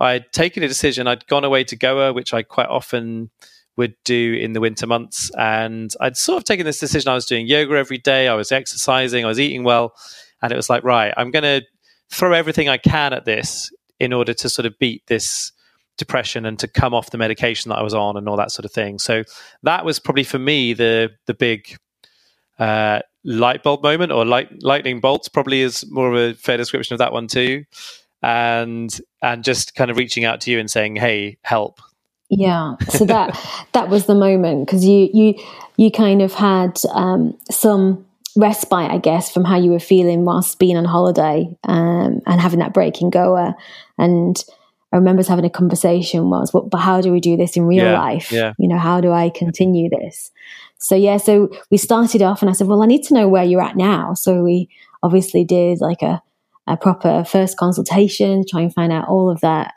I'd 0.00 0.32
taken 0.32 0.62
a 0.62 0.68
decision. 0.68 1.06
I'd 1.06 1.26
gone 1.26 1.44
away 1.44 1.62
to 1.64 1.76
Goa, 1.76 2.12
which 2.12 2.34
I 2.34 2.42
quite 2.42 2.68
often 2.68 3.30
would 3.76 3.94
do 4.04 4.34
in 4.34 4.54
the 4.54 4.60
winter 4.60 4.86
months. 4.86 5.30
And 5.38 5.92
I'd 6.00 6.16
sort 6.16 6.38
of 6.38 6.44
taken 6.44 6.66
this 6.66 6.80
decision. 6.80 7.10
I 7.10 7.14
was 7.14 7.26
doing 7.26 7.46
yoga 7.46 7.76
every 7.76 7.98
day, 7.98 8.28
I 8.28 8.34
was 8.34 8.50
exercising, 8.50 9.24
I 9.24 9.28
was 9.28 9.38
eating 9.38 9.62
well. 9.62 9.94
And 10.42 10.52
it 10.52 10.56
was 10.56 10.70
like, 10.70 10.84
right, 10.84 11.12
I'm 11.16 11.30
going 11.30 11.42
to 11.42 11.62
throw 12.10 12.32
everything 12.32 12.68
I 12.68 12.78
can 12.78 13.12
at 13.12 13.24
this 13.24 13.70
in 13.98 14.12
order 14.12 14.32
to 14.34 14.48
sort 14.48 14.66
of 14.66 14.78
beat 14.78 15.06
this 15.06 15.52
depression 15.98 16.46
and 16.46 16.58
to 16.58 16.66
come 16.66 16.94
off 16.94 17.10
the 17.10 17.18
medication 17.18 17.68
that 17.68 17.78
I 17.78 17.82
was 17.82 17.94
on 17.94 18.16
and 18.16 18.28
all 18.28 18.36
that 18.38 18.50
sort 18.50 18.64
of 18.64 18.72
thing. 18.72 18.98
So 18.98 19.22
that 19.62 19.84
was 19.84 20.00
probably 20.00 20.24
for 20.24 20.38
me 20.38 20.72
the 20.72 21.10
the 21.26 21.34
big 21.34 21.76
uh, 22.58 23.00
light 23.24 23.62
bulb 23.62 23.82
moment 23.82 24.12
or 24.12 24.24
light, 24.24 24.62
lightning 24.62 25.00
bolts 25.00 25.28
probably 25.28 25.60
is 25.60 25.88
more 25.90 26.08
of 26.08 26.14
a 26.14 26.34
fair 26.34 26.56
description 26.56 26.94
of 26.94 26.98
that 26.98 27.12
one 27.12 27.26
too. 27.26 27.64
And 28.22 28.98
and 29.22 29.42
just 29.42 29.74
kind 29.74 29.90
of 29.90 29.96
reaching 29.96 30.24
out 30.24 30.42
to 30.42 30.50
you 30.50 30.58
and 30.58 30.70
saying, 30.70 30.96
"Hey, 30.96 31.38
help." 31.42 31.80
Yeah. 32.28 32.76
So 32.90 33.06
that 33.06 33.38
that 33.72 33.88
was 33.88 34.06
the 34.06 34.14
moment 34.14 34.66
because 34.66 34.84
you 34.84 35.08
you 35.12 35.34
you 35.76 35.90
kind 35.90 36.20
of 36.20 36.34
had 36.34 36.78
um, 36.92 37.36
some 37.50 38.04
respite, 38.36 38.90
I 38.90 38.98
guess, 38.98 39.30
from 39.30 39.44
how 39.44 39.56
you 39.56 39.70
were 39.70 39.80
feeling 39.80 40.24
whilst 40.24 40.58
being 40.58 40.76
on 40.76 40.84
holiday 40.84 41.48
um, 41.64 42.20
and 42.26 42.40
having 42.40 42.60
that 42.60 42.74
break 42.74 43.00
in 43.00 43.10
Goa. 43.10 43.56
And 43.98 44.42
I 44.92 44.96
remember 44.96 45.22
having 45.22 45.44
a 45.44 45.50
conversation 45.50 46.30
was, 46.30 46.52
well, 46.52 46.64
but 46.64 46.78
how 46.78 47.00
do 47.00 47.12
we 47.12 47.20
do 47.20 47.36
this 47.36 47.56
in 47.56 47.64
real 47.64 47.84
Yeah, 47.84 47.98
life? 48.00 48.32
yeah. 48.32 48.52
You 48.58 48.68
know, 48.68 48.78
how 48.78 49.00
do 49.00 49.12
I 49.12 49.30
continue 49.30 49.88
this? 49.88 50.30
So 50.78 50.94
yeah, 50.96 51.18
so 51.18 51.48
we 51.70 51.76
started 51.76 52.22
off 52.22 52.42
and 52.42 52.50
I 52.50 52.54
said, 52.54 52.66
well, 52.66 52.82
I 52.82 52.86
need 52.86 53.02
to 53.04 53.14
know 53.14 53.28
where 53.28 53.44
you're 53.44 53.60
at 53.62 53.76
now. 53.76 54.14
So 54.14 54.42
we 54.42 54.68
obviously 55.02 55.44
did 55.44 55.80
like 55.80 56.02
a, 56.02 56.22
a 56.66 56.76
proper 56.76 57.22
first 57.24 57.56
consultation, 57.56 58.44
try 58.48 58.62
and 58.62 58.72
find 58.74 58.92
out 58.92 59.06
all 59.08 59.30
of 59.30 59.40
that 59.42 59.74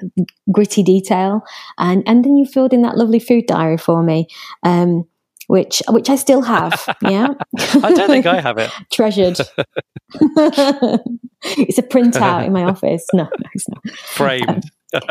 gritty 0.51 0.81
detail. 0.81 1.41
And, 1.77 2.03
and 2.07 2.23
then 2.23 2.37
you 2.37 2.45
filled 2.45 2.73
in 2.73 2.81
that 2.83 2.97
lovely 2.97 3.19
food 3.19 3.45
diary 3.47 3.77
for 3.77 4.01
me. 4.01 4.27
Um, 4.63 5.05
which 5.47 5.81
which 5.89 6.09
I 6.09 6.15
still 6.15 6.41
have, 6.41 6.71
yeah. 7.01 7.27
I 7.57 7.93
don't 7.93 8.07
think 8.07 8.25
I 8.25 8.39
have 8.39 8.57
it. 8.57 8.71
treasured. 8.93 9.37
it's 10.13 11.77
a 11.77 11.83
printout 11.83 12.45
in 12.47 12.53
my 12.53 12.63
office. 12.63 13.05
No, 13.13 13.23
no, 13.23 13.49
it's 13.53 13.67
not. 13.67 13.85
Framed. 13.97 14.63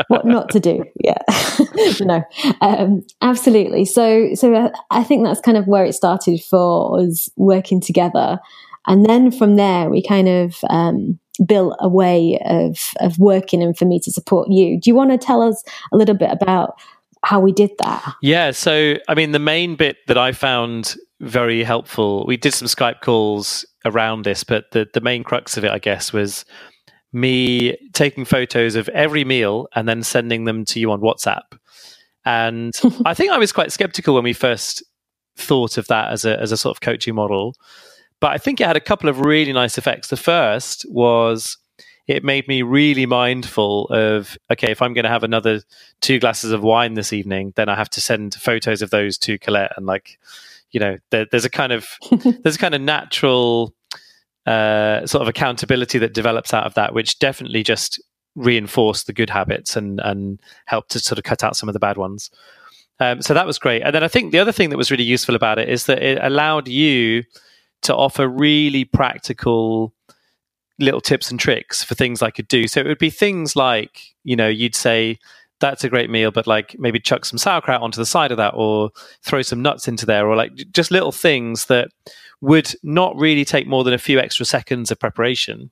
What 0.08 0.26
not 0.26 0.50
to 0.50 0.60
do? 0.60 0.84
Yeah, 1.02 1.18
no, 2.00 2.22
um, 2.60 3.02
absolutely. 3.20 3.84
So, 3.84 4.34
so 4.34 4.70
I 4.90 5.04
think 5.04 5.24
that's 5.24 5.40
kind 5.40 5.56
of 5.56 5.66
where 5.66 5.84
it 5.84 5.94
started 5.94 6.42
for 6.42 7.00
us 7.00 7.28
working 7.36 7.80
together, 7.80 8.38
and 8.86 9.04
then 9.06 9.30
from 9.30 9.56
there 9.56 9.90
we 9.90 10.02
kind 10.02 10.28
of 10.28 10.56
um, 10.70 11.18
built 11.46 11.76
a 11.80 11.88
way 11.88 12.38
of 12.44 12.78
of 13.00 13.18
working 13.18 13.62
and 13.62 13.76
for 13.76 13.84
me 13.84 13.98
to 14.00 14.10
support 14.10 14.48
you. 14.50 14.80
Do 14.80 14.90
you 14.90 14.94
want 14.94 15.10
to 15.10 15.18
tell 15.18 15.42
us 15.42 15.62
a 15.92 15.96
little 15.96 16.16
bit 16.16 16.30
about 16.30 16.74
how 17.24 17.40
we 17.40 17.52
did 17.52 17.70
that? 17.78 18.14
Yeah. 18.20 18.50
So, 18.50 18.94
I 19.08 19.14
mean, 19.14 19.32
the 19.32 19.38
main 19.38 19.76
bit 19.76 19.96
that 20.08 20.18
I 20.18 20.32
found 20.32 20.96
very 21.20 21.62
helpful, 21.62 22.24
we 22.26 22.36
did 22.36 22.52
some 22.52 22.68
Skype 22.68 23.00
calls 23.00 23.64
around 23.84 24.24
this, 24.24 24.44
but 24.44 24.70
the, 24.72 24.88
the 24.92 25.00
main 25.00 25.22
crux 25.22 25.56
of 25.56 25.64
it, 25.64 25.70
I 25.70 25.78
guess, 25.78 26.12
was 26.12 26.44
me 27.12 27.76
taking 27.92 28.24
photos 28.24 28.74
of 28.74 28.88
every 28.90 29.24
meal 29.24 29.68
and 29.74 29.88
then 29.88 30.02
sending 30.02 30.44
them 30.44 30.64
to 30.64 30.80
you 30.80 30.90
on 30.90 31.00
WhatsApp. 31.00 31.58
And 32.24 32.72
I 33.04 33.14
think 33.14 33.32
I 33.32 33.38
was 33.38 33.52
quite 33.52 33.72
skeptical 33.72 34.14
when 34.14 34.24
we 34.24 34.32
first 34.32 34.82
thought 35.36 35.78
of 35.78 35.86
that 35.88 36.10
as 36.10 36.24
a, 36.24 36.38
as 36.40 36.52
a 36.52 36.56
sort 36.56 36.76
of 36.76 36.80
coaching 36.80 37.14
model. 37.14 37.54
But 38.20 38.32
I 38.32 38.38
think 38.38 38.60
it 38.60 38.66
had 38.66 38.76
a 38.76 38.80
couple 38.80 39.08
of 39.08 39.20
really 39.20 39.52
nice 39.52 39.78
effects. 39.78 40.08
The 40.08 40.16
first 40.16 40.86
was 40.88 41.58
it 42.06 42.24
made 42.24 42.48
me 42.48 42.62
really 42.62 43.06
mindful 43.06 43.86
of 43.86 44.36
okay, 44.50 44.70
if 44.70 44.82
I'm 44.82 44.92
going 44.92 45.04
to 45.04 45.10
have 45.10 45.24
another 45.24 45.60
two 46.00 46.18
glasses 46.18 46.52
of 46.52 46.62
wine 46.62 46.94
this 46.94 47.12
evening, 47.12 47.52
then 47.56 47.68
I 47.68 47.74
have 47.74 47.90
to 47.90 48.00
send 48.00 48.34
photos 48.34 48.82
of 48.82 48.90
those 48.90 49.18
to 49.18 49.38
Colette 49.38 49.72
and 49.76 49.86
like, 49.86 50.18
you 50.70 50.80
know, 50.80 50.98
there, 51.10 51.26
there's 51.30 51.44
a 51.44 51.50
kind 51.50 51.72
of 51.72 51.88
there's 52.42 52.56
a 52.56 52.60
kind 52.60 52.74
of 52.74 52.80
natural 52.80 53.74
uh, 54.46 55.06
sort 55.06 55.22
of 55.22 55.28
accountability 55.28 55.98
that 55.98 56.14
develops 56.14 56.52
out 56.52 56.64
of 56.64 56.74
that, 56.74 56.94
which 56.94 57.18
definitely 57.18 57.62
just 57.62 58.00
reinforced 58.34 59.06
the 59.06 59.12
good 59.12 59.28
habits 59.28 59.76
and 59.76 60.00
and 60.00 60.40
helped 60.64 60.90
to 60.90 60.98
sort 60.98 61.18
of 61.18 61.24
cut 61.24 61.44
out 61.44 61.56
some 61.56 61.68
of 61.68 61.74
the 61.74 61.78
bad 61.78 61.96
ones. 61.96 62.30
Um, 63.00 63.20
so 63.20 63.34
that 63.34 63.46
was 63.46 63.58
great. 63.58 63.82
And 63.82 63.94
then 63.94 64.04
I 64.04 64.08
think 64.08 64.32
the 64.32 64.38
other 64.38 64.52
thing 64.52 64.70
that 64.70 64.76
was 64.76 64.90
really 64.90 65.04
useful 65.04 65.34
about 65.34 65.58
it 65.58 65.68
is 65.68 65.86
that 65.86 66.02
it 66.02 66.18
allowed 66.22 66.68
you 66.68 67.24
to 67.82 67.96
offer 67.96 68.28
really 68.28 68.84
practical 68.84 69.92
little 70.78 71.00
tips 71.00 71.30
and 71.30 71.38
tricks 71.38 71.82
for 71.82 71.94
things 71.94 72.22
I 72.22 72.30
could 72.30 72.48
do. 72.48 72.66
So 72.66 72.80
it 72.80 72.86
would 72.86 72.98
be 72.98 73.10
things 73.10 73.56
like, 73.56 74.00
you 74.24 74.36
know, 74.36 74.48
you'd 74.48 74.76
say, 74.76 75.18
that's 75.62 75.84
a 75.84 75.88
great 75.88 76.10
meal, 76.10 76.30
but 76.30 76.46
like 76.46 76.76
maybe 76.78 77.00
chuck 77.00 77.24
some 77.24 77.38
sauerkraut 77.38 77.80
onto 77.80 77.96
the 77.96 78.04
side 78.04 78.30
of 78.30 78.36
that 78.36 78.52
or 78.54 78.90
throw 79.22 79.40
some 79.40 79.62
nuts 79.62 79.88
into 79.88 80.04
there 80.04 80.26
or 80.26 80.36
like 80.36 80.52
just 80.72 80.90
little 80.90 81.12
things 81.12 81.66
that 81.66 81.88
would 82.42 82.74
not 82.82 83.16
really 83.16 83.44
take 83.44 83.66
more 83.66 83.84
than 83.84 83.94
a 83.94 83.98
few 83.98 84.18
extra 84.18 84.44
seconds 84.44 84.90
of 84.90 84.98
preparation, 84.98 85.70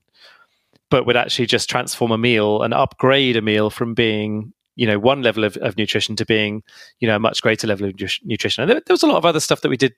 but 0.88 1.04
would 1.04 1.16
actually 1.16 1.46
just 1.46 1.68
transform 1.68 2.12
a 2.12 2.18
meal 2.18 2.62
and 2.62 2.72
upgrade 2.72 3.36
a 3.36 3.42
meal 3.42 3.68
from 3.68 3.92
being 3.92 4.52
you 4.76 4.86
know 4.86 4.98
one 4.98 5.20
level 5.20 5.44
of, 5.44 5.56
of 5.58 5.76
nutrition 5.76 6.16
to 6.16 6.24
being 6.24 6.62
you 7.00 7.08
know 7.08 7.16
a 7.16 7.18
much 7.18 7.42
greater 7.42 7.66
level 7.66 7.88
of 7.88 8.00
nu- 8.00 8.06
nutrition. 8.24 8.62
And 8.62 8.70
there, 8.70 8.80
there 8.86 8.94
was 8.94 9.02
a 9.02 9.08
lot 9.08 9.18
of 9.18 9.26
other 9.26 9.40
stuff 9.40 9.60
that 9.60 9.68
we 9.68 9.76
did 9.76 9.92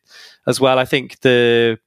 as 0.47 0.61
well. 0.61 0.79
I 0.79 0.85
think 0.85 1.21
the 1.21 1.79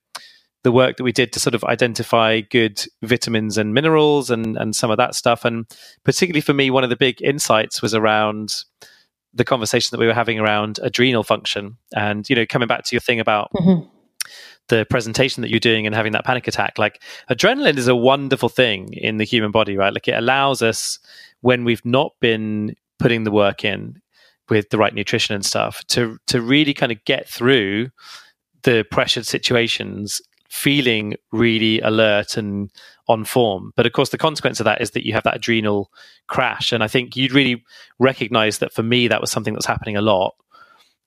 the 0.65 0.71
work 0.71 0.97
that 0.97 1.03
we 1.03 1.11
did 1.11 1.31
to 1.31 1.39
sort 1.39 1.53
of 1.53 1.63
identify 1.63 2.41
good 2.41 2.83
vitamins 3.03 3.55
and 3.57 3.73
minerals 3.73 4.29
and 4.31 4.57
and 4.57 4.75
some 4.75 4.89
of 4.91 4.97
that 4.97 5.13
stuff. 5.15 5.45
And 5.45 5.65
particularly 6.03 6.41
for 6.41 6.53
me 6.53 6.69
one 6.71 6.83
of 6.83 6.89
the 6.89 6.95
big 6.97 7.21
insights 7.21 7.81
was 7.83 7.93
around 7.93 8.63
the 9.33 9.45
conversation 9.45 9.89
that 9.91 9.99
we 9.99 10.07
were 10.07 10.13
having 10.13 10.39
around 10.39 10.79
adrenal 10.81 11.23
function 11.23 11.77
and 11.95 12.27
you 12.29 12.35
know 12.35 12.45
coming 12.47 12.67
back 12.67 12.83
to 12.85 12.95
your 12.95 13.01
thing 13.01 13.19
about 13.19 13.49
Mhm. 13.53 13.87
the 14.69 14.85
presentation 14.89 15.41
that 15.41 15.51
you're 15.51 15.59
doing 15.71 15.85
and 15.85 15.93
having 15.95 16.13
that 16.13 16.25
panic 16.25 16.47
attack. 16.47 16.79
Like 16.79 17.01
adrenaline 17.29 17.77
is 17.77 17.87
a 17.87 17.95
wonderful 17.95 18.49
thing 18.49 18.93
in 18.93 19.17
the 19.17 19.23
human 19.23 19.51
body 19.51 19.77
right? 19.77 19.93
Like 19.93 20.07
it 20.07 20.15
allows 20.17 20.61
us 20.63 20.97
when 21.41 21.63
we've 21.63 21.85
not 21.85 22.13
been 22.19 22.73
putting 22.97 23.23
the 23.23 23.31
work 23.31 23.63
in 23.63 24.01
with 24.49 24.69
the 24.71 24.77
right 24.79 24.93
nutrition 24.95 25.35
and 25.35 25.45
stuff 25.45 25.83
to 25.93 26.17
to 26.31 26.41
really 26.41 26.73
kind 26.73 26.91
of 26.91 26.97
get 27.05 27.29
through 27.29 27.89
the 28.63 28.83
pressured 28.89 29.27
situations 29.27 30.21
feeling 30.49 31.15
really 31.31 31.79
alert 31.81 32.37
and 32.37 32.71
on 33.07 33.23
form. 33.23 33.71
But 33.75 33.85
of 33.85 33.93
course 33.93 34.09
the 34.09 34.17
consequence 34.17 34.59
of 34.59 34.65
that 34.65 34.81
is 34.81 34.91
that 34.91 35.05
you 35.05 35.13
have 35.13 35.23
that 35.23 35.35
adrenal 35.35 35.91
crash. 36.27 36.71
And 36.71 36.83
i 36.83 36.87
think 36.87 37.15
you'd 37.15 37.33
really 37.33 37.63
recognize 37.99 38.59
that 38.59 38.73
for 38.73 38.83
me 38.83 39.07
that 39.07 39.21
was 39.21 39.31
something 39.31 39.53
that's 39.53 39.65
happening 39.65 39.97
a 39.97 40.01
lot. 40.01 40.35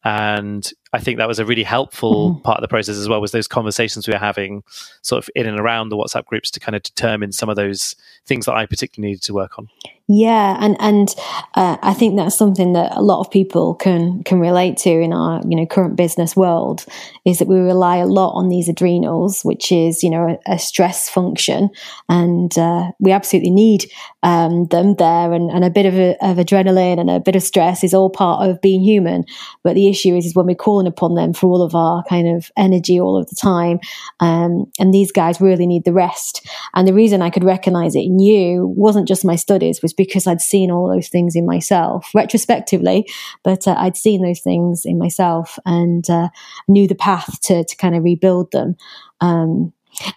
And 0.04 0.70
i 0.92 0.98
think 0.98 1.18
that 1.18 1.28
was 1.28 1.38
a 1.38 1.44
really 1.44 1.62
helpful 1.62 2.34
Mhm. 2.34 2.42
part 2.42 2.58
of 2.58 2.62
the 2.62 2.68
process 2.68 2.96
as 2.96 3.08
well 3.08 3.20
was 3.20 3.32
those 3.32 3.48
conversations 3.48 4.06
we 4.06 4.12
were 4.12 4.18
having 4.18 4.62
sort 5.02 5.22
of 5.22 5.30
in 5.34 5.46
and 5.46 5.58
around 5.60 5.88
the 5.88 5.96
whatsapp 5.96 6.24
groups 6.26 6.50
to 6.50 6.60
kind 6.60 6.76
of 6.76 6.82
determine 6.82 7.32
some 7.32 7.48
of 7.48 7.56
those 7.56 7.94
things 8.26 8.46
that 8.46 8.54
i 8.54 8.66
particularly 8.66 9.10
needed 9.10 9.22
to 9.22 9.34
work 9.34 9.58
on 9.58 9.68
Yeah, 10.10 10.56
and 10.58 10.74
and 10.80 11.14
uh, 11.54 11.76
I 11.82 11.92
think 11.92 12.16
that's 12.16 12.34
something 12.34 12.72
that 12.72 12.96
a 12.96 13.02
lot 13.02 13.20
of 13.20 13.30
people 13.30 13.74
can 13.74 14.22
can 14.24 14.40
relate 14.40 14.78
to 14.78 14.90
in 14.90 15.12
our 15.12 15.42
you 15.46 15.54
know 15.54 15.66
current 15.66 15.96
business 15.96 16.34
world 16.34 16.86
is 17.26 17.38
that 17.38 17.48
we 17.48 17.58
rely 17.58 17.96
a 17.98 18.06
lot 18.06 18.32
on 18.32 18.48
these 18.48 18.70
adrenals, 18.70 19.42
which 19.42 19.70
is 19.70 20.02
you 20.02 20.08
know 20.08 20.38
a, 20.46 20.54
a 20.54 20.58
stress 20.58 21.10
function, 21.10 21.68
and 22.08 22.56
uh, 22.56 22.90
we 22.98 23.12
absolutely 23.12 23.50
need 23.50 23.84
um, 24.22 24.66
them 24.68 24.94
there, 24.94 25.30
and, 25.34 25.50
and 25.50 25.62
a 25.62 25.70
bit 25.70 25.84
of, 25.84 25.94
a, 25.94 26.16
of 26.24 26.38
adrenaline 26.38 26.98
and 26.98 27.10
a 27.10 27.20
bit 27.20 27.36
of 27.36 27.42
stress 27.42 27.84
is 27.84 27.92
all 27.92 28.08
part 28.08 28.48
of 28.48 28.62
being 28.62 28.82
human. 28.82 29.24
But 29.62 29.74
the 29.74 29.88
issue 29.88 30.16
is, 30.16 30.24
is 30.24 30.34
when 30.34 30.46
we're 30.46 30.54
upon 30.86 31.14
them 31.14 31.32
for 31.32 31.46
all 31.46 31.62
of 31.62 31.74
our 31.74 32.02
kind 32.08 32.28
of 32.28 32.50
energy 32.56 33.00
all 33.00 33.18
of 33.18 33.28
the 33.28 33.36
time, 33.36 33.80
um, 34.20 34.70
and 34.78 34.92
these 34.92 35.12
guys 35.12 35.40
really 35.40 35.66
need 35.66 35.84
the 35.84 35.92
rest. 35.92 36.46
And 36.74 36.86
the 36.86 36.94
reason 36.94 37.22
I 37.22 37.30
could 37.30 37.44
recognize 37.44 37.94
it 37.94 38.04
in 38.04 38.18
you 38.18 38.72
wasn't 38.76 39.08
just 39.08 39.24
my 39.24 39.36
studies, 39.36 39.82
was 39.82 39.92
because 39.92 40.26
I'd 40.26 40.40
seen 40.40 40.70
all 40.70 40.88
those 40.88 41.08
things 41.08 41.34
in 41.34 41.46
myself 41.46 42.10
retrospectively, 42.14 43.08
but 43.42 43.66
uh, 43.66 43.74
I'd 43.78 43.96
seen 43.96 44.22
those 44.22 44.40
things 44.40 44.82
in 44.84 44.98
myself 44.98 45.58
and 45.64 46.08
uh, 46.08 46.28
knew 46.68 46.86
the 46.86 46.94
path 46.94 47.40
to 47.42 47.64
to 47.64 47.76
kind 47.76 47.94
of 47.94 48.04
rebuild 48.04 48.52
them. 48.52 48.76
Um, 49.20 49.72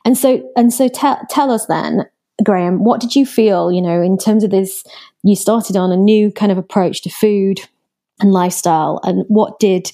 and 0.05 0.17
so 0.17 0.49
and 0.55 0.73
so 0.73 0.87
tell 0.87 1.19
tell 1.29 1.51
us 1.51 1.65
then, 1.65 2.05
Graham, 2.43 2.83
what 2.83 3.01
did 3.01 3.15
you 3.15 3.25
feel? 3.25 3.71
You 3.71 3.81
know, 3.81 4.01
in 4.01 4.17
terms 4.17 4.43
of 4.43 4.51
this, 4.51 4.83
you 5.23 5.35
started 5.35 5.75
on 5.75 5.91
a 5.91 5.97
new 5.97 6.31
kind 6.31 6.51
of 6.51 6.57
approach 6.57 7.01
to 7.03 7.09
food 7.09 7.61
and 8.21 8.31
lifestyle, 8.31 8.99
and 9.03 9.25
what 9.27 9.59
did 9.59 9.91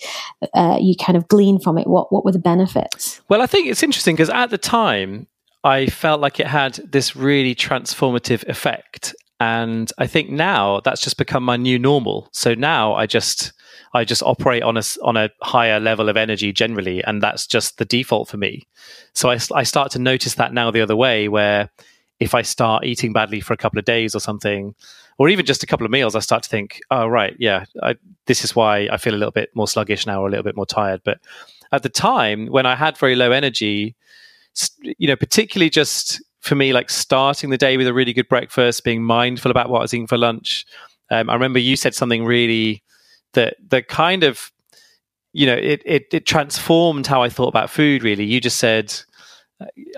uh, 0.54 0.78
you 0.80 0.96
kind 1.00 1.18
of 1.18 1.28
glean 1.28 1.60
from 1.60 1.78
it? 1.78 1.88
What 1.88 2.12
what 2.12 2.26
were 2.26 2.32
the 2.32 2.40
benefits? 2.40 3.22
Well, 3.30 3.42
I 3.42 3.48
think 3.48 3.68
it's 3.68 3.84
interesting 3.84 4.16
because 4.16 4.30
at 4.30 4.50
the 4.50 4.58
time, 4.58 5.28
I 5.64 5.88
felt 5.88 6.22
like 6.22 6.40
it 6.40 6.48
had 6.48 6.76
this 6.76 7.16
really 7.16 7.56
transformative 7.56 8.48
effect. 8.48 9.16
And 9.40 9.92
I 10.00 10.08
think 10.08 10.30
now 10.30 10.80
that's 10.80 11.02
just 11.02 11.18
become 11.18 11.44
my 11.44 11.58
new 11.58 11.78
normal. 11.78 12.30
So 12.32 12.56
now 12.56 12.96
I 12.96 13.06
just 13.06 13.54
I 13.94 14.04
just 14.04 14.24
operate 14.24 14.64
on 14.64 14.78
a 14.78 14.84
on 15.04 15.18
a 15.18 15.30
higher 15.42 15.80
level 15.80 16.10
of 16.10 16.18
energy 16.18 16.52
generally, 16.52 17.04
and 17.04 17.22
that's 17.22 17.46
just 17.46 17.78
the 17.78 17.86
default 17.86 18.30
for 18.30 18.38
me. 18.38 18.68
So 19.14 19.30
I 19.30 19.64
start 19.64 19.92
to 19.92 20.00
notice 20.00 20.36
that 20.36 20.54
now 20.54 20.72
the 20.72 20.82
other 20.82 20.96
way, 20.96 21.28
where 21.28 21.70
if 22.20 22.34
I 22.34 22.42
start 22.42 22.86
eating 22.86 23.14
badly 23.14 23.42
for 23.42 23.54
a 23.54 23.58
couple 23.58 23.78
of 23.78 23.86
days 23.86 24.16
or 24.16 24.20
something, 24.20 24.74
or 25.18 25.30
even 25.30 25.46
just 25.46 25.64
a 25.64 25.68
couple 25.68 25.86
of 25.86 25.92
meals, 25.92 26.16
I 26.16 26.20
start 26.20 26.44
to 26.44 26.50
think, 26.50 26.80
oh, 26.92 27.08
right, 27.08 27.36
yeah, 27.40 27.66
I, 27.82 27.96
this 28.28 28.44
is 28.44 28.56
why 28.56 28.88
I 28.92 28.98
feel 28.98 29.16
a 29.16 29.18
little 29.18 29.32
bit 29.32 29.50
more 29.56 29.68
sluggish 29.68 30.06
now 30.06 30.22
or 30.22 30.28
a 30.28 30.30
little 30.30 30.44
bit 30.44 30.56
more 30.56 30.66
tired. 30.66 31.02
But 31.04 31.20
at 31.72 31.84
the 31.84 31.90
time 31.90 32.48
when 32.48 32.66
I 32.66 32.76
had 32.76 32.98
very 32.98 33.16
low 33.16 33.32
energy, 33.32 33.96
you 34.84 35.08
know, 35.08 35.16
particularly 35.16 35.70
just 35.70 36.22
for 36.42 36.56
me, 36.56 36.72
like 36.72 36.90
starting 36.90 37.50
the 37.50 37.58
day 37.58 37.78
with 37.78 37.88
a 37.88 37.94
really 37.94 38.14
good 38.14 38.30
breakfast, 38.30 38.84
being 38.84 39.04
mindful 39.04 39.52
about 39.52 39.70
what 39.70 39.80
I 39.80 39.82
was 39.82 39.94
eating 39.94 40.08
for 40.08 40.18
lunch. 40.18 40.66
Um, 41.10 41.30
I 41.30 41.34
remember 41.34 41.60
you 41.60 41.76
said 41.76 41.96
something 41.96 42.26
really 42.26 42.84
that 43.34 43.58
that 43.70 43.88
kind 43.88 44.24
of, 44.24 44.52
you 45.34 45.46
know, 45.46 45.56
it, 45.56 45.82
it 45.86 46.06
it 46.12 46.26
transformed 46.26 47.08
how 47.08 47.22
I 47.24 47.30
thought 47.30 47.48
about 47.48 47.70
food. 47.70 48.04
Really, 48.04 48.24
you 48.24 48.40
just 48.40 48.58
said, 48.58 48.94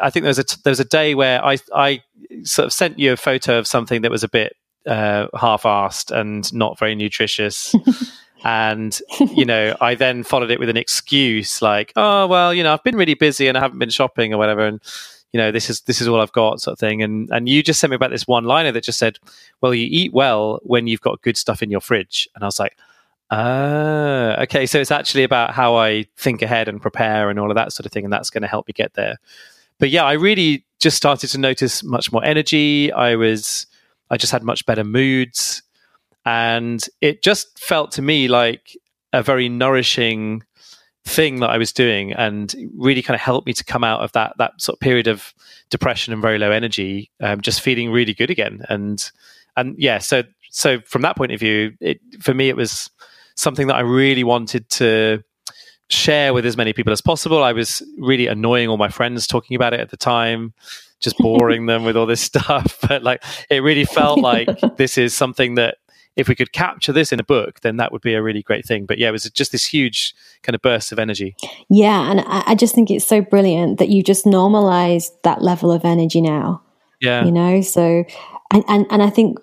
I 0.01 0.09
think 0.09 0.23
there 0.23 0.29
was 0.29 0.39
a 0.39 0.45
there 0.63 0.71
was 0.71 0.79
a 0.79 0.85
day 0.85 1.15
where 1.15 1.43
I 1.43 1.57
I 1.73 2.01
sort 2.43 2.67
of 2.67 2.73
sent 2.73 2.99
you 2.99 3.13
a 3.13 3.17
photo 3.17 3.57
of 3.57 3.67
something 3.67 4.01
that 4.01 4.11
was 4.11 4.23
a 4.23 4.29
bit 4.29 4.53
uh, 4.87 5.27
half-assed 5.37 6.11
and 6.11 6.51
not 6.53 6.79
very 6.79 6.95
nutritious. 6.95 7.75
and 8.45 9.01
you 9.35 9.43
know 9.43 9.75
i 9.81 9.93
then 9.93 10.23
followed 10.23 10.49
it 10.49 10.61
with 10.61 10.69
an 10.69 10.77
excuse 10.77 11.61
like 11.61 11.91
oh 11.97 12.25
well 12.25 12.53
you 12.53 12.63
know 12.63 12.71
i've 12.71 12.83
been 12.85 12.95
really 12.95 13.13
busy 13.13 13.49
and 13.49 13.57
i 13.57 13.59
haven't 13.59 13.79
been 13.79 13.89
shopping 13.89 14.33
or 14.33 14.37
whatever 14.37 14.65
and 14.65 14.81
you 15.31 15.37
know 15.37 15.51
this 15.51 15.69
is 15.69 15.81
this 15.81 16.01
is 16.01 16.07
all 16.07 16.21
i've 16.21 16.31
got 16.31 16.59
sort 16.59 16.73
of 16.73 16.79
thing. 16.79 17.01
And 17.01 17.29
and 17.31 17.47
you 17.47 17.61
just 17.61 17.79
sent 17.79 17.91
me 17.91 17.95
about 17.95 18.11
this 18.11 18.27
one 18.27 18.45
liner 18.45 18.71
that 18.71 18.83
just 18.83 18.99
said 18.99 19.17
well 19.61 19.73
you 19.73 19.87
eat 19.89 20.13
well 20.13 20.59
when 20.63 20.87
you've 20.87 21.01
got 21.01 21.21
good 21.21 21.37
stuff 21.37 21.61
in 21.61 21.69
your 21.69 21.81
fridge. 21.81 22.27
And 22.35 22.43
i 22.43 22.47
was 22.47 22.59
like 22.59 22.77
ah 23.31 24.41
okay 24.41 24.65
so 24.65 24.79
it's 24.79 24.89
actually 24.91 25.23
about 25.23 25.53
how 25.53 25.75
i 25.75 26.03
think 26.17 26.41
ahead 26.41 26.67
and 26.67 26.81
prepare 26.81 27.29
and 27.29 27.39
all 27.39 27.51
of 27.51 27.55
that 27.55 27.71
sort 27.71 27.85
of 27.85 27.91
thing 27.91 28.03
and 28.03 28.11
that's 28.11 28.31
going 28.31 28.41
to 28.41 28.47
help 28.47 28.67
me 28.67 28.73
get 28.73 28.93
there. 28.93 29.17
But 29.77 29.89
yeah 29.89 30.03
i 30.03 30.13
really 30.13 30.65
just 30.79 30.97
started 30.97 31.27
to 31.27 31.37
notice 31.37 31.83
much 31.83 32.11
more 32.11 32.23
energy. 32.23 32.91
I 32.91 33.15
was 33.15 33.67
I 34.09 34.17
just 34.17 34.31
had 34.31 34.43
much 34.43 34.65
better 34.65 34.83
moods. 34.83 35.63
And 36.25 36.83
it 37.01 37.23
just 37.23 37.59
felt 37.59 37.91
to 37.93 38.01
me 38.01 38.27
like 38.27 38.77
a 39.13 39.23
very 39.23 39.49
nourishing 39.49 40.43
thing 41.05 41.39
that 41.39 41.49
I 41.49 41.57
was 41.57 41.71
doing 41.71 42.13
and 42.13 42.53
really 42.75 43.01
kind 43.01 43.15
of 43.15 43.21
helped 43.21 43.47
me 43.47 43.53
to 43.53 43.63
come 43.63 43.83
out 43.83 44.01
of 44.01 44.11
that 44.11 44.33
that 44.37 44.61
sort 44.61 44.75
of 44.75 44.79
period 44.79 45.07
of 45.07 45.33
depression 45.69 46.13
and 46.13 46.21
very 46.21 46.37
low 46.37 46.51
energy, 46.51 47.09
um, 47.21 47.41
just 47.41 47.61
feeling 47.61 47.91
really 47.91 48.13
good 48.13 48.29
again. 48.29 48.63
And 48.69 49.09
and 49.55 49.75
yeah, 49.77 49.97
so 49.97 50.23
so 50.51 50.81
from 50.81 51.01
that 51.03 51.15
point 51.15 51.31
of 51.31 51.39
view, 51.39 51.73
it 51.79 51.99
for 52.21 52.33
me 52.33 52.49
it 52.49 52.55
was 52.55 52.89
something 53.35 53.67
that 53.67 53.75
I 53.75 53.81
really 53.81 54.23
wanted 54.23 54.69
to 54.71 55.23
share 55.89 56.33
with 56.33 56.45
as 56.45 56.57
many 56.57 56.73
people 56.73 56.93
as 56.93 57.01
possible. 57.01 57.43
I 57.43 57.53
was 57.53 57.81
really 57.97 58.27
annoying 58.27 58.69
all 58.69 58.77
my 58.77 58.89
friends 58.89 59.25
talking 59.25 59.55
about 59.55 59.73
it 59.73 59.79
at 59.79 59.89
the 59.89 59.97
time 59.97 60.53
just 60.99 61.17
boring 61.17 61.65
them 61.65 61.83
with 61.83 61.95
all 61.95 62.05
this 62.05 62.21
stuff. 62.21 62.77
But 62.87 63.03
like, 63.03 63.23
it 63.49 63.61
really 63.61 63.85
felt 63.85 64.19
like 64.31 64.49
this 64.77 64.97
is 64.97 65.13
something 65.13 65.55
that 65.55 65.77
if 66.15 66.27
we 66.27 66.35
could 66.35 66.51
capture 66.51 66.91
this 66.91 67.11
in 67.11 67.19
a 67.19 67.23
book, 67.23 67.61
then 67.61 67.77
that 67.77 67.91
would 67.91 68.01
be 68.01 68.13
a 68.13 68.21
really 68.21 68.41
great 68.41 68.65
thing. 68.65 68.85
But 68.85 68.97
yeah, 68.97 69.09
it 69.09 69.11
was 69.11 69.23
just 69.29 69.51
this 69.51 69.65
huge 69.65 70.13
kind 70.43 70.55
of 70.55 70.61
burst 70.61 70.91
of 70.91 70.99
energy. 70.99 71.35
Yeah. 71.69 72.09
And 72.09 72.21
I 72.27 72.55
just 72.55 72.75
think 72.75 72.91
it's 72.91 73.07
so 73.07 73.21
brilliant 73.21 73.79
that 73.79 73.89
you 73.89 74.03
just 74.03 74.25
normalized 74.25 75.13
that 75.23 75.41
level 75.41 75.71
of 75.71 75.85
energy 75.85 76.19
now. 76.19 76.61
Yeah. 76.99 77.23
You 77.23 77.31
know, 77.31 77.61
so, 77.61 78.03
and, 78.51 78.63
and, 78.67 78.85
and 78.89 79.01
I 79.01 79.09
think 79.09 79.37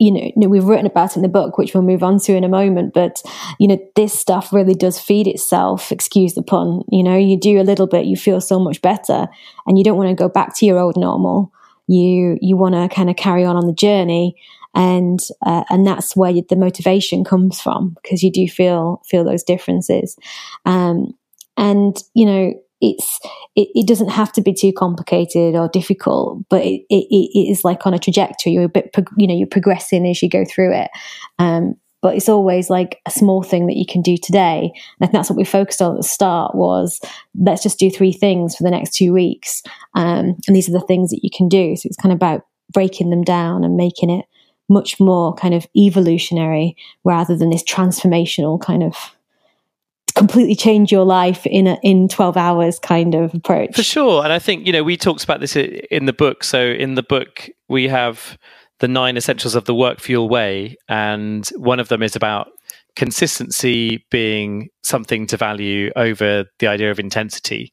you 0.00 0.32
know, 0.34 0.48
we've 0.48 0.64
written 0.64 0.86
about 0.86 1.14
in 1.14 1.22
the 1.22 1.28
book, 1.28 1.58
which 1.58 1.74
we'll 1.74 1.82
move 1.82 2.02
on 2.02 2.18
to 2.20 2.34
in 2.34 2.42
a 2.42 2.48
moment. 2.48 2.94
But, 2.94 3.22
you 3.58 3.68
know, 3.68 3.78
this 3.96 4.18
stuff 4.18 4.50
really 4.50 4.74
does 4.74 4.98
feed 4.98 5.26
itself, 5.26 5.92
excuse 5.92 6.32
the 6.32 6.42
pun. 6.42 6.80
You 6.90 7.02
know, 7.02 7.18
you 7.18 7.38
do 7.38 7.60
a 7.60 7.62
little 7.62 7.86
bit, 7.86 8.06
you 8.06 8.16
feel 8.16 8.40
so 8.40 8.58
much 8.58 8.80
better, 8.80 9.28
and 9.66 9.76
you 9.76 9.84
don't 9.84 9.98
want 9.98 10.08
to 10.08 10.14
go 10.14 10.28
back 10.28 10.56
to 10.56 10.66
your 10.66 10.78
old 10.78 10.96
normal. 10.96 11.52
You, 11.86 12.38
you 12.40 12.56
want 12.56 12.74
to 12.74 12.88
kind 12.94 13.10
of 13.10 13.16
carry 13.16 13.44
on 13.44 13.56
on 13.56 13.66
the 13.66 13.74
journey. 13.74 14.36
And, 14.74 15.18
uh, 15.44 15.64
and 15.68 15.86
that's 15.86 16.16
where 16.16 16.32
the 16.32 16.56
motivation 16.56 17.22
comes 17.22 17.60
from 17.60 17.96
because 18.02 18.22
you 18.22 18.32
do 18.32 18.48
feel, 18.48 19.02
feel 19.04 19.24
those 19.24 19.42
differences. 19.42 20.16
Um, 20.64 21.12
and, 21.58 22.02
you 22.14 22.24
know, 22.24 22.54
it's 22.80 23.18
it, 23.56 23.68
it, 23.74 23.86
doesn't 23.86 24.08
have 24.08 24.32
to 24.32 24.40
be 24.40 24.54
too 24.54 24.72
complicated 24.72 25.54
or 25.54 25.68
difficult, 25.68 26.42
but 26.48 26.64
it, 26.64 26.82
it, 26.88 27.06
it 27.10 27.50
is 27.50 27.64
like 27.64 27.86
on 27.86 27.94
a 27.94 27.98
trajectory. 27.98 28.52
You're 28.52 28.64
a 28.64 28.68
bit, 28.68 28.94
you 29.18 29.26
know, 29.26 29.34
you're 29.34 29.46
progressing 29.46 30.06
as 30.06 30.22
you 30.22 30.30
go 30.30 30.44
through 30.44 30.74
it. 30.74 30.90
Um, 31.38 31.74
but 32.02 32.16
it's 32.16 32.28
always 32.28 32.70
like 32.70 32.98
a 33.06 33.10
small 33.10 33.42
thing 33.42 33.66
that 33.66 33.76
you 33.76 33.84
can 33.86 34.00
do 34.00 34.16
today. 34.16 34.70
And 34.72 35.02
I 35.02 35.06
think 35.06 35.12
that's 35.12 35.28
what 35.28 35.36
we 35.36 35.44
focused 35.44 35.82
on 35.82 35.92
at 35.92 35.96
the 35.98 36.02
start 36.02 36.54
was 36.54 37.00
let's 37.38 37.62
just 37.62 37.78
do 37.78 37.90
three 37.90 38.12
things 38.12 38.56
for 38.56 38.62
the 38.62 38.70
next 38.70 38.94
two 38.94 39.12
weeks. 39.12 39.62
Um, 39.94 40.36
and 40.46 40.56
these 40.56 40.68
are 40.68 40.72
the 40.72 40.80
things 40.80 41.10
that 41.10 41.20
you 41.22 41.30
can 41.34 41.48
do. 41.48 41.76
So 41.76 41.86
it's 41.86 41.98
kind 41.98 42.12
of 42.12 42.16
about 42.16 42.42
breaking 42.72 43.10
them 43.10 43.22
down 43.22 43.64
and 43.64 43.76
making 43.76 44.08
it 44.10 44.24
much 44.68 45.00
more 45.00 45.34
kind 45.34 45.52
of 45.52 45.66
evolutionary 45.76 46.76
rather 47.04 47.36
than 47.36 47.50
this 47.50 47.64
transformational 47.64 48.60
kind 48.60 48.82
of 48.82 48.94
completely 50.20 50.54
change 50.54 50.92
your 50.92 51.06
life 51.06 51.46
in 51.46 51.66
a, 51.66 51.78
in 51.82 52.06
12 52.06 52.36
hours 52.36 52.78
kind 52.78 53.14
of 53.14 53.34
approach. 53.34 53.74
For 53.74 53.82
sure. 53.82 54.22
And 54.22 54.34
I 54.34 54.38
think, 54.38 54.66
you 54.66 54.72
know, 54.72 54.82
we 54.82 54.98
talked 54.98 55.24
about 55.24 55.40
this 55.40 55.56
in 55.56 56.04
the 56.04 56.12
book. 56.12 56.44
So 56.44 56.60
in 56.60 56.94
the 56.94 57.02
book, 57.02 57.48
we 57.68 57.88
have 57.88 58.36
the 58.80 58.88
nine 58.88 59.16
essentials 59.16 59.54
of 59.54 59.64
the 59.64 59.74
work 59.74 59.98
fuel 59.98 60.28
way. 60.28 60.76
And 60.90 61.48
one 61.56 61.80
of 61.80 61.88
them 61.88 62.02
is 62.02 62.16
about 62.16 62.48
consistency 62.96 64.04
being 64.10 64.68
something 64.82 65.26
to 65.28 65.38
value 65.38 65.90
over 65.96 66.44
the 66.58 66.66
idea 66.66 66.90
of 66.90 67.00
intensity. 67.00 67.72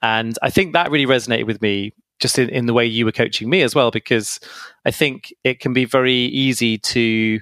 And 0.00 0.38
I 0.40 0.48
think 0.48 0.72
that 0.72 0.90
really 0.90 1.04
resonated 1.04 1.46
with 1.46 1.60
me 1.60 1.92
just 2.18 2.38
in, 2.38 2.48
in 2.48 2.64
the 2.64 2.72
way 2.72 2.86
you 2.86 3.04
were 3.04 3.12
coaching 3.12 3.50
me 3.50 3.60
as 3.60 3.74
well, 3.74 3.90
because 3.90 4.40
I 4.86 4.90
think 4.90 5.34
it 5.44 5.60
can 5.60 5.74
be 5.74 5.84
very 5.84 6.14
easy 6.14 6.78
to 6.78 7.40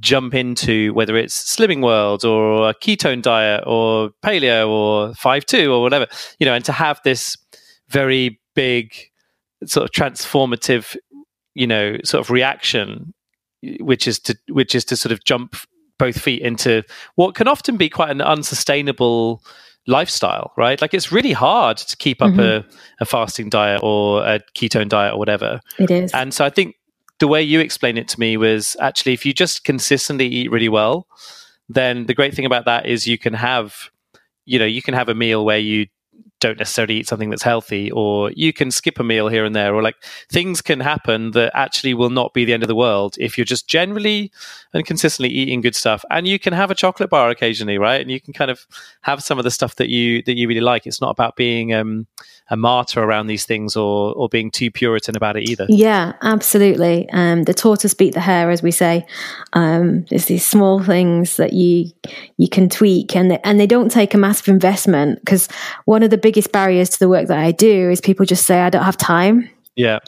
jump 0.00 0.34
into 0.34 0.92
whether 0.94 1.16
it's 1.16 1.56
slimming 1.56 1.82
world 1.82 2.24
or 2.24 2.70
a 2.70 2.74
ketone 2.74 3.22
diet 3.22 3.62
or 3.66 4.10
paleo 4.24 4.68
or 4.68 5.10
5-2 5.12 5.70
or 5.70 5.82
whatever 5.82 6.06
you 6.38 6.46
know 6.46 6.54
and 6.54 6.64
to 6.64 6.72
have 6.72 7.00
this 7.04 7.36
very 7.88 8.40
big 8.54 8.94
sort 9.64 9.84
of 9.84 9.90
transformative 9.90 10.96
you 11.54 11.66
know 11.66 11.96
sort 12.04 12.20
of 12.20 12.30
reaction 12.30 13.12
which 13.80 14.08
is 14.08 14.18
to 14.18 14.36
which 14.48 14.74
is 14.74 14.84
to 14.84 14.96
sort 14.96 15.12
of 15.12 15.22
jump 15.24 15.56
both 15.98 16.18
feet 16.18 16.40
into 16.40 16.82
what 17.16 17.34
can 17.34 17.46
often 17.46 17.76
be 17.76 17.88
quite 17.88 18.10
an 18.10 18.22
unsustainable 18.22 19.42
lifestyle 19.86 20.52
right? 20.56 20.80
Like 20.80 20.94
it's 20.94 21.12
really 21.12 21.32
hard 21.32 21.76
to 21.78 21.96
keep 21.96 22.22
up 22.22 22.30
mm-hmm. 22.30 22.40
a, 22.40 22.64
a 23.00 23.04
fasting 23.04 23.48
diet 23.48 23.80
or 23.82 24.24
a 24.24 24.40
ketone 24.54 24.88
diet 24.88 25.14
or 25.14 25.18
whatever. 25.18 25.60
It 25.78 25.90
is. 25.90 26.12
And 26.12 26.32
so 26.32 26.44
i 26.44 26.50
think 26.50 26.76
the 27.20 27.28
way 27.28 27.42
you 27.42 27.60
explained 27.60 27.98
it 27.98 28.08
to 28.08 28.20
me 28.20 28.36
was 28.36 28.76
actually 28.80 29.12
if 29.12 29.24
you 29.24 29.32
just 29.32 29.64
consistently 29.64 30.26
eat 30.26 30.50
really 30.50 30.68
well, 30.68 31.06
then 31.68 32.06
the 32.06 32.14
great 32.14 32.34
thing 32.34 32.46
about 32.46 32.64
that 32.64 32.86
is 32.86 33.06
you 33.06 33.18
can 33.18 33.34
have, 33.34 33.90
you 34.46 34.58
know, 34.58 34.64
you 34.64 34.82
can 34.82 34.94
have 34.94 35.08
a 35.08 35.14
meal 35.14 35.44
where 35.44 35.58
you 35.58 35.86
don't 36.40 36.58
necessarily 36.58 36.96
eat 36.96 37.08
something 37.08 37.30
that's 37.30 37.42
healthy 37.42 37.90
or 37.90 38.30
you 38.32 38.52
can 38.52 38.70
skip 38.70 38.98
a 38.98 39.04
meal 39.04 39.28
here 39.28 39.44
and 39.44 39.54
there 39.54 39.74
or 39.74 39.82
like 39.82 39.96
things 40.30 40.62
can 40.62 40.80
happen 40.80 41.30
that 41.32 41.50
actually 41.54 41.94
will 41.94 42.10
not 42.10 42.34
be 42.34 42.44
the 42.44 42.52
end 42.52 42.62
of 42.62 42.68
the 42.68 42.74
world 42.74 43.14
if 43.18 43.36
you're 43.36 43.44
just 43.44 43.68
generally 43.68 44.32
and 44.72 44.86
consistently 44.86 45.28
eating 45.28 45.60
good 45.60 45.74
stuff. 45.74 46.04
And 46.10 46.26
you 46.26 46.38
can 46.38 46.52
have 46.52 46.70
a 46.70 46.74
chocolate 46.74 47.10
bar 47.10 47.30
occasionally 47.30 47.78
right? 47.78 48.00
And 48.00 48.10
you 48.10 48.20
can 48.20 48.32
kind 48.32 48.50
of 48.50 48.66
have 49.02 49.22
some 49.22 49.38
of 49.38 49.44
the 49.44 49.50
stuff 49.50 49.76
that 49.76 49.88
you 49.88 50.22
that 50.22 50.36
you 50.36 50.48
really 50.48 50.60
like. 50.60 50.86
It's 50.86 51.00
not 51.00 51.10
about 51.10 51.36
being 51.36 51.74
um, 51.74 52.06
a 52.50 52.56
martyr 52.56 53.02
around 53.02 53.26
these 53.26 53.44
things 53.46 53.76
or 53.76 54.12
or 54.14 54.28
being 54.28 54.50
too 54.50 54.70
puritan 54.70 55.16
about 55.16 55.36
it 55.36 55.48
either. 55.48 55.66
Yeah 55.68 56.12
absolutely. 56.22 57.08
Um, 57.12 57.44
the 57.44 57.54
tortoise 57.54 57.94
beat 57.94 58.14
the 58.14 58.20
hare 58.20 58.50
as 58.50 58.62
we 58.62 58.70
say. 58.70 59.06
Um, 59.52 60.04
there's 60.10 60.26
these 60.26 60.46
small 60.46 60.82
things 60.82 61.36
that 61.36 61.52
you 61.52 61.90
you 62.36 62.48
can 62.48 62.68
tweak 62.68 63.14
and 63.16 63.30
they, 63.30 63.38
and 63.44 63.58
they 63.58 63.66
don't 63.66 63.90
take 63.90 64.14
a 64.14 64.18
massive 64.18 64.48
investment 64.48 65.20
because 65.20 65.48
one 65.84 66.02
of 66.02 66.10
the 66.10 66.18
big 66.18 66.29
biggest 66.30 66.52
barriers 66.52 66.90
to 66.90 66.98
the 67.00 67.08
work 67.08 67.26
that 67.26 67.40
I 67.40 67.50
do 67.50 67.90
is 67.90 68.00
people 68.00 68.24
just 68.24 68.46
say, 68.46 68.60
I 68.60 68.70
don't 68.70 68.84
have 68.84 68.96
time. 68.96 69.50
Yeah. 69.74 69.98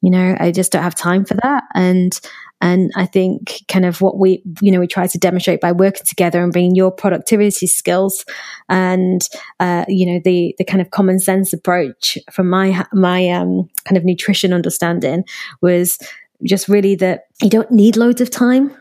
You 0.00 0.12
know, 0.12 0.36
I 0.38 0.52
just 0.52 0.70
don't 0.70 0.84
have 0.84 0.94
time 0.94 1.24
for 1.24 1.34
that. 1.42 1.64
And, 1.74 2.16
and 2.60 2.92
I 2.94 3.04
think 3.04 3.62
kind 3.66 3.84
of 3.84 4.00
what 4.00 4.16
we, 4.16 4.44
you 4.60 4.70
know, 4.70 4.78
we 4.78 4.86
try 4.86 5.08
to 5.08 5.18
demonstrate 5.18 5.60
by 5.60 5.72
working 5.72 6.04
together 6.08 6.40
and 6.40 6.52
bringing 6.52 6.76
your 6.76 6.92
productivity 6.92 7.66
skills 7.66 8.24
and, 8.68 9.22
uh, 9.58 9.84
you 9.88 10.06
know, 10.06 10.20
the, 10.24 10.54
the 10.56 10.64
kind 10.64 10.80
of 10.80 10.92
common 10.92 11.18
sense 11.18 11.52
approach 11.52 12.16
from 12.30 12.48
my, 12.48 12.86
my, 12.92 13.28
um, 13.30 13.68
kind 13.86 13.96
of 13.96 14.04
nutrition 14.04 14.52
understanding 14.52 15.24
was 15.62 15.98
just 16.44 16.68
really 16.68 16.94
that 16.94 17.24
you 17.42 17.50
don't 17.50 17.72
need 17.72 17.96
loads 17.96 18.20
of 18.20 18.30
time. 18.30 18.72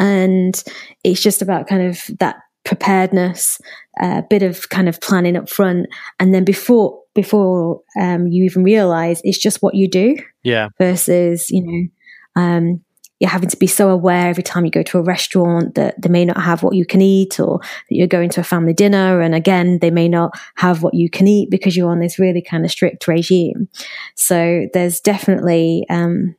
And 0.00 0.60
it's 1.04 1.22
just 1.22 1.40
about 1.40 1.68
kind 1.68 1.82
of 1.82 2.18
that 2.18 2.38
preparedness, 2.64 3.60
a 4.00 4.22
bit 4.28 4.42
of 4.42 4.68
kind 4.68 4.88
of 4.88 5.00
planning 5.00 5.36
up 5.36 5.48
front, 5.48 5.86
and 6.18 6.32
then 6.34 6.44
before 6.44 7.00
before 7.14 7.82
um, 8.00 8.26
you 8.26 8.44
even 8.44 8.64
realize 8.64 9.20
it's 9.24 9.38
just 9.38 9.62
what 9.62 9.74
you 9.74 9.88
do. 9.88 10.16
Yeah. 10.42 10.68
Versus, 10.78 11.50
you 11.50 11.62
know, 11.62 12.42
um, 12.42 12.84
you're 13.20 13.30
having 13.30 13.50
to 13.50 13.56
be 13.56 13.66
so 13.66 13.90
aware 13.90 14.28
every 14.28 14.42
time 14.42 14.64
you 14.64 14.70
go 14.70 14.82
to 14.82 14.98
a 14.98 15.02
restaurant 15.02 15.76
that 15.76 16.00
they 16.00 16.08
may 16.08 16.24
not 16.24 16.40
have 16.40 16.62
what 16.62 16.74
you 16.74 16.84
can 16.84 17.00
eat, 17.00 17.38
or 17.38 17.58
that 17.58 17.94
you're 17.94 18.06
going 18.06 18.30
to 18.30 18.40
a 18.40 18.44
family 18.44 18.72
dinner, 18.72 19.20
and 19.20 19.34
again 19.34 19.78
they 19.80 19.90
may 19.90 20.08
not 20.08 20.32
have 20.56 20.82
what 20.82 20.94
you 20.94 21.08
can 21.08 21.28
eat 21.28 21.50
because 21.50 21.76
you're 21.76 21.90
on 21.90 22.00
this 22.00 22.18
really 22.18 22.42
kind 22.42 22.64
of 22.64 22.70
strict 22.70 23.06
regime. 23.06 23.68
So 24.16 24.66
there's 24.72 25.00
definitely 25.00 25.84
um, 25.88 26.34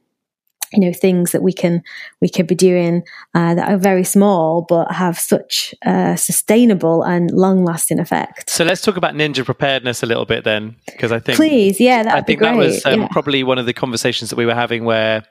you 0.74 0.80
know 0.80 0.94
things 0.94 1.32
that 1.32 1.42
we 1.42 1.54
can 1.54 1.84
we 2.22 2.30
could 2.30 2.48
be 2.48 2.56
doing 2.56 3.04
uh, 3.34 3.56
that 3.56 3.70
are 3.70 3.78
very 3.78 4.04
small 4.04 4.66
but 4.68 4.92
have 4.92 5.20
such 5.20 5.74
a 5.84 6.18
sustainable 6.18 7.04
and 7.04 7.32
long 7.32 7.64
lasting 7.64 8.00
effect. 8.00 8.50
So 8.50 8.64
let's 8.64 8.82
talk 8.82 8.98
about 8.98 9.14
ninja 9.14 9.46
preparedness 9.46 10.04
a 10.04 10.06
little 10.06 10.26
bit 10.26 10.44
then, 10.44 10.76
because 10.86 11.12
I 11.12 11.20
think 11.20 11.38
please, 11.38 11.80
yeah, 11.80 12.12
I 12.14 12.22
think 12.22 12.42
that 12.42 12.56
was 12.56 12.86
um, 12.86 13.02
yeah. 13.02 13.08
probably 13.10 13.44
one 13.44 13.58
of 13.58 13.66
the 13.66 13.74
conversations 13.74 14.30
that 14.30 14.36
we 14.36 14.46
were 14.46 14.56
having 14.56 14.86
where 14.86 15.24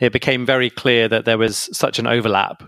it 0.00 0.12
became 0.12 0.46
very 0.46 0.70
clear 0.70 1.08
that 1.08 1.24
there 1.24 1.38
was 1.38 1.68
such 1.76 1.98
an 1.98 2.06
overlap 2.06 2.62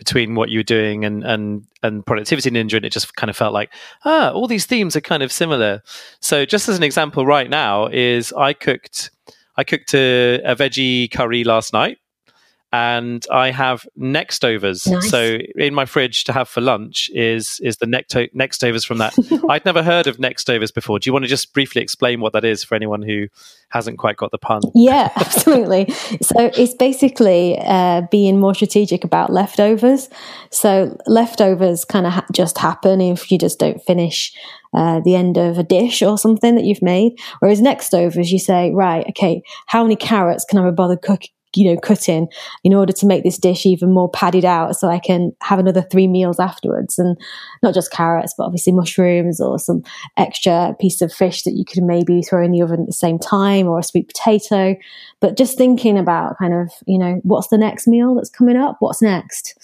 between 0.00 0.34
what 0.34 0.48
you 0.48 0.60
were 0.60 0.64
doing 0.64 1.04
and 1.04 1.22
and 1.24 1.66
and 1.82 2.06
productivity 2.06 2.50
ninja 2.50 2.76
and 2.76 2.86
it 2.86 2.90
just 2.90 3.14
kind 3.16 3.28
of 3.28 3.36
felt 3.36 3.52
like 3.52 3.70
ah 4.06 4.30
all 4.30 4.46
these 4.46 4.64
themes 4.64 4.96
are 4.96 5.00
kind 5.02 5.22
of 5.22 5.30
similar 5.30 5.82
so 6.20 6.46
just 6.46 6.70
as 6.70 6.76
an 6.78 6.82
example 6.82 7.26
right 7.26 7.50
now 7.50 7.86
is 7.88 8.32
i 8.32 8.54
cooked 8.54 9.10
I 9.60 9.64
cooked 9.64 9.92
a, 9.92 10.40
a 10.42 10.56
veggie 10.56 11.10
curry 11.10 11.44
last 11.44 11.74
night 11.74 11.98
and 12.72 13.26
I 13.32 13.50
have 13.50 13.86
Nextovers. 13.98 14.88
Nice. 14.88 15.10
So 15.10 15.38
in 15.56 15.74
my 15.74 15.86
fridge 15.86 16.24
to 16.24 16.32
have 16.32 16.48
for 16.48 16.60
lunch 16.60 17.10
is 17.12 17.58
is 17.62 17.78
the 17.78 17.86
Necto- 17.86 18.32
Nextovers 18.32 18.86
from 18.86 18.98
that. 18.98 19.14
I'd 19.50 19.64
never 19.64 19.82
heard 19.82 20.06
of 20.06 20.18
Nextovers 20.18 20.72
before. 20.72 20.98
Do 20.98 21.08
you 21.08 21.12
want 21.12 21.24
to 21.24 21.28
just 21.28 21.52
briefly 21.52 21.82
explain 21.82 22.20
what 22.20 22.32
that 22.32 22.44
is 22.44 22.62
for 22.62 22.76
anyone 22.76 23.02
who 23.02 23.26
hasn't 23.70 23.98
quite 23.98 24.16
got 24.16 24.30
the 24.30 24.38
pun? 24.38 24.62
Yeah, 24.74 25.10
absolutely. 25.16 25.90
so 26.22 26.50
it's 26.56 26.74
basically 26.74 27.58
uh, 27.58 28.02
being 28.10 28.38
more 28.38 28.54
strategic 28.54 29.02
about 29.02 29.32
leftovers. 29.32 30.08
So 30.50 30.96
leftovers 31.06 31.84
kind 31.84 32.06
of 32.06 32.12
ha- 32.12 32.26
just 32.32 32.58
happen 32.58 33.00
if 33.00 33.32
you 33.32 33.38
just 33.38 33.58
don't 33.58 33.82
finish 33.82 34.32
uh, 34.74 35.00
the 35.00 35.16
end 35.16 35.36
of 35.36 35.58
a 35.58 35.64
dish 35.64 36.02
or 36.02 36.16
something 36.16 36.54
that 36.54 36.64
you've 36.64 36.82
made. 36.82 37.18
Whereas 37.40 37.60
Nextovers, 37.60 38.30
you 38.30 38.38
say, 38.38 38.70
right, 38.70 39.04
okay, 39.08 39.42
how 39.66 39.82
many 39.82 39.96
carrots 39.96 40.44
can 40.44 40.58
I 40.58 40.70
bother 40.70 40.96
cooking? 40.96 41.30
You 41.54 41.70
know, 41.70 41.80
cutting 41.80 42.28
in 42.64 42.74
order 42.74 42.92
to 42.92 43.06
make 43.06 43.24
this 43.24 43.38
dish 43.38 43.66
even 43.66 43.92
more 43.92 44.10
padded 44.10 44.44
out 44.44 44.76
so 44.76 44.88
I 44.88 44.98
can 44.98 45.32
have 45.42 45.58
another 45.58 45.82
three 45.82 46.06
meals 46.06 46.38
afterwards. 46.38 46.98
And 46.98 47.16
not 47.62 47.74
just 47.74 47.92
carrots, 47.92 48.34
but 48.36 48.44
obviously 48.44 48.72
mushrooms 48.72 49.40
or 49.40 49.58
some 49.58 49.82
extra 50.16 50.74
piece 50.80 51.02
of 51.02 51.12
fish 51.12 51.42
that 51.42 51.54
you 51.54 51.64
could 51.64 51.82
maybe 51.82 52.22
throw 52.22 52.44
in 52.44 52.52
the 52.52 52.62
oven 52.62 52.80
at 52.80 52.86
the 52.86 52.92
same 52.92 53.18
time 53.18 53.66
or 53.66 53.78
a 53.78 53.84
sweet 53.84 54.08
potato. 54.08 54.76
But 55.20 55.36
just 55.36 55.58
thinking 55.58 55.98
about 55.98 56.38
kind 56.38 56.54
of, 56.54 56.70
you 56.86 56.98
know, 56.98 57.20
what's 57.22 57.48
the 57.48 57.58
next 57.58 57.86
meal 57.86 58.14
that's 58.14 58.30
coming 58.30 58.56
up? 58.56 58.76
What's 58.80 59.02
next? 59.02 59.58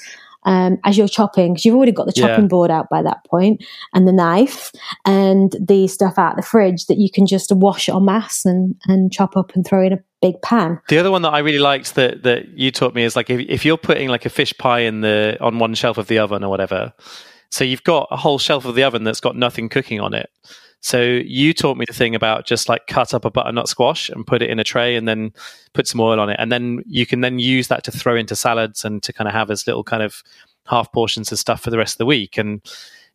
um, 0.47 0.79
as 0.85 0.97
you're 0.97 1.09
chopping 1.09 1.53
because 1.53 1.65
you've 1.65 1.75
already 1.75 1.93
got 1.93 2.07
the 2.07 2.13
chopping 2.13 2.45
yeah. 2.45 2.49
board 2.49 2.71
out 2.71 2.89
by 2.89 3.03
that 3.03 3.25
point 3.25 3.63
and 3.93 4.09
the 4.09 4.13
knife 4.13 4.73
and 5.05 5.55
the 5.61 5.89
stuff 5.89 6.19
out 6.19 6.37
the 6.37 6.43
fridge 6.43 6.87
that 6.87 6.99
you 6.99 7.11
can 7.11 7.27
just 7.27 7.53
wash 7.53 7.89
en 7.89 8.05
masse 8.05 8.47
and, 8.47 8.75
and 8.87 9.13
chop 9.13 9.37
up 9.37 9.55
and 9.55 9.67
throw 9.67 9.85
in 9.85 9.93
a 9.93 9.99
big 10.33 10.43
pan. 10.43 10.81
The 10.89 10.99
other 10.99 11.11
one 11.11 11.23
that 11.23 11.33
I 11.33 11.41
really 11.41 11.59
liked 11.59 11.95
that 11.95 12.23
that 12.23 12.49
you 12.49 12.71
taught 12.71 12.95
me 12.95 13.05
is 13.05 13.17
like 13.17 13.31
if, 13.31 13.41
if 13.49 13.65
you're 13.65 13.77
putting 13.77 14.09
like 14.09 14.27
a 14.27 14.31
fish 14.31 14.57
pie 14.59 14.81
in 14.81 15.01
the 15.01 15.37
on 15.41 15.59
one 15.59 15.75
shelf 15.75 15.99
of 15.99 16.07
the 16.07 16.19
oven 16.19 16.45
or 16.45 16.51
whatever, 16.51 16.93
so 17.51 17.65
you've 17.65 17.85
got 17.85 18.09
a 18.11 18.17
whole 18.17 18.39
shelf 18.39 18.65
of 18.65 18.75
the 18.75 18.83
oven 18.83 19.05
that's 19.05 19.21
got 19.21 19.37
nothing 19.37 19.69
cooking 19.69 20.01
on 20.01 20.15
it. 20.15 20.31
So 20.81 21.01
you 21.03 21.53
taught 21.53 21.77
me 21.77 21.85
the 21.87 21.95
thing 21.95 22.15
about 22.15 22.47
just 22.47 22.69
like 22.69 22.87
cut 22.87 23.13
up 23.13 23.25
a 23.25 23.31
butternut 23.31 23.69
squash 23.69 24.09
and 24.09 24.27
put 24.27 24.43
it 24.43 24.51
in 24.51 24.61
a 24.61 24.65
tray 24.65 24.95
and 24.95 25.09
then 25.09 25.33
put 25.73 25.89
some 25.89 26.01
oil 26.01 26.21
on 26.21 26.31
it. 26.31 26.37
And 26.39 26.53
then 26.53 26.83
you 26.87 27.07
can 27.07 27.23
then 27.23 27.39
use 27.39 27.69
that 27.69 27.83
to 27.85 27.91
throw 27.91 28.15
into 28.15 28.37
salads 28.37 28.85
and 28.85 29.03
to 29.03 29.13
kind 29.13 29.27
of 29.27 29.35
have 29.35 29.51
as 29.51 29.67
little 29.67 29.83
kind 29.83 30.03
of 30.03 30.23
half 30.67 30.93
portions 30.93 31.33
of 31.33 31.39
stuff 31.39 31.61
for 31.61 31.71
the 31.71 31.79
rest 31.79 31.95
of 31.95 31.99
the 31.99 32.07
week. 32.07 32.39
And 32.39 32.61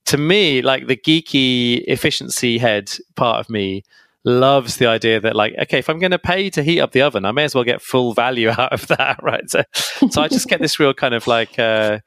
to 0.05 0.17
me, 0.17 0.61
like 0.61 0.87
the 0.87 0.97
geeky 0.97 1.83
efficiency 1.87 2.57
head 2.57 2.91
part 3.15 3.39
of 3.39 3.49
me 3.49 3.83
loves 4.23 4.77
the 4.77 4.85
idea 4.85 5.19
that 5.19 5.35
like 5.35 5.55
okay 5.59 5.79
if 5.79 5.89
i'm 5.89 5.97
going 5.97 6.11
to 6.11 6.19
pay 6.19 6.47
to 6.49 6.61
heat 6.61 6.79
up 6.79 6.91
the 6.91 7.01
oven 7.01 7.25
i 7.25 7.31
may 7.31 7.43
as 7.43 7.55
well 7.55 7.63
get 7.63 7.81
full 7.81 8.13
value 8.13 8.49
out 8.57 8.71
of 8.71 8.85
that 8.87 9.19
right 9.23 9.49
so 9.49 9.63
so 10.11 10.21
i 10.21 10.27
just 10.27 10.47
get 10.47 10.61
this 10.61 10.79
real 10.79 10.93
kind 10.93 11.15
of 11.15 11.25
like 11.25 11.57
uh 11.57 11.97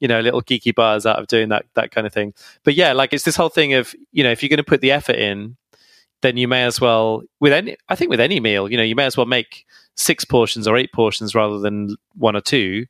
you 0.00 0.08
know, 0.08 0.20
little 0.20 0.42
geeky 0.42 0.74
bars 0.74 1.06
out 1.06 1.18
of 1.18 1.26
doing 1.26 1.48
that 1.48 1.66
that 1.74 1.90
kind 1.90 2.06
of 2.06 2.12
thing. 2.12 2.34
But 2.64 2.74
yeah, 2.74 2.92
like 2.92 3.12
it's 3.12 3.24
this 3.24 3.36
whole 3.36 3.48
thing 3.48 3.74
of 3.74 3.94
you 4.12 4.22
know, 4.22 4.30
if 4.30 4.42
you're 4.42 4.48
going 4.48 4.58
to 4.58 4.64
put 4.64 4.80
the 4.80 4.92
effort 4.92 5.16
in, 5.16 5.56
then 6.22 6.36
you 6.36 6.48
may 6.48 6.64
as 6.64 6.80
well 6.80 7.22
with 7.40 7.52
any. 7.52 7.76
I 7.88 7.94
think 7.94 8.10
with 8.10 8.20
any 8.20 8.40
meal, 8.40 8.70
you 8.70 8.76
know, 8.76 8.82
you 8.82 8.94
may 8.94 9.06
as 9.06 9.16
well 9.16 9.26
make 9.26 9.64
six 9.96 10.24
portions 10.24 10.68
or 10.68 10.76
eight 10.76 10.92
portions 10.92 11.34
rather 11.34 11.58
than 11.58 11.96
one 12.14 12.36
or 12.36 12.40
two, 12.40 12.86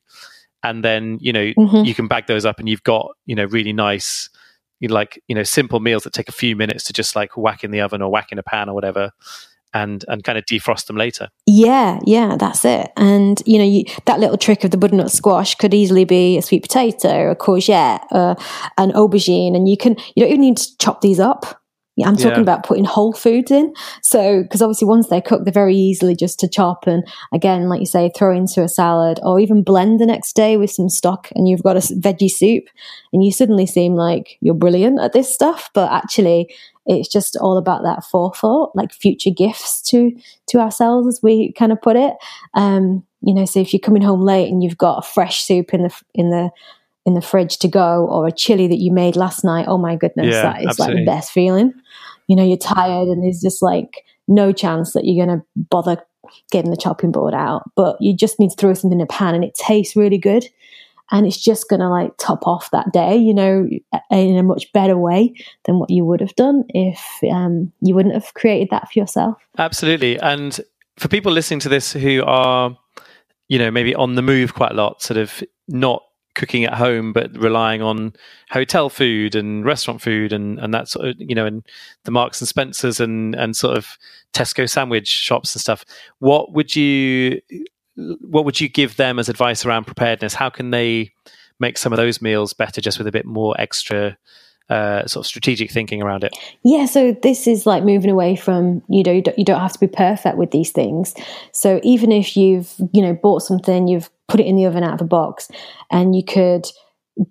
and 0.63 0.85
then 0.85 1.19
you 1.21 1.33
know 1.33 1.53
mm-hmm. 1.57 1.85
you 1.85 1.95
can 1.95 2.09
bag 2.09 2.27
those 2.27 2.45
up 2.45 2.59
and 2.59 2.69
you've 2.69 2.83
got 2.83 3.11
you 3.27 3.35
know 3.35 3.45
really 3.45 3.73
nice. 3.73 4.29
You 4.81 4.89
like 4.89 5.23
you 5.29 5.35
know 5.35 5.43
simple 5.43 5.81
meals 5.81 6.05
that 6.05 6.13
take 6.13 6.29
a 6.29 6.33
few 6.33 6.57
minutes 6.57 6.85
to 6.85 6.93
just 6.93 7.17
like 7.17 7.37
whack 7.37 7.65
in 7.65 7.71
the 7.71 7.81
oven 7.81 8.03
or 8.03 8.11
whack 8.11 8.33
in 8.33 8.39
a 8.39 8.43
pan 8.43 8.69
or 8.69 8.75
whatever, 8.75 9.13
and 9.73 10.05
and 10.09 10.25
kind 10.25 10.39
of 10.39 10.45
defrost 10.45 10.87
them 10.87 10.97
later. 10.97 11.29
Yeah, 11.47 11.99
yeah, 12.05 12.37
that's 12.39 12.65
it. 12.65 12.91
And 12.97 13.43
you 13.47 13.59
know, 13.59 13.65
you, 13.65 13.85
that 14.07 14.21
little 14.21 14.37
trick 14.37 14.65
of 14.65 14.71
the 14.71 14.77
butternut 14.77 15.11
squash 15.11 15.55
could 15.55 15.75
easily 15.75 16.05
be 16.05 16.39
a 16.39 16.43
sweet 16.43 16.63
potato, 16.63 17.31
a 17.31 17.37
courgette, 17.37 18.05
uh, 18.11 18.35
an 18.79 18.93
aubergine, 18.93 19.55
and 19.55 19.69
you 19.69 19.77
can 19.77 19.97
you 20.15 20.23
don't 20.23 20.31
even 20.31 20.41
need 20.41 20.57
to 20.57 20.79
chop 20.79 21.01
these 21.01 21.21
up. 21.21 21.63
I'm 22.05 22.17
talking 22.17 22.33
yeah. 22.33 22.41
about 22.41 22.65
putting 22.65 22.85
whole 22.85 23.13
foods 23.13 23.51
in. 23.51 23.73
So, 24.03 24.43
because 24.43 24.61
obviously 24.61 24.87
once 24.87 25.09
they're 25.09 25.23
cooked, 25.23 25.45
they're 25.45 25.53
very 25.53 25.75
easily 25.75 26.15
just 26.15 26.39
to 26.41 26.49
chop 26.49 26.87
and 26.87 27.07
again, 27.33 27.69
like 27.69 27.81
you 27.81 27.87
say, 27.87 28.11
throw 28.15 28.37
into 28.37 28.63
a 28.63 28.69
salad 28.69 29.19
or 29.23 29.41
even 29.41 29.63
blend 29.63 29.99
the 29.99 30.07
next 30.07 30.35
day 30.35 30.57
with 30.57 30.71
some 30.71 30.91
stock 30.91 31.29
and 31.35 31.49
you've 31.49 31.63
got 31.63 31.77
a 31.77 31.81
veggie 31.81 32.31
soup 32.31 32.65
and 33.13 33.25
you 33.25 33.33
suddenly 33.33 33.67
seem 33.67 33.95
like 33.95 34.37
you're 34.41 34.55
brilliant 34.55 35.01
at 35.01 35.15
this 35.15 35.33
stuff. 35.33 35.71
But 35.73 35.91
actually, 35.91 36.55
it's 36.85 37.09
just 37.09 37.37
all 37.37 37.57
about 37.57 37.83
that 37.83 38.05
forethought, 38.05 38.73
like 38.75 38.93
future 38.93 39.31
gifts 39.31 39.83
to 39.83 40.13
to 40.49 40.59
ourselves, 40.59 41.09
as 41.09 41.21
we 41.23 41.53
kind 41.53 41.73
of 41.73 41.81
put 41.83 41.97
it. 41.97 42.15
Um, 42.55 43.05
you 43.23 43.35
know, 43.35 43.45
so 43.45 43.59
if 43.59 43.73
you're 43.73 43.81
coming 43.81 44.03
home 44.03 44.21
late 44.21 44.49
and 44.49 44.63
you've 44.63 44.79
got 44.79 44.99
a 44.99 45.03
fresh 45.03 45.43
soup 45.43 45.75
in 45.75 45.83
the 45.83 46.01
in 46.15 46.31
the 46.31 46.51
in 47.07 47.15
the 47.15 47.23
fridge 47.23 47.59
to 47.59 47.69
go, 47.69 48.07
or 48.07 48.27
a 48.27 48.33
chili 48.33 48.67
that 48.67 48.79
you 48.79 48.93
made 48.93 49.17
last 49.17 49.45
night, 49.45 49.67
oh 49.69 49.79
my 49.79 49.97
goodness, 49.97 50.35
yeah, 50.35 50.43
that 50.43 50.61
is 50.61 50.67
absolutely. 50.69 50.97
like 50.97 51.05
the 51.05 51.11
best 51.11 51.31
feeling. 51.31 51.73
You 52.27 52.37
know, 52.37 52.45
you're 52.45 52.59
tired 52.59 53.09
and 53.09 53.23
there's 53.23 53.41
just 53.41 53.63
like 53.63 54.05
no 54.29 54.53
chance 54.53 54.93
that 54.93 55.05
you're 55.05 55.25
going 55.25 55.39
to 55.39 55.47
bother 55.57 56.03
getting 56.51 56.73
the 56.73 56.77
chopping 56.77 57.13
board 57.13 57.33
out, 57.33 57.71
but 57.77 57.97
you 58.01 58.15
just 58.15 58.41
need 58.41 58.51
to 58.51 58.57
throw 58.57 58.75
something 58.75 58.99
in 58.99 59.05
a 59.05 59.07
pan 59.07 59.35
and 59.35 59.45
it 59.45 59.55
tastes 59.55 59.95
really 59.95 60.19
good 60.19 60.45
and 61.13 61.27
it's 61.27 61.41
just 61.41 61.69
going 61.69 61.81
to 61.81 61.89
like 61.89 62.17
top 62.19 62.47
off 62.47 62.71
that 62.73 62.93
day, 62.93 63.17
you 63.17 63.33
know, 63.33 63.69
in 64.11 64.37
a 64.37 64.43
much 64.43 64.73
better 64.73 64.97
way 64.97 65.33
than 65.65 65.79
what 65.79 65.91
you 65.91 66.05
would 66.05 66.21
have 66.21 66.35
done 66.35 66.65
if 66.71 67.01
um, 67.31 67.73
you 67.81 67.95
wouldn't 67.95 68.15
have 68.15 68.35
created 68.35 68.69
that 68.71 68.91
for 68.91 68.99
yourself. 68.99 69.37
Absolutely. 69.59 70.19
And 70.19 70.61
for 70.97 71.09
people 71.09 71.31
listening 71.31 71.61
to 71.61 71.69
this 71.69 71.93
who 71.93 72.25
are, 72.25 72.77
you 73.49 73.59
know, 73.59 73.71
maybe 73.71 73.95
on 73.95 74.17
the 74.17 74.23
move 74.23 74.55
quite 74.55 74.73
a 74.73 74.75
lot, 74.75 75.01
sort 75.01 75.19
of 75.19 75.45
not 75.69 76.03
cooking 76.37 76.65
at 76.65 76.75
home 76.75 77.13
but 77.13 77.37
relying 77.37 77.83
on 77.83 78.13
hotel 78.51 78.89
food 78.89 79.35
and 79.35 79.65
restaurant 79.65 80.01
food 80.01 80.33
and 80.33 80.61
and 80.61 80.73
that 80.73 80.87
sort 80.87 81.07
of 81.07 81.17
you 81.19 81.35
know 81.35 81.47
and 81.47 81.65
the 82.05 82.13
marks 82.13 82.41
and 82.41 82.47
spencers 82.47 83.01
and 83.01 83.35
and 83.35 83.57
sort 83.57 83.77
of 83.77 83.99
tesco 84.33 84.71
sandwich 84.71 85.09
shops 85.09 85.55
and 85.55 85.61
stuff 85.61 85.85
what 86.21 86.53
would 86.53 86.77
you 86.77 87.41
what 87.97 88.45
would 88.45 88.61
you 88.61 88.69
give 88.69 88.97
them 88.97 89.19
as 89.19 89.29
advice 89.29 89.65
around 89.65 89.85
preparedness? 89.85 90.35
How 90.35 90.51
can 90.51 90.71
they 90.71 91.13
make 91.59 91.79
some 91.79 91.93
of 91.93 91.97
those 91.97 92.21
meals 92.21 92.53
better 92.53 92.81
just 92.81 92.99
with 92.99 93.07
a 93.07 93.13
bit 93.13 93.25
more 93.25 93.55
extra 93.59 94.17
uh, 94.69 95.07
sort 95.07 95.25
of 95.25 95.27
strategic 95.27 95.71
thinking 95.71 96.03
around 96.03 96.25
it? 96.25 96.37
Yeah, 96.63 96.87
so 96.87 97.13
this 97.23 97.47
is 97.47 97.67
like 97.67 97.85
moving 97.85 98.11
away 98.11 98.37
from 98.37 98.83
you 98.89 99.03
know 99.03 99.13
you 99.13 99.23
don't, 99.23 99.39
you 99.39 99.45
don't 99.45 99.61
have 99.61 99.73
to 99.73 99.81
be 99.81 99.87
perfect 99.87 100.37
with 100.37 100.51
these 100.51 100.71
things. 100.71 101.15
So 101.53 101.81
even 101.83 102.13
if 102.13 102.37
you've 102.37 102.75
you 102.93 103.01
know 103.03 103.15
bought 103.15 103.43
something, 103.43 103.89
you've 103.89 104.11
put 104.29 104.41
it 104.41 104.47
in 104.47 104.57
the 104.57 104.67
oven 104.67 104.85
out 104.85 104.95
of 104.95 105.01
a 105.01 105.05
box, 105.05 105.49
and 105.91 106.15
you 106.15 106.25
could 106.25 106.67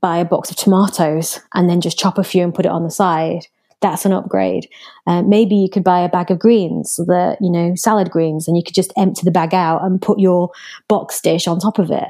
buy 0.01 0.17
a 0.17 0.25
box 0.25 0.49
of 0.49 0.58
tomatoes 0.58 1.39
and 1.53 1.69
then 1.69 1.79
just 1.79 1.99
chop 1.99 2.17
a 2.17 2.23
few 2.23 2.43
and 2.43 2.55
put 2.55 2.65
it 2.65 2.71
on 2.71 2.84
the 2.84 2.89
side 2.89 3.45
that's 3.86 4.05
an 4.05 4.13
upgrade. 4.13 4.67
Uh, 5.05 5.21
maybe 5.21 5.55
you 5.55 5.69
could 5.69 5.84
buy 5.84 5.99
a 5.99 6.10
bag 6.10 6.31
of 6.31 6.39
greens, 6.39 6.95
the 6.95 7.38
you 7.39 7.51
know 7.51 7.75
salad 7.75 8.10
greens, 8.10 8.47
and 8.47 8.58
you 8.58 8.63
could 8.63 8.75
just 8.75 8.93
empty 8.97 9.21
the 9.23 9.31
bag 9.31 9.53
out 9.53 9.84
and 9.84 10.01
put 10.01 10.19
your 10.19 10.49
box 10.88 11.21
dish 11.21 11.47
on 11.47 11.60
top 11.60 11.77
of 11.77 11.91
it. 11.91 12.08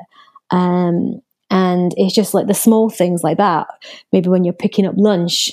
Um, 0.51 1.21
and 1.49 1.93
it's 1.97 2.15
just 2.15 2.33
like 2.33 2.47
the 2.47 2.53
small 2.53 2.89
things 2.89 3.23
like 3.23 3.37
that. 3.37 3.67
Maybe 4.11 4.29
when 4.29 4.43
you're 4.43 4.53
picking 4.53 4.85
up 4.85 4.95
lunch, 4.97 5.51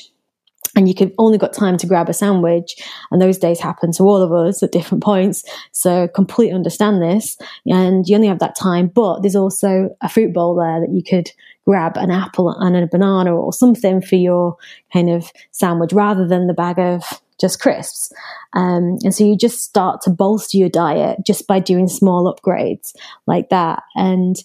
and 0.76 0.88
you 0.88 0.94
could 0.94 1.12
only 1.18 1.38
got 1.38 1.52
time 1.52 1.76
to 1.76 1.86
grab 1.86 2.08
a 2.08 2.14
sandwich 2.14 2.76
and 3.10 3.20
those 3.20 3.38
days 3.38 3.60
happen 3.60 3.92
to 3.92 4.04
all 4.04 4.22
of 4.22 4.32
us 4.32 4.62
at 4.62 4.72
different 4.72 5.02
points 5.02 5.44
so 5.72 6.08
completely 6.08 6.54
understand 6.54 7.02
this 7.02 7.36
and 7.66 8.08
you 8.08 8.14
only 8.14 8.28
have 8.28 8.38
that 8.38 8.56
time 8.56 8.86
but 8.88 9.20
there's 9.20 9.36
also 9.36 9.94
a 10.00 10.08
fruit 10.08 10.32
bowl 10.32 10.54
there 10.54 10.80
that 10.80 10.92
you 10.92 11.02
could 11.02 11.30
grab 11.64 11.96
an 11.96 12.10
apple 12.10 12.50
and 12.50 12.76
a 12.76 12.86
banana 12.86 13.34
or 13.34 13.52
something 13.52 14.00
for 14.00 14.16
your 14.16 14.56
kind 14.92 15.10
of 15.10 15.30
sandwich 15.50 15.92
rather 15.92 16.26
than 16.26 16.46
the 16.46 16.54
bag 16.54 16.78
of 16.78 17.20
just 17.42 17.60
crisps. 17.60 18.12
Um, 18.54 18.98
and 19.02 19.14
so 19.14 19.24
you 19.24 19.36
just 19.36 19.62
start 19.62 20.00
to 20.02 20.10
bolster 20.10 20.56
your 20.56 20.68
diet 20.68 21.18
just 21.26 21.46
by 21.46 21.58
doing 21.58 21.88
small 21.88 22.32
upgrades 22.32 22.94
like 23.26 23.48
that 23.50 23.82
and, 23.96 24.36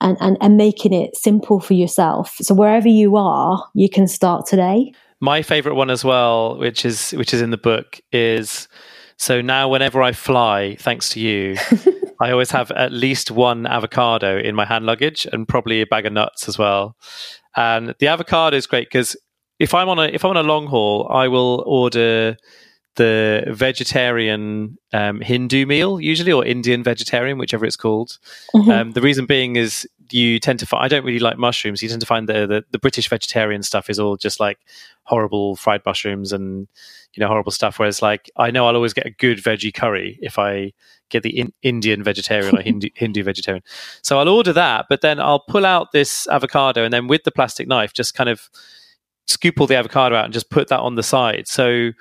and, 0.00 0.16
and, 0.20 0.38
and 0.40 0.56
making 0.56 0.92
it 0.92 1.16
simple 1.16 1.58
for 1.58 1.74
yourself. 1.74 2.36
So 2.40 2.54
wherever 2.54 2.88
you 2.88 3.16
are, 3.16 3.66
you 3.74 3.88
can 3.88 4.06
start 4.06 4.46
today. 4.46 4.92
My 5.20 5.42
favorite 5.42 5.74
one 5.74 5.90
as 5.90 6.04
well, 6.04 6.58
which 6.58 6.84
is 6.84 7.12
which 7.12 7.32
is 7.32 7.40
in 7.40 7.50
the 7.50 7.56
book, 7.56 8.00
is 8.12 8.68
so 9.16 9.40
now 9.40 9.68
whenever 9.68 10.02
I 10.02 10.12
fly, 10.12 10.76
thanks 10.78 11.08
to 11.10 11.20
you, 11.20 11.56
I 12.20 12.30
always 12.30 12.50
have 12.50 12.70
at 12.72 12.92
least 12.92 13.30
one 13.30 13.66
avocado 13.66 14.38
in 14.38 14.54
my 14.54 14.64
hand 14.64 14.86
luggage 14.86 15.26
and 15.32 15.46
probably 15.48 15.80
a 15.80 15.86
bag 15.86 16.06
of 16.06 16.12
nuts 16.12 16.48
as 16.48 16.58
well. 16.58 16.96
And 17.56 17.94
the 17.98 18.08
avocado 18.08 18.56
is 18.56 18.66
great 18.66 18.88
because 18.88 19.16
if 19.58 19.74
I'm 19.74 19.88
on 19.88 19.98
a 19.98 20.04
if 20.04 20.24
I'm 20.24 20.30
on 20.30 20.36
a 20.36 20.42
long 20.42 20.66
haul, 20.66 21.08
I 21.10 21.28
will 21.28 21.62
order 21.66 22.36
the 22.96 23.44
vegetarian 23.48 24.76
um, 24.92 25.20
Hindu 25.20 25.66
meal 25.66 26.00
usually, 26.00 26.32
or 26.32 26.44
Indian 26.44 26.82
vegetarian, 26.82 27.38
whichever 27.38 27.66
it's 27.66 27.76
called. 27.76 28.18
Mm-hmm. 28.54 28.70
Um, 28.70 28.90
the 28.92 29.00
reason 29.00 29.26
being 29.26 29.56
is 29.56 29.88
you 30.10 30.38
tend 30.38 30.58
to 30.58 30.66
find 30.66 30.84
I 30.84 30.88
don't 30.88 31.04
really 31.04 31.18
like 31.18 31.38
mushrooms. 31.38 31.82
You 31.82 31.88
tend 31.88 32.00
to 32.00 32.06
find 32.06 32.28
the, 32.28 32.46
the, 32.46 32.64
the 32.70 32.78
British 32.78 33.08
vegetarian 33.08 33.62
stuff 33.62 33.88
is 33.88 33.98
all 33.98 34.16
just 34.16 34.40
like 34.40 34.58
horrible 35.04 35.56
fried 35.56 35.82
mushrooms 35.84 36.32
and 36.32 36.68
you 37.14 37.20
know 37.20 37.28
horrible 37.28 37.52
stuff. 37.52 37.78
Whereas 37.78 38.02
like 38.02 38.30
I 38.36 38.50
know 38.50 38.66
I'll 38.66 38.76
always 38.76 38.92
get 38.92 39.06
a 39.06 39.10
good 39.10 39.38
veggie 39.38 39.72
curry 39.72 40.18
if 40.22 40.38
I 40.38 40.72
get 41.10 41.22
the 41.22 41.38
in, 41.38 41.52
Indian 41.62 42.02
vegetarian 42.02 42.56
or 42.56 42.60
Hindu, 42.62 42.88
Hindu 42.94 43.22
vegetarian. 43.22 43.62
So 44.02 44.18
I'll 44.18 44.28
order 44.28 44.52
that, 44.52 44.86
but 44.88 45.00
then 45.00 45.20
I'll 45.20 45.44
pull 45.48 45.66
out 45.66 45.92
this 45.92 46.26
avocado 46.28 46.84
and 46.84 46.92
then 46.92 47.06
with 47.06 47.24
the 47.24 47.32
plastic 47.32 47.68
knife 47.68 47.92
just 47.92 48.14
kind 48.14 48.28
of 48.28 48.48
scoop 49.26 49.60
all 49.60 49.66
the 49.66 49.76
avocado 49.76 50.16
out 50.16 50.24
and 50.24 50.34
just 50.34 50.50
put 50.50 50.68
that 50.68 50.80
on 50.80 50.96
the 50.96 51.02
side. 51.02 51.48
So 51.48 51.92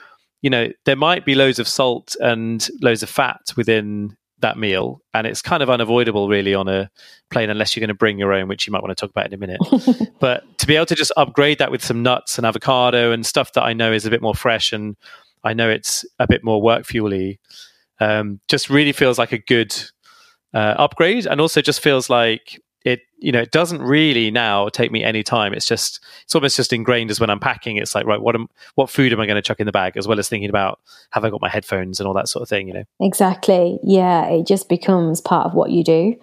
you 0.42 0.50
know, 0.50 0.70
there 0.84 0.98
might 0.98 1.26
be 1.26 1.36
loads 1.36 1.58
of 1.58 1.70
salt 1.70 2.18
and 2.20 2.68
loads 2.82 3.02
of 3.02 3.10
fat 3.10 3.54
within 3.56 4.18
that 4.44 4.58
meal, 4.58 5.02
and 5.14 5.26
it's 5.26 5.42
kind 5.42 5.64
of 5.64 5.70
unavoidable, 5.70 6.30
really, 6.30 6.54
on 6.54 6.70
a 6.70 6.90
plane 7.32 7.50
unless 7.50 7.76
you're 7.76 7.82
going 7.82 7.88
to 7.88 7.96
bring 7.96 8.20
your 8.20 8.32
own, 8.32 8.48
which 8.48 8.68
you 8.68 8.72
might 8.72 8.84
want 8.84 8.96
to 8.96 9.02
talk 9.02 9.10
about 9.10 9.26
in 9.26 9.34
a 9.34 9.38
minute. 9.38 9.60
but 10.20 10.44
to 10.60 10.68
be 10.68 10.76
able 10.76 10.86
to 10.86 10.96
just 10.96 11.12
upgrade 11.18 11.58
that 11.58 11.72
with 11.72 11.84
some 11.84 12.04
nuts 12.04 12.38
and 12.38 12.46
avocado 12.46 13.12
and 13.12 13.26
stuff 13.26 13.54
that 13.54 13.64
I 13.64 13.74
know 13.74 13.92
is 13.92 14.06
a 14.06 14.12
bit 14.12 14.22
more 14.22 14.36
fresh 14.36 14.72
and 14.72 14.96
I 15.44 15.54
know 15.54 15.70
it's 15.70 16.06
a 16.20 16.28
bit 16.28 16.44
more 16.44 16.62
work 16.62 16.86
fuely, 16.86 17.40
um, 18.00 18.40
just 18.48 18.70
really 18.70 18.92
feels 18.92 19.18
like 19.18 19.32
a 19.32 19.40
good 19.40 19.76
uh, 20.54 20.76
upgrade, 20.78 21.26
and 21.26 21.42
also 21.42 21.62
just 21.62 21.82
feels 21.82 22.10
like 22.10 22.62
it 22.84 23.02
you 23.18 23.32
know 23.32 23.42
it 23.42 23.52
doesn't 23.52 23.82
really 23.82 24.30
now 24.32 24.70
take 24.70 24.92
me 24.92 25.04
any 25.04 25.24
time. 25.24 25.54
It's 25.54 25.66
just 25.66 26.00
it's 26.24 26.36
almost 26.36 26.58
just 26.58 26.74
ingrained 26.74 27.12
as 27.12 27.20
when 27.20 27.30
i'm 27.30 27.40
packing 27.40 27.78
it's 27.78 27.96
like 27.96 28.06
right 28.06 28.22
what 28.22 28.36
am 28.36 28.48
what 28.76 28.90
food 28.90 29.14
am 29.14 29.20
i 29.20 29.26
going 29.26 29.36
to 29.36 29.42
chuck 29.42 29.60
in 29.60 29.66
the 29.66 29.72
bag 29.72 29.98
as 29.98 30.08
well 30.08 30.20
as 30.20 30.30
thinking 30.30 30.50
about 30.50 30.80
have 31.12 31.24
i 31.24 31.30
got 31.30 31.42
my 31.42 31.50
headphones 31.50 32.00
and 32.00 32.08
all 32.08 32.14
that 32.14 32.28
sort 32.28 32.42
of 32.42 32.50
thing 32.50 32.68
you 32.68 32.74
know? 32.74 32.84
Exactly. 33.00 33.80
Yeah 33.84 34.28
it 34.28 34.48
just 34.48 34.70
becomes 34.70 35.22
part 35.22 35.46
of 35.46 35.54
what 35.54 35.72
you 35.72 35.84
do. 35.84 36.16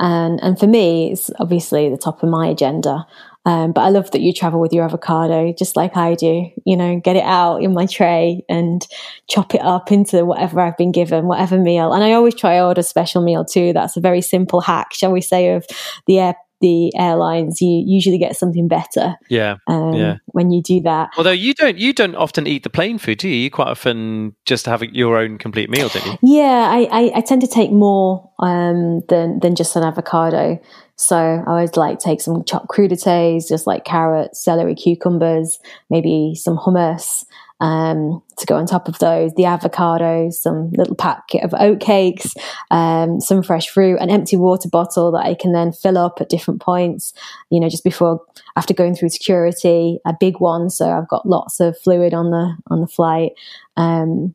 And 0.00 0.42
and 0.42 0.58
for 0.58 0.66
me 0.66 1.12
it's 1.12 1.30
obviously 1.38 1.88
the 1.88 1.96
top 1.96 2.22
of 2.22 2.28
my 2.28 2.46
agenda 2.48 3.06
um, 3.44 3.72
but 3.72 3.80
I 3.80 3.88
love 3.88 4.10
that 4.12 4.20
you 4.20 4.32
travel 4.32 4.60
with 4.60 4.72
your 4.72 4.84
avocado, 4.84 5.52
just 5.58 5.74
like 5.76 5.96
I 5.96 6.14
do. 6.14 6.48
You 6.64 6.76
know, 6.76 7.00
get 7.00 7.16
it 7.16 7.24
out 7.24 7.62
in 7.62 7.74
my 7.74 7.86
tray 7.86 8.44
and 8.48 8.86
chop 9.28 9.54
it 9.54 9.60
up 9.62 9.90
into 9.90 10.24
whatever 10.24 10.60
I've 10.60 10.76
been 10.76 10.92
given, 10.92 11.26
whatever 11.26 11.58
meal. 11.58 11.92
And 11.92 12.04
I 12.04 12.12
always 12.12 12.36
try 12.36 12.56
to 12.56 12.64
order 12.64 12.82
special 12.82 13.22
meal 13.22 13.44
too. 13.44 13.72
That's 13.72 13.96
a 13.96 14.00
very 14.00 14.20
simple 14.20 14.60
hack, 14.60 14.94
shall 14.94 15.10
we 15.10 15.20
say, 15.20 15.54
of 15.54 15.66
the 16.06 16.20
air 16.20 16.36
the 16.62 16.90
airlines, 16.96 17.60
you 17.60 17.84
usually 17.86 18.16
get 18.16 18.36
something 18.36 18.68
better. 18.68 19.16
Yeah, 19.28 19.56
um, 19.66 19.92
yeah. 19.92 20.16
When 20.26 20.50
you 20.50 20.62
do 20.62 20.80
that, 20.82 21.10
although 21.18 21.30
you 21.30 21.52
don't, 21.52 21.76
you 21.76 21.92
don't 21.92 22.14
often 22.14 22.46
eat 22.46 22.62
the 22.62 22.70
plain 22.70 22.96
food, 22.96 23.18
do 23.18 23.28
you? 23.28 23.34
You 23.34 23.50
quite 23.50 23.68
often 23.68 24.34
just 24.46 24.64
have 24.64 24.82
your 24.82 25.18
own 25.18 25.36
complete 25.36 25.68
meal, 25.68 25.90
don't 25.90 26.06
you? 26.06 26.18
Yeah, 26.22 26.70
I, 26.70 26.88
I, 26.90 27.12
I 27.16 27.20
tend 27.20 27.42
to 27.42 27.48
take 27.48 27.70
more 27.70 28.30
um, 28.38 29.02
than 29.08 29.40
than 29.40 29.54
just 29.54 29.76
an 29.76 29.82
avocado. 29.82 30.58
So 30.96 31.16
I 31.16 31.44
always 31.46 31.76
like 31.76 31.98
take 31.98 32.20
some 32.20 32.44
chopped 32.44 32.68
crudités, 32.68 33.48
just 33.48 33.66
like 33.66 33.84
carrots, 33.84 34.42
celery, 34.42 34.74
cucumbers, 34.74 35.58
maybe 35.90 36.34
some 36.36 36.56
hummus 36.56 37.24
um, 37.62 38.20
to 38.38 38.44
go 38.44 38.56
on 38.56 38.66
top 38.66 38.88
of 38.88 38.98
those. 38.98 39.32
The 39.34 39.44
avocados, 39.44 40.34
some 40.34 40.70
little 40.72 40.96
packet 40.96 41.44
of 41.44 41.54
oat 41.54 41.80
cakes, 41.80 42.34
um, 42.72 43.20
some 43.20 43.42
fresh 43.42 43.68
fruit, 43.68 43.98
an 44.00 44.10
empty 44.10 44.36
water 44.36 44.68
bottle 44.68 45.12
that 45.12 45.24
I 45.24 45.34
can 45.34 45.52
then 45.52 45.72
fill 45.72 45.96
up 45.96 46.20
at 46.20 46.28
different 46.28 46.60
points. 46.60 47.14
You 47.50 47.60
know, 47.60 47.68
just 47.68 47.84
before 47.84 48.20
after 48.56 48.74
going 48.74 48.96
through 48.96 49.10
security, 49.10 49.98
a 50.04 50.12
big 50.18 50.40
one, 50.40 50.70
so 50.70 50.90
I've 50.90 51.08
got 51.08 51.24
lots 51.24 51.60
of 51.60 51.78
fluid 51.78 52.12
on 52.12 52.30
the 52.30 52.56
on 52.66 52.80
the 52.80 52.88
flight. 52.88 53.32
Um, 53.76 54.34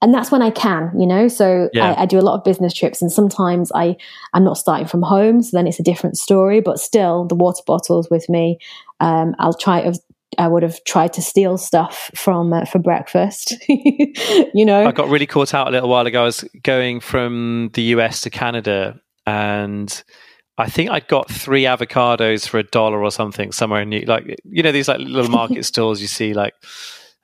and 0.00 0.14
that's 0.14 0.30
when 0.30 0.42
I 0.42 0.50
can, 0.50 0.92
you 0.96 1.08
know. 1.08 1.26
So 1.26 1.68
yeah. 1.72 1.94
I, 1.94 2.02
I, 2.02 2.06
do 2.06 2.20
a 2.20 2.22
lot 2.22 2.38
of 2.38 2.44
business 2.44 2.72
trips, 2.72 3.02
and 3.02 3.10
sometimes 3.10 3.72
I 3.74 3.96
I'm 4.32 4.44
not 4.44 4.56
starting 4.56 4.86
from 4.86 5.02
home, 5.02 5.42
so 5.42 5.56
then 5.56 5.66
it's 5.66 5.80
a 5.80 5.82
different 5.82 6.16
story. 6.16 6.60
But 6.60 6.78
still, 6.78 7.24
the 7.24 7.34
water 7.34 7.62
bottles 7.66 8.08
with 8.08 8.28
me. 8.28 8.60
Um, 9.00 9.34
I'll 9.40 9.52
try. 9.52 9.92
I 10.36 10.46
would 10.46 10.62
have 10.62 10.82
tried 10.84 11.14
to 11.14 11.22
steal 11.22 11.56
stuff 11.56 12.10
from 12.14 12.52
uh, 12.52 12.64
for 12.64 12.78
breakfast. 12.78 13.54
you 13.68 14.64
know, 14.64 14.86
I 14.86 14.92
got 14.92 15.08
really 15.08 15.26
caught 15.26 15.54
out 15.54 15.68
a 15.68 15.70
little 15.70 15.88
while 15.88 16.06
ago. 16.06 16.22
I 16.22 16.24
was 16.24 16.44
going 16.62 17.00
from 17.00 17.70
the 17.72 17.82
US 17.82 18.20
to 18.22 18.30
Canada, 18.30 19.00
and 19.26 20.02
I 20.58 20.68
think 20.68 20.90
I 20.90 21.00
got 21.00 21.30
three 21.30 21.62
avocados 21.62 22.46
for 22.46 22.58
a 22.58 22.64
dollar 22.64 23.02
or 23.02 23.10
something 23.10 23.52
somewhere 23.52 23.82
in 23.82 23.88
New 23.88 24.00
like 24.02 24.36
you 24.44 24.62
know 24.62 24.72
these 24.72 24.88
like 24.88 24.98
little 24.98 25.30
market 25.40 25.64
stores 25.64 26.00
you 26.02 26.08
see 26.08 26.34
like 26.34 26.54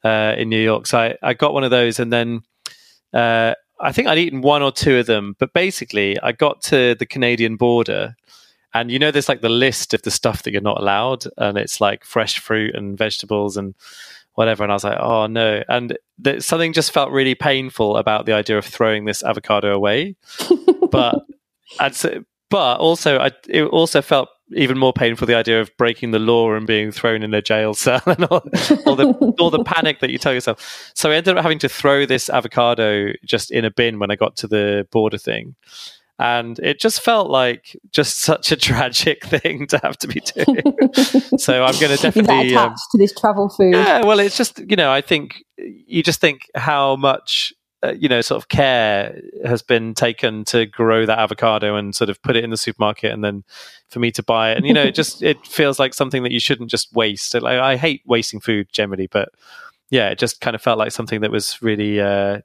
uh, 0.04 0.34
in 0.38 0.48
New 0.48 0.62
York. 0.62 0.86
So 0.86 0.98
I, 0.98 1.16
I 1.22 1.34
got 1.34 1.52
one 1.52 1.64
of 1.64 1.70
those, 1.70 1.98
and 1.98 2.12
then 2.12 2.42
uh, 3.12 3.54
I 3.80 3.92
think 3.92 4.08
I'd 4.08 4.18
eaten 4.18 4.40
one 4.40 4.62
or 4.62 4.72
two 4.72 4.98
of 4.98 5.06
them, 5.06 5.34
but 5.38 5.52
basically, 5.52 6.18
I 6.20 6.32
got 6.32 6.62
to 6.62 6.94
the 6.94 7.06
Canadian 7.06 7.56
border, 7.56 8.14
and 8.74 8.90
you 8.90 8.98
know, 8.98 9.10
there's 9.10 9.28
like 9.28 9.40
the 9.40 9.48
list 9.48 9.94
of 9.94 10.02
the 10.02 10.10
stuff 10.10 10.42
that 10.42 10.52
you're 10.52 10.60
not 10.60 10.80
allowed, 10.80 11.24
and 11.38 11.56
it's 11.56 11.80
like 11.80 12.04
fresh 12.04 12.38
fruit 12.38 12.74
and 12.74 12.98
vegetables 12.98 13.56
and 13.56 13.74
whatever. 14.34 14.64
And 14.64 14.72
I 14.72 14.74
was 14.74 14.84
like, 14.84 14.98
oh 15.00 15.26
no. 15.26 15.62
And 15.68 15.96
th- 16.22 16.42
something 16.42 16.72
just 16.72 16.92
felt 16.92 17.10
really 17.10 17.34
painful 17.34 17.96
about 17.96 18.26
the 18.26 18.32
idea 18.32 18.58
of 18.58 18.64
throwing 18.64 19.04
this 19.04 19.22
avocado 19.22 19.74
away. 19.74 20.16
but, 20.90 21.24
so, 21.92 22.24
but 22.50 22.78
also, 22.78 23.18
I, 23.18 23.30
it 23.48 23.62
also 23.64 24.02
felt 24.02 24.28
even 24.52 24.76
more 24.76 24.92
painful 24.92 25.26
the 25.26 25.34
idea 25.34 25.60
of 25.60 25.74
breaking 25.76 26.10
the 26.10 26.18
law 26.18 26.52
and 26.52 26.66
being 26.66 26.92
thrown 26.92 27.22
in 27.22 27.32
a 27.32 27.40
jail 27.40 27.74
cell 27.74 28.02
and 28.06 28.24
all, 28.24 28.42
all, 28.86 28.96
the 28.96 29.34
all 29.38 29.50
the 29.50 29.64
panic 29.64 30.00
that 30.00 30.10
you 30.10 30.18
tell 30.18 30.34
yourself. 30.34 30.92
So 30.94 31.10
I 31.10 31.14
ended 31.14 31.36
up 31.36 31.42
having 31.42 31.58
to 31.60 31.68
throw 31.68 32.06
this 32.06 32.28
avocado 32.28 33.12
just 33.24 33.50
in 33.50 33.64
a 33.64 33.70
bin 33.70 33.98
when 33.98 34.10
I 34.10 34.16
got 34.16 34.36
to 34.38 34.48
the 34.48 34.86
border 34.90 35.18
thing. 35.18 35.54
And 36.18 36.58
it 36.60 36.78
just 36.78 37.00
felt 37.00 37.28
like 37.28 37.76
just 37.90 38.18
such 38.20 38.52
a 38.52 38.56
tragic 38.68 39.24
thing 39.24 39.66
to 39.68 39.78
have 39.82 39.96
to 39.98 40.08
be 40.08 40.20
doing. 40.20 40.78
so 41.38 41.64
I'm 41.64 41.78
going 41.80 41.96
to 41.96 42.02
definitely 42.02 42.52
attached 42.52 42.56
um, 42.56 42.76
to 42.92 42.98
this 42.98 43.12
travel 43.12 43.48
food. 43.48 43.74
Yeah, 43.74 44.04
well, 44.04 44.20
it's 44.20 44.36
just 44.36 44.58
you 44.58 44.76
know 44.76 44.92
I 44.92 45.00
think 45.00 45.42
you 45.58 46.02
just 46.02 46.20
think 46.20 46.48
how 46.54 46.96
much 46.96 47.52
uh, 47.84 47.92
you 47.98 48.08
know, 48.08 48.22
sort 48.22 48.42
of 48.42 48.48
care 48.48 49.20
has 49.44 49.60
been 49.60 49.92
taken 49.92 50.42
to 50.44 50.64
grow 50.64 51.04
that 51.04 51.18
avocado 51.18 51.76
and 51.76 51.94
sort 51.94 52.08
of 52.08 52.22
put 52.22 52.34
it 52.34 52.42
in 52.42 52.48
the 52.48 52.56
supermarket, 52.56 53.12
and 53.12 53.22
then 53.22 53.44
for 53.88 53.98
me 53.98 54.10
to 54.10 54.22
buy 54.22 54.52
it, 54.52 54.56
and 54.56 54.66
you 54.66 54.72
know, 54.72 54.82
it 54.82 54.94
just 54.94 55.22
it 55.22 55.46
feels 55.46 55.78
like 55.78 55.92
something 55.92 56.22
that 56.22 56.32
you 56.32 56.40
shouldn't 56.40 56.70
just 56.70 56.94
waste. 56.94 57.34
Like, 57.34 57.58
I 57.58 57.76
hate 57.76 58.00
wasting 58.06 58.40
food 58.40 58.68
generally, 58.72 59.06
but 59.06 59.28
yeah, 59.90 60.08
it 60.08 60.18
just 60.18 60.40
kind 60.40 60.54
of 60.54 60.62
felt 60.62 60.78
like 60.78 60.92
something 60.92 61.20
that 61.20 61.30
was 61.30 61.60
really 61.60 62.00
uh, 62.00 62.40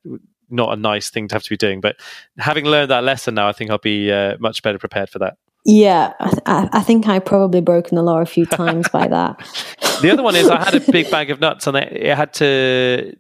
not 0.50 0.74
a 0.74 0.76
nice 0.76 1.10
thing 1.10 1.28
to 1.30 1.36
have 1.36 1.44
to 1.44 1.50
be 1.50 1.58
doing. 1.58 1.82
But 1.82 1.98
having 2.38 2.66
learned 2.66 2.92
that 2.92 3.04
lesson 3.04 3.36
now, 3.36 3.48
I 3.48 3.52
think 3.52 3.72
I'll 3.72 3.78
be 3.78 4.12
uh, 4.12 4.38
much 4.40 4.62
better 4.64 4.78
prepared 4.78 5.10
for 5.10 5.20
that. 5.20 5.38
Yeah, 5.66 6.14
I, 6.20 6.70
I, 6.72 6.82
think 6.82 7.08
I 7.08 7.20
probably 7.20 7.62
broken 7.62 7.96
the 7.96 8.02
law 8.02 8.20
a 8.20 8.26
few 8.26 8.46
times 8.46 8.88
by 8.90 9.08
that. 9.10 9.38
the 10.02 10.10
other 10.10 10.24
one 10.24 10.36
is 10.36 10.48
I 10.48 10.64
had 10.64 10.76
a 10.76 10.92
big 10.92 11.12
bag 11.12 11.30
of 11.32 11.40
nuts, 11.40 11.68
and 11.68 11.78
it 11.78 12.16
had 12.16 12.34
to. 12.36 13.14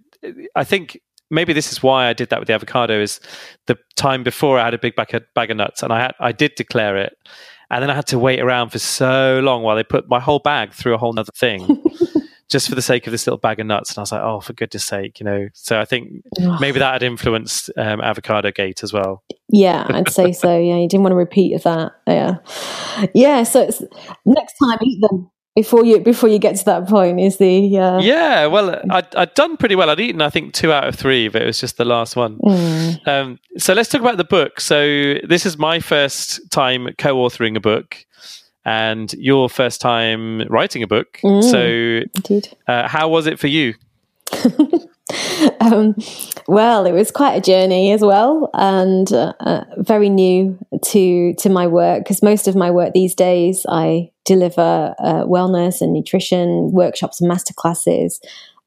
I 0.55 0.63
think 0.63 0.99
maybe 1.29 1.53
this 1.53 1.71
is 1.71 1.83
why 1.83 2.07
I 2.07 2.13
did 2.13 2.29
that 2.29 2.39
with 2.39 2.47
the 2.47 2.53
avocado. 2.53 3.01
Is 3.01 3.19
the 3.67 3.77
time 3.95 4.23
before 4.23 4.57
I 4.57 4.65
had 4.65 4.73
a 4.73 4.79
big 4.79 4.95
bag 4.95 5.13
of, 5.13 5.23
bag 5.35 5.51
of 5.51 5.57
nuts, 5.57 5.83
and 5.83 5.91
I 5.91 5.99
had 5.99 6.13
I 6.19 6.31
did 6.31 6.55
declare 6.55 6.97
it, 6.97 7.17
and 7.69 7.83
then 7.83 7.89
I 7.89 7.95
had 7.95 8.07
to 8.07 8.19
wait 8.19 8.39
around 8.39 8.69
for 8.69 8.79
so 8.79 9.41
long 9.43 9.61
while 9.61 9.75
they 9.75 9.83
put 9.83 10.07
my 10.07 10.19
whole 10.19 10.39
bag 10.39 10.73
through 10.73 10.95
a 10.95 10.97
whole 10.97 11.17
other 11.19 11.31
thing. 11.35 11.83
just 12.49 12.67
for 12.67 12.75
the 12.75 12.81
sake 12.81 13.07
of 13.07 13.11
this 13.11 13.27
little 13.27 13.37
bag 13.37 13.59
of 13.59 13.67
nuts. 13.67 13.91
And 13.91 13.99
I 13.99 14.01
was 14.01 14.11
like, 14.11 14.21
oh, 14.21 14.39
for 14.41 14.53
goodness 14.53 14.85
sake, 14.85 15.19
you 15.19 15.23
know. 15.23 15.49
So 15.53 15.79
I 15.79 15.85
think 15.85 16.23
maybe 16.59 16.79
that 16.79 16.93
had 16.93 17.03
influenced 17.03 17.69
um, 17.77 18.01
Avocado 18.01 18.51
Gate 18.51 18.83
as 18.83 18.91
well. 18.91 19.23
Yeah, 19.49 19.85
I'd 19.87 20.09
say 20.09 20.31
so. 20.33 20.57
Yeah, 20.57 20.77
you 20.77 20.87
didn't 20.87 21.03
want 21.03 21.11
to 21.11 21.17
repeat 21.17 21.53
of 21.53 21.63
that. 21.63 21.91
Yeah, 22.07 22.37
yeah. 23.13 23.43
So 23.43 23.61
it's 23.61 23.81
next 24.25 24.55
time, 24.57 24.79
eat 24.81 24.99
them 25.01 25.29
before 25.55 25.83
you 25.83 25.99
before 25.99 26.29
you 26.29 26.39
get 26.39 26.55
to 26.55 26.65
that 26.65 26.87
point 26.87 27.19
is 27.19 27.37
the 27.37 27.77
uh... 27.77 27.99
yeah 27.99 28.45
well 28.45 28.79
I'd, 28.89 29.13
I'd 29.15 29.33
done 29.33 29.57
pretty 29.57 29.75
well 29.75 29.89
i'd 29.89 29.99
eaten 29.99 30.21
i 30.21 30.29
think 30.29 30.53
two 30.53 30.71
out 30.71 30.87
of 30.87 30.95
three 30.95 31.27
but 31.27 31.41
it 31.41 31.45
was 31.45 31.59
just 31.59 31.77
the 31.77 31.85
last 31.85 32.15
one 32.15 32.37
mm. 32.37 33.07
um, 33.07 33.39
so 33.57 33.73
let's 33.73 33.89
talk 33.89 33.99
about 33.99 34.17
the 34.17 34.23
book 34.23 34.61
so 34.61 35.15
this 35.27 35.45
is 35.45 35.57
my 35.57 35.79
first 35.79 36.49
time 36.51 36.87
co-authoring 36.97 37.57
a 37.57 37.59
book 37.59 38.05
and 38.65 39.13
your 39.13 39.49
first 39.49 39.81
time 39.81 40.41
writing 40.49 40.83
a 40.83 40.87
book. 40.87 41.19
Mm, 41.23 41.43
so 41.43 42.51
uh, 42.67 42.87
how 42.87 43.09
was 43.09 43.27
it 43.27 43.39
for 43.39 43.47
you? 43.47 43.73
Um, 45.59 45.95
well, 46.47 46.85
it 46.85 46.91
was 46.91 47.11
quite 47.11 47.35
a 47.35 47.41
journey 47.41 47.91
as 47.91 48.01
well, 48.01 48.49
and 48.53 49.11
uh, 49.11 49.33
uh, 49.39 49.63
very 49.77 50.09
new 50.09 50.57
to 50.83 51.33
to 51.35 51.49
my 51.49 51.67
work 51.67 52.03
because 52.03 52.21
most 52.21 52.47
of 52.47 52.55
my 52.55 52.69
work 52.69 52.93
these 52.93 53.15
days 53.15 53.65
I 53.67 54.11
deliver 54.25 54.93
uh, 54.99 55.23
wellness 55.25 55.81
and 55.81 55.93
nutrition 55.93 56.71
workshops 56.71 57.19
and 57.19 57.31
masterclasses. 57.31 58.19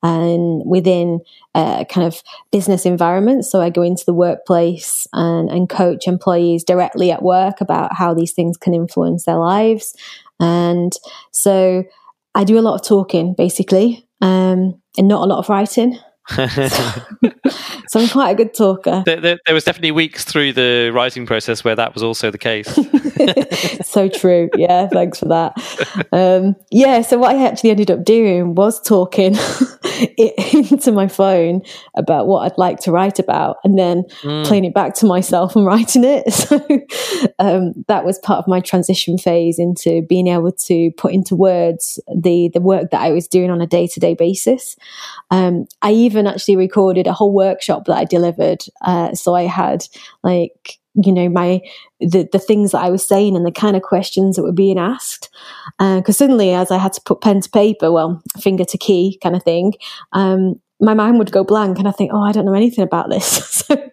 And 0.02 0.62
within 0.66 1.20
a 1.54 1.86
kind 1.88 2.06
of 2.06 2.22
business 2.50 2.84
environment. 2.84 3.44
So 3.44 3.60
I 3.60 3.70
go 3.70 3.82
into 3.82 4.04
the 4.04 4.14
workplace 4.14 5.06
and, 5.12 5.48
and 5.50 5.68
coach 5.68 6.06
employees 6.06 6.64
directly 6.64 7.10
at 7.12 7.22
work 7.22 7.60
about 7.60 7.94
how 7.94 8.14
these 8.14 8.32
things 8.32 8.56
can 8.56 8.74
influence 8.74 9.24
their 9.24 9.38
lives. 9.38 9.94
And 10.40 10.92
so 11.30 11.84
I 12.34 12.44
do 12.44 12.58
a 12.58 12.60
lot 12.62 12.74
of 12.74 12.86
talking 12.86 13.34
basically, 13.36 14.08
um, 14.20 14.80
and 14.98 15.08
not 15.08 15.22
a 15.22 15.26
lot 15.26 15.38
of 15.38 15.48
writing. 15.48 15.98
so 16.28 18.00
I'm 18.00 18.08
quite 18.08 18.30
a 18.30 18.34
good 18.34 18.54
talker. 18.54 19.02
There, 19.04 19.20
there, 19.20 19.38
there, 19.44 19.54
was 19.54 19.64
definitely 19.64 19.90
weeks 19.90 20.24
through 20.24 20.52
the 20.52 20.90
writing 20.94 21.26
process 21.26 21.64
where 21.64 21.74
that 21.74 21.94
was 21.94 22.02
also 22.02 22.30
the 22.30 22.38
case. 22.38 22.68
so 23.86 24.08
true. 24.08 24.48
Yeah, 24.56 24.86
thanks 24.88 25.18
for 25.18 25.26
that. 25.26 25.52
Um, 26.12 26.56
yeah, 26.70 27.00
so 27.02 27.18
what 27.18 27.34
I 27.34 27.46
actually 27.46 27.70
ended 27.70 27.90
up 27.90 28.04
doing 28.04 28.54
was 28.54 28.80
talking 28.80 29.34
into 30.52 30.92
my 30.92 31.08
phone 31.08 31.62
about 31.96 32.26
what 32.26 32.40
I'd 32.40 32.58
like 32.58 32.78
to 32.80 32.92
write 32.92 33.18
about, 33.18 33.58
and 33.64 33.78
then 33.78 34.04
mm. 34.22 34.46
playing 34.46 34.64
it 34.64 34.74
back 34.74 34.94
to 34.94 35.06
myself 35.06 35.56
and 35.56 35.66
writing 35.72 36.04
it. 36.04 36.22
So 36.52 36.58
um, 37.38 37.72
that 37.88 38.04
was 38.04 38.18
part 38.18 38.38
of 38.38 38.48
my 38.48 38.60
transition 38.60 39.16
phase 39.16 39.58
into 39.58 40.02
being 40.02 40.26
able 40.26 40.52
to 40.52 40.90
put 40.96 41.12
into 41.12 41.36
words 41.36 42.00
the 42.14 42.50
the 42.52 42.60
work 42.60 42.90
that 42.90 43.00
I 43.00 43.10
was 43.10 43.28
doing 43.28 43.50
on 43.50 43.60
a 43.60 43.66
day 43.66 43.86
to 43.86 44.00
day 44.00 44.14
basis. 44.14 44.76
Um, 45.30 45.66
I 45.82 45.92
even 45.92 46.26
actually 46.26 46.56
recorded 46.56 47.06
a 47.06 47.12
whole 47.12 47.32
workshop 47.32 47.84
that 47.86 47.96
I 47.96 48.04
delivered. 48.04 48.64
Uh, 48.82 49.14
so 49.14 49.34
I 49.34 49.44
had 49.44 49.86
like 50.22 50.78
you 50.94 51.12
know 51.12 51.28
my 51.28 51.60
the 52.00 52.28
the 52.32 52.38
things 52.38 52.72
that 52.72 52.82
I 52.82 52.90
was 52.90 53.06
saying 53.06 53.36
and 53.36 53.46
the 53.46 53.52
kind 53.52 53.76
of 53.76 53.82
questions 53.82 54.36
that 54.36 54.42
were 54.42 54.52
being 54.52 54.78
asked. 54.78 55.30
Because 55.78 56.08
uh, 56.08 56.12
suddenly, 56.12 56.52
as 56.52 56.70
I 56.70 56.78
had 56.78 56.92
to 56.94 57.00
put 57.04 57.20
pen 57.20 57.40
to 57.40 57.50
paper, 57.50 57.90
well, 57.90 58.22
finger 58.40 58.64
to 58.64 58.78
key 58.78 59.18
kind 59.22 59.36
of 59.36 59.42
thing, 59.42 59.74
um, 60.12 60.60
my 60.80 60.94
mind 60.94 61.18
would 61.18 61.32
go 61.32 61.44
blank, 61.44 61.78
and 61.78 61.88
I 61.88 61.92
think, 61.92 62.10
oh, 62.12 62.22
I 62.22 62.32
don't 62.32 62.44
know 62.44 62.54
anything 62.54 62.84
about 62.84 63.08
this. 63.10 63.26
so 63.66 63.90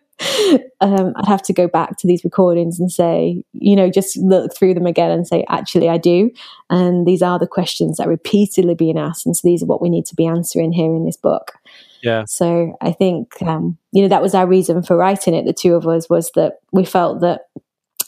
um, 0.82 1.14
I'd 1.16 1.28
have 1.28 1.41
to 1.43 1.54
go 1.54 1.68
back 1.68 1.97
to 1.97 2.08
these 2.08 2.24
recordings 2.24 2.80
and 2.80 2.91
say, 2.91 3.43
you 3.54 3.76
know, 3.76 3.89
just 3.89 4.18
look 4.18 4.56
through 4.56 4.74
them 4.74 4.86
again 4.86 5.12
and 5.12 5.28
say, 5.28 5.45
actually, 5.50 5.89
I 5.89 5.97
do. 5.97 6.32
And 6.70 7.08
these 7.08 7.22
are 7.22 7.39
the 7.39 7.47
questions 7.47 7.97
that 7.97 8.08
are 8.08 8.12
repeatedly 8.12 8.76
being 8.76 8.97
asked. 8.97 9.26
And 9.26 9.36
so 9.36 9.47
these 9.47 9.64
are 9.64 9.68
what 9.68 9.82
we 9.82 9.89
need 9.89 10.06
to 10.08 10.16
be 10.16 10.26
answering 10.26 10.72
here 10.72 10.93
in 10.93 11.06
this 11.06 11.18
book. 11.18 11.54
Yeah. 12.02 12.26
So 12.28 12.78
I 12.82 12.91
think, 12.91 13.41
um, 13.41 13.78
you 13.91 14.02
know, 14.02 14.08
that 14.08 14.22
was 14.22 14.34
our 14.34 14.47
reason 14.47 14.84
for 14.84 14.95
writing 14.95 15.34
it, 15.34 15.45
the 15.45 15.54
two 15.54 15.76
of 15.76 15.88
us, 15.88 16.10
was 16.10 16.32
that 16.36 16.60
we 16.72 16.86
felt 16.86 17.22
that 17.22 17.41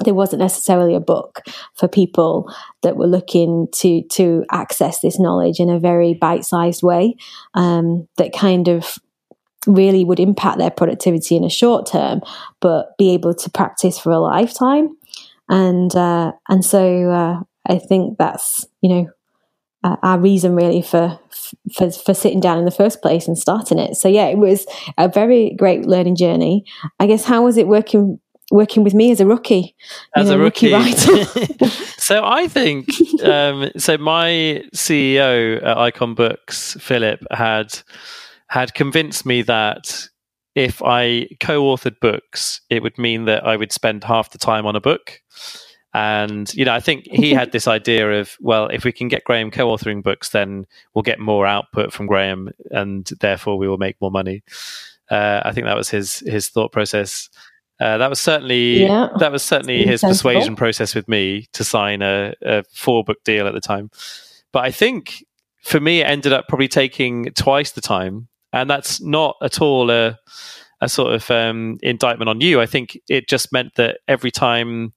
there 0.03 0.13
wasn't 0.13 0.41
necessarily 0.41 0.95
a 0.95 0.99
book 0.99 1.41
for 1.75 1.87
people 1.87 2.51
that 2.81 2.97
were 2.97 3.07
looking 3.07 3.67
to 3.75 4.01
to 4.09 4.43
access 4.51 4.99
this 4.99 5.19
knowledge 5.19 5.59
in 5.59 5.69
a 5.69 5.79
very 5.79 6.13
bite-sized 6.13 6.83
way 6.83 7.15
um, 7.53 8.07
that 8.17 8.33
kind 8.33 8.67
of 8.67 8.97
really 9.67 10.03
would 10.03 10.19
impact 10.19 10.57
their 10.57 10.71
productivity 10.71 11.35
in 11.35 11.43
a 11.43 11.49
short 11.49 11.85
term, 11.85 12.21
but 12.61 12.97
be 12.97 13.13
able 13.13 13.33
to 13.33 13.49
practice 13.49 13.99
for 13.99 14.11
a 14.11 14.19
lifetime. 14.19 14.89
And 15.49 15.95
uh, 15.95 16.31
and 16.49 16.63
so 16.65 17.09
uh, 17.11 17.39
I 17.67 17.77
think 17.77 18.17
that's 18.17 18.65
you 18.81 18.89
know 18.89 19.09
uh, 19.83 19.95
our 20.03 20.19
reason 20.19 20.55
really 20.55 20.81
for, 20.81 21.19
for 21.75 21.91
for 21.91 22.13
sitting 22.13 22.39
down 22.39 22.59
in 22.59 22.65
the 22.65 22.71
first 22.71 23.01
place 23.01 23.27
and 23.27 23.37
starting 23.37 23.79
it. 23.79 23.95
So 23.95 24.07
yeah, 24.07 24.27
it 24.27 24.37
was 24.37 24.65
a 24.97 25.07
very 25.07 25.55
great 25.57 25.85
learning 25.85 26.15
journey. 26.15 26.65
I 26.99 27.07
guess 27.07 27.25
how 27.25 27.43
was 27.43 27.57
it 27.57 27.67
working 27.67 28.19
working 28.51 28.83
with 28.83 28.93
me 28.93 29.11
as 29.11 29.19
a 29.19 29.25
rookie? 29.25 29.75
As 30.15 30.29
know, 30.29 30.35
a 30.35 30.37
rookie, 30.37 30.71
rookie 30.71 30.93
so 31.97 32.23
I 32.23 32.47
think 32.47 32.89
um, 33.23 33.71
so. 33.77 33.97
My 33.97 34.63
CEO 34.75 35.63
at 35.63 35.77
Icon 35.77 36.13
Books, 36.13 36.77
Philip, 36.79 37.21
had 37.31 37.79
had 38.47 38.73
convinced 38.73 39.25
me 39.25 39.41
that 39.43 40.07
if 40.53 40.81
I 40.83 41.27
co-authored 41.39 41.99
books, 42.01 42.61
it 42.69 42.83
would 42.83 42.97
mean 42.97 43.25
that 43.25 43.47
I 43.47 43.55
would 43.55 43.71
spend 43.71 44.03
half 44.03 44.31
the 44.31 44.37
time 44.37 44.65
on 44.65 44.75
a 44.75 44.81
book. 44.81 45.20
And 45.93 46.53
you 46.53 46.63
know, 46.65 46.73
I 46.73 46.79
think 46.79 47.05
he 47.05 47.33
had 47.33 47.51
this 47.51 47.67
idea 47.67 48.19
of, 48.19 48.37
well, 48.39 48.67
if 48.67 48.85
we 48.85 48.91
can 48.91 49.07
get 49.07 49.23
Graham 49.25 49.51
co-authoring 49.51 50.03
books, 50.03 50.29
then 50.29 50.65
we'll 50.93 51.03
get 51.03 51.19
more 51.19 51.45
output 51.45 51.91
from 51.91 52.07
Graham, 52.07 52.49
and 52.69 53.05
therefore 53.19 53.57
we 53.57 53.67
will 53.67 53.77
make 53.77 53.99
more 53.99 54.11
money. 54.11 54.43
Uh, 55.09 55.41
I 55.43 55.51
think 55.51 55.65
that 55.65 55.75
was 55.75 55.89
his 55.89 56.19
his 56.19 56.49
thought 56.49 56.71
process. 56.71 57.29
Uh, 57.79 57.97
that 57.97 58.09
was 58.09 58.21
certainly 58.21 58.83
yeah, 58.83 59.09
that 59.17 59.31
was 59.31 59.43
certainly 59.43 59.85
his 59.85 60.01
sensible. 60.01 60.31
persuasion 60.31 60.55
process 60.55 60.95
with 60.95 61.07
me 61.07 61.47
to 61.53 61.63
sign 61.63 62.01
a, 62.01 62.33
a 62.41 62.63
four 62.71 63.03
book 63.03 63.17
deal 63.25 63.47
at 63.47 63.53
the 63.53 63.61
time. 63.61 63.89
But 64.53 64.63
I 64.63 64.71
think 64.71 65.25
for 65.61 65.79
me, 65.79 66.01
it 66.01 66.05
ended 66.05 66.31
up 66.31 66.47
probably 66.47 66.67
taking 66.67 67.25
twice 67.33 67.71
the 67.71 67.81
time 67.81 68.29
and 68.53 68.69
that's 68.69 69.01
not 69.01 69.35
at 69.41 69.61
all 69.61 69.89
a 69.89 70.17
a 70.83 70.89
sort 70.89 71.13
of 71.13 71.29
um, 71.29 71.77
indictment 71.83 72.27
on 72.27 72.41
you. 72.41 72.59
I 72.59 72.65
think 72.65 72.99
it 73.07 73.29
just 73.29 73.53
meant 73.53 73.75
that 73.75 73.99
every 74.07 74.31
time 74.31 74.93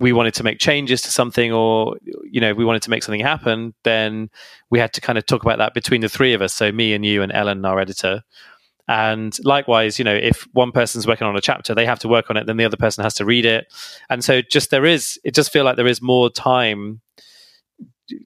we 0.00 0.12
wanted 0.12 0.34
to 0.34 0.42
make 0.42 0.58
changes 0.58 1.02
to 1.02 1.10
something 1.10 1.52
or 1.52 1.96
you 2.24 2.40
know 2.40 2.52
we 2.52 2.64
wanted 2.64 2.82
to 2.82 2.90
make 2.90 3.02
something 3.02 3.20
happen 3.20 3.74
then 3.84 4.28
we 4.70 4.78
had 4.78 4.92
to 4.92 5.00
kind 5.00 5.18
of 5.18 5.26
talk 5.26 5.42
about 5.42 5.58
that 5.58 5.74
between 5.74 6.00
the 6.00 6.08
three 6.08 6.34
of 6.34 6.42
us. 6.42 6.52
So 6.52 6.72
me 6.72 6.94
and 6.94 7.04
you 7.04 7.22
and 7.22 7.32
ellen 7.32 7.64
our 7.64 7.78
editor. 7.78 8.22
And 8.86 9.36
likewise 9.44 9.98
you 9.98 10.04
know 10.04 10.14
if 10.14 10.46
one 10.52 10.72
person's 10.72 11.06
working 11.06 11.26
on 11.26 11.36
a 11.36 11.40
chapter 11.40 11.74
they 11.74 11.86
have 11.86 12.00
to 12.00 12.08
work 12.08 12.28
on 12.28 12.36
it 12.36 12.46
then 12.46 12.56
the 12.56 12.64
other 12.64 12.76
person 12.76 13.02
has 13.04 13.14
to 13.14 13.24
read 13.24 13.46
it. 13.46 13.72
And 14.10 14.24
so 14.24 14.42
just 14.42 14.70
there 14.70 14.84
is 14.84 15.18
it 15.24 15.34
just 15.34 15.52
feel 15.52 15.64
like 15.64 15.76
there 15.76 15.86
is 15.86 16.02
more 16.02 16.28
time 16.28 17.00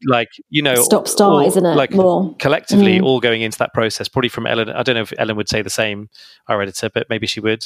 like 0.07 0.29
you 0.51 0.61
know 0.61 0.75
stop 0.75 1.07
start 1.07 1.47
isn't 1.47 1.65
it? 1.65 1.77
like 1.77 1.93
more. 1.93 2.35
collectively 2.41 2.99
mm. 2.99 3.05
all 3.05 3.21
going 3.21 3.43
into 3.43 3.59
that 3.59 3.73
process 3.73 4.09
probably 4.09 4.29
from 4.29 4.47
ellen. 4.47 4.69
I 4.71 4.83
don't 4.83 4.97
know 4.97 5.03
if 5.03 5.13
ellen 5.19 5.37
would 5.37 5.49
say 5.49 5.63
the 5.63 5.71
same 5.71 6.09
our 6.49 6.61
editor 6.61 6.91
but 6.93 7.09
maybe 7.09 7.29
she 7.29 7.39
would 7.39 7.65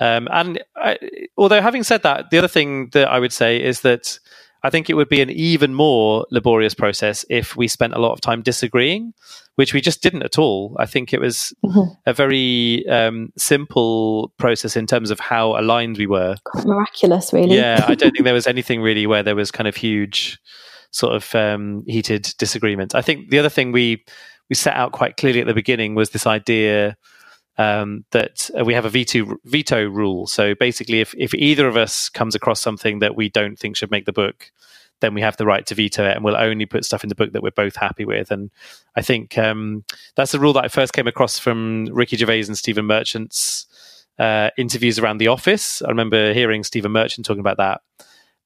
um, 0.00 0.28
and 0.32 0.62
I, 0.76 0.98
although 1.36 1.60
having 1.60 1.82
said 1.82 2.02
that 2.02 2.30
the 2.30 2.38
other 2.38 2.48
thing 2.48 2.88
that 2.92 3.08
i 3.08 3.18
would 3.18 3.32
say 3.32 3.62
is 3.62 3.82
that 3.82 4.18
i 4.62 4.70
think 4.70 4.90
it 4.90 4.94
would 4.94 5.08
be 5.08 5.20
an 5.20 5.30
even 5.30 5.74
more 5.74 6.26
laborious 6.30 6.74
process 6.74 7.24
if 7.30 7.56
we 7.56 7.68
spent 7.68 7.94
a 7.94 7.98
lot 7.98 8.12
of 8.12 8.20
time 8.20 8.42
disagreeing 8.42 9.12
which 9.56 9.74
we 9.74 9.80
just 9.80 10.02
didn't 10.02 10.22
at 10.22 10.38
all 10.38 10.76
i 10.78 10.86
think 10.86 11.12
it 11.12 11.20
was 11.20 11.52
mm-hmm. 11.64 11.92
a 12.06 12.12
very 12.12 12.86
um, 12.88 13.32
simple 13.36 14.32
process 14.38 14.76
in 14.76 14.86
terms 14.86 15.10
of 15.10 15.20
how 15.20 15.58
aligned 15.58 15.96
we 15.96 16.06
were 16.06 16.36
Quite 16.44 16.66
miraculous 16.66 17.32
really 17.32 17.56
yeah 17.56 17.84
i 17.86 17.94
don't 17.94 18.12
think 18.12 18.24
there 18.24 18.34
was 18.34 18.46
anything 18.46 18.82
really 18.82 19.06
where 19.06 19.22
there 19.22 19.36
was 19.36 19.50
kind 19.50 19.68
of 19.68 19.76
huge 19.76 20.40
sort 20.90 21.14
of 21.14 21.34
um, 21.34 21.84
heated 21.86 22.34
disagreement. 22.38 22.94
I 22.94 23.02
think 23.02 23.30
the 23.30 23.38
other 23.38 23.48
thing 23.48 23.72
we 23.72 24.04
we 24.48 24.56
set 24.56 24.74
out 24.74 24.92
quite 24.92 25.16
clearly 25.16 25.40
at 25.40 25.46
the 25.46 25.54
beginning 25.54 25.94
was 25.94 26.10
this 26.10 26.26
idea 26.26 26.96
um, 27.58 28.04
that 28.12 28.50
uh, 28.58 28.64
we 28.64 28.74
have 28.74 28.84
a 28.84 28.90
veto 28.90 29.36
veto 29.44 29.84
rule. 29.84 30.26
So 30.26 30.54
basically, 30.54 31.00
if 31.00 31.14
if 31.16 31.34
either 31.34 31.68
of 31.68 31.76
us 31.76 32.08
comes 32.08 32.34
across 32.34 32.60
something 32.60 33.00
that 33.00 33.16
we 33.16 33.28
don't 33.28 33.58
think 33.58 33.76
should 33.76 33.90
make 33.90 34.06
the 34.06 34.12
book, 34.12 34.50
then 35.00 35.14
we 35.14 35.20
have 35.20 35.36
the 35.36 35.46
right 35.46 35.66
to 35.66 35.74
veto 35.74 36.04
it, 36.04 36.16
and 36.16 36.24
we'll 36.24 36.36
only 36.36 36.66
put 36.66 36.84
stuff 36.84 37.02
in 37.02 37.08
the 37.08 37.14
book 37.14 37.32
that 37.32 37.42
we're 37.42 37.50
both 37.50 37.76
happy 37.76 38.04
with. 38.04 38.30
And 38.30 38.50
I 38.96 39.02
think 39.02 39.36
um, 39.36 39.84
that's 40.14 40.32
the 40.32 40.40
rule 40.40 40.52
that 40.54 40.64
I 40.64 40.68
first 40.68 40.92
came 40.92 41.06
across 41.06 41.38
from 41.38 41.86
Ricky 41.86 42.16
Gervais 42.16 42.46
and 42.46 42.56
Stephen 42.56 42.86
Merchant's 42.86 43.66
uh, 44.18 44.50
interviews 44.58 44.98
around 44.98 45.18
The 45.18 45.28
Office. 45.28 45.82
I 45.82 45.88
remember 45.88 46.32
hearing 46.32 46.64
Stephen 46.64 46.92
Merchant 46.92 47.26
talking 47.26 47.40
about 47.40 47.56
that 47.56 47.80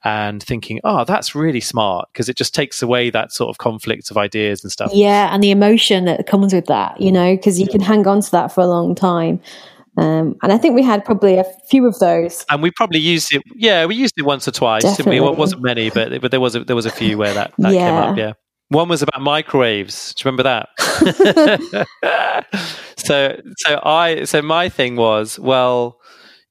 and 0.05 0.43
thinking, 0.43 0.81
oh, 0.85 1.05
that's 1.05 1.35
really 1.35 1.61
smart 1.61 2.09
because 2.13 2.29
it 2.29 2.37
just 2.37 2.55
takes 2.55 2.83
away 2.83 3.09
that 3.11 3.33
sort 3.33 3.49
of 3.49 3.57
conflict 3.59 4.11
of 4.11 4.19
ideas 4.19 4.63
and 4.63 4.71
stuff. 4.71 4.91
Yeah, 4.93 5.33
and 5.33 5.43
the 5.43 5.51
emotion 5.51 6.05
that 6.05 6.27
comes 6.27 6.53
with 6.53 6.67
that, 6.67 7.01
you 7.01 7.11
know, 7.11 7.35
because 7.35 7.59
you 7.59 7.67
can 7.67 7.81
hang 7.81 8.07
on 8.07 8.21
to 8.21 8.31
that 8.33 8.53
for 8.53 8.61
a 8.61 8.67
long 8.67 8.95
time. 8.95 9.41
Um, 9.97 10.37
and 10.43 10.53
I 10.53 10.59
think 10.59 10.75
we 10.75 10.83
had 10.83 11.05
probably 11.05 11.39
a 11.39 11.45
few 11.71 11.87
of 11.87 11.99
those. 12.01 12.45
And 12.51 12.63
we 12.63 12.71
probably 12.73 12.99
used 12.99 13.33
it. 13.35 13.43
Yeah, 13.55 13.87
we 13.87 13.95
used 13.95 14.15
it 14.19 14.23
once 14.23 14.47
or 14.47 14.51
twice. 14.51 14.83
Definitely. 14.83 15.17
It 15.17 15.37
wasn't 15.37 15.63
many, 15.63 15.89
but 15.91 16.21
but 16.21 16.31
there 16.31 16.41
was 16.41 16.55
a, 16.57 16.65
there 16.65 16.77
was 16.77 16.87
a 16.87 16.91
few 16.91 17.17
where 17.17 17.33
that, 17.33 17.55
that 17.59 17.73
yeah. 17.73 17.89
came 17.89 18.11
up. 18.11 18.19
Yeah. 18.19 18.33
One 18.69 18.89
was 18.89 19.03
about 19.03 19.21
microwaves. 19.23 20.15
Do 20.15 20.23
you 20.23 20.33
remember 20.33 20.43
that? 20.43 20.69
so 22.97 23.41
so 23.59 23.81
I 23.85 24.25
so 24.25 24.43
my 24.43 24.69
thing 24.69 24.97
was 24.97 25.39
well 25.39 26.01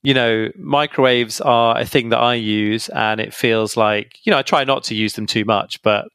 you 0.03 0.13
know, 0.13 0.51
microwaves 0.57 1.39
are 1.41 1.79
a 1.79 1.85
thing 1.85 2.09
that 2.09 2.19
I 2.19 2.35
use, 2.35 2.89
and 2.89 3.21
it 3.21 3.33
feels 3.33 3.77
like, 3.77 4.19
you 4.23 4.31
know, 4.31 4.37
I 4.37 4.41
try 4.41 4.65
not 4.65 4.83
to 4.85 4.95
use 4.95 5.13
them 5.13 5.25
too 5.25 5.45
much, 5.45 5.81
but, 5.81 6.09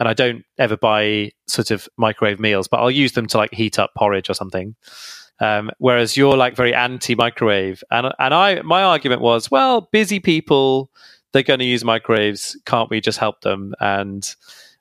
and 0.00 0.08
I 0.08 0.14
don't 0.14 0.44
ever 0.58 0.76
buy 0.76 1.30
sort 1.46 1.70
of 1.70 1.88
microwave 1.96 2.40
meals, 2.40 2.66
but 2.66 2.80
I'll 2.80 2.90
use 2.90 3.12
them 3.12 3.26
to 3.28 3.38
like 3.38 3.54
heat 3.54 3.78
up 3.78 3.92
porridge 3.96 4.28
or 4.28 4.34
something. 4.34 4.74
Um, 5.38 5.70
whereas 5.78 6.16
you're 6.16 6.36
like 6.36 6.56
very 6.56 6.74
anti 6.74 7.14
microwave. 7.14 7.82
And, 7.90 8.12
and 8.18 8.34
I, 8.34 8.60
my 8.62 8.82
argument 8.82 9.22
was, 9.22 9.50
well, 9.50 9.88
busy 9.92 10.18
people, 10.18 10.90
they're 11.32 11.42
going 11.42 11.60
to 11.60 11.64
use 11.66 11.84
microwaves. 11.84 12.58
Can't 12.66 12.90
we 12.90 13.00
just 13.00 13.18
help 13.18 13.42
them? 13.42 13.74
And, 13.80 14.28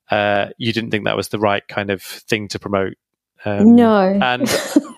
uh, 0.10 0.48
you 0.58 0.74
didn't 0.74 0.90
think 0.90 1.06
that 1.06 1.16
was 1.16 1.30
the 1.30 1.40
right 1.40 1.66
kind 1.68 1.92
of 1.92 2.02
thing 2.02 2.48
to 2.50 2.60
promote. 2.60 2.96
Um, 3.46 3.76
no. 3.76 4.20
And, 4.22 4.50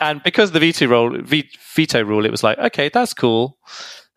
and 0.00 0.22
because 0.22 0.52
the 0.52 0.60
veto 0.60 0.86
rule, 0.86 1.22
veto 1.22 2.02
rule, 2.02 2.24
it 2.24 2.30
was 2.30 2.42
like, 2.42 2.58
okay, 2.58 2.88
that's 2.88 3.14
cool. 3.14 3.58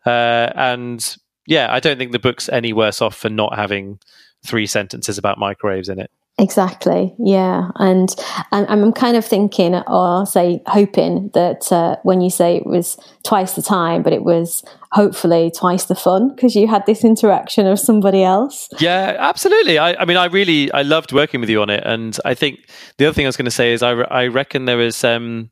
Uh, 0.06 0.50
and 0.54 1.16
yeah, 1.46 1.72
I 1.72 1.80
don't 1.80 1.98
think 1.98 2.12
the 2.12 2.18
book's 2.18 2.48
any 2.48 2.72
worse 2.72 3.00
off 3.00 3.16
for 3.16 3.28
not 3.28 3.56
having 3.56 3.98
three 4.44 4.66
sentences 4.66 5.18
about 5.18 5.38
microwaves 5.38 5.88
in 5.88 5.98
it. 5.98 6.10
Exactly. 6.36 7.14
Yeah. 7.20 7.68
And, 7.76 8.12
and 8.50 8.66
I'm 8.68 8.92
kind 8.92 9.16
of 9.16 9.24
thinking 9.24 9.76
or 9.86 10.26
say 10.26 10.62
hoping 10.66 11.30
that 11.32 11.70
uh, 11.70 11.96
when 12.02 12.20
you 12.20 12.28
say 12.28 12.56
it 12.56 12.66
was 12.66 12.96
twice 13.22 13.52
the 13.52 13.62
time, 13.62 14.02
but 14.02 14.12
it 14.12 14.24
was 14.24 14.64
hopefully 14.90 15.52
twice 15.56 15.84
the 15.84 15.94
fun 15.94 16.34
because 16.34 16.56
you 16.56 16.66
had 16.66 16.84
this 16.86 17.04
interaction 17.04 17.68
of 17.68 17.78
somebody 17.78 18.24
else. 18.24 18.68
Yeah, 18.80 19.14
absolutely. 19.16 19.78
I, 19.78 19.94
I, 19.94 20.04
mean, 20.06 20.16
I 20.16 20.24
really, 20.24 20.72
I 20.72 20.82
loved 20.82 21.12
working 21.12 21.40
with 21.40 21.50
you 21.50 21.62
on 21.62 21.70
it. 21.70 21.84
And 21.86 22.18
I 22.24 22.34
think 22.34 22.68
the 22.98 23.06
other 23.06 23.14
thing 23.14 23.26
I 23.26 23.28
was 23.28 23.36
going 23.36 23.44
to 23.44 23.52
say 23.52 23.72
is 23.72 23.84
I, 23.84 23.92
I 23.92 24.26
reckon 24.26 24.64
there 24.64 24.76
was 24.76 25.04
um, 25.04 25.50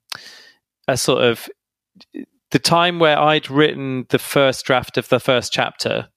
a 0.88 0.96
sort 0.96 1.22
of 1.22 1.48
the 2.50 2.58
time 2.58 2.98
where 2.98 3.18
I'd 3.18 3.48
written 3.48 4.06
the 4.08 4.18
first 4.18 4.66
draft 4.66 4.98
of 4.98 5.08
the 5.08 5.20
first 5.20 5.52
chapter 5.52 6.08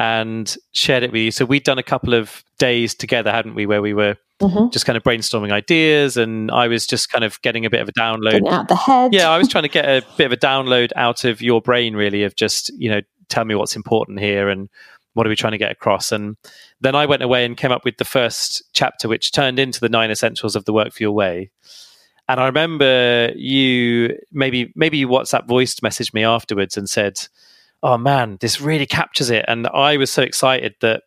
and 0.00 0.56
shared 0.72 1.02
it 1.02 1.12
with 1.12 1.20
you. 1.20 1.30
So 1.30 1.44
we'd 1.44 1.62
done 1.62 1.76
a 1.76 1.82
couple 1.82 2.14
of 2.14 2.42
days 2.58 2.94
together, 2.94 3.30
hadn't 3.30 3.54
we, 3.54 3.66
where 3.66 3.82
we 3.82 3.92
were 3.92 4.16
mm-hmm. 4.40 4.70
just 4.70 4.86
kind 4.86 4.96
of 4.96 5.02
brainstorming 5.02 5.52
ideas, 5.52 6.16
and 6.16 6.50
I 6.50 6.68
was 6.68 6.86
just 6.86 7.10
kind 7.10 7.22
of 7.22 7.40
getting 7.42 7.66
a 7.66 7.70
bit 7.70 7.82
of 7.82 7.88
a 7.90 7.92
download 7.92 8.30
getting 8.30 8.48
out 8.48 8.68
the 8.68 8.76
head. 8.76 9.12
Yeah, 9.12 9.28
I 9.28 9.36
was 9.36 9.46
trying 9.50 9.64
to 9.64 9.68
get 9.68 9.84
a 9.84 10.02
bit 10.16 10.24
of 10.24 10.32
a 10.32 10.38
download 10.38 10.90
out 10.96 11.24
of 11.24 11.42
your 11.42 11.60
brain, 11.60 11.94
really, 11.94 12.22
of 12.22 12.34
just 12.34 12.70
you 12.78 12.90
know, 12.90 13.02
tell 13.28 13.44
me 13.44 13.54
what's 13.54 13.76
important 13.76 14.20
here 14.20 14.48
and 14.48 14.70
what 15.12 15.26
are 15.26 15.28
we 15.28 15.36
trying 15.36 15.52
to 15.52 15.58
get 15.58 15.70
across. 15.70 16.12
And 16.12 16.38
then 16.80 16.94
I 16.94 17.04
went 17.04 17.22
away 17.22 17.44
and 17.44 17.54
came 17.54 17.70
up 17.70 17.84
with 17.84 17.98
the 17.98 18.06
first 18.06 18.62
chapter, 18.72 19.06
which 19.06 19.32
turned 19.32 19.58
into 19.58 19.80
the 19.80 19.90
nine 19.90 20.10
essentials 20.10 20.56
of 20.56 20.64
the 20.64 20.72
Work 20.72 20.94
Fuel 20.94 21.14
Way. 21.14 21.50
And 22.26 22.40
I 22.40 22.46
remember 22.46 23.32
you 23.36 24.16
maybe 24.32 24.72
maybe 24.74 24.96
you 24.96 25.08
WhatsApp 25.08 25.46
voiced 25.46 25.82
messaged 25.82 26.14
me 26.14 26.24
afterwards 26.24 26.78
and 26.78 26.88
said 26.88 27.18
oh 27.82 27.98
man, 27.98 28.38
this 28.40 28.60
really 28.60 28.86
captures 28.86 29.30
it. 29.30 29.44
And 29.48 29.66
I 29.68 29.96
was 29.96 30.10
so 30.10 30.22
excited 30.22 30.74
that 30.80 31.02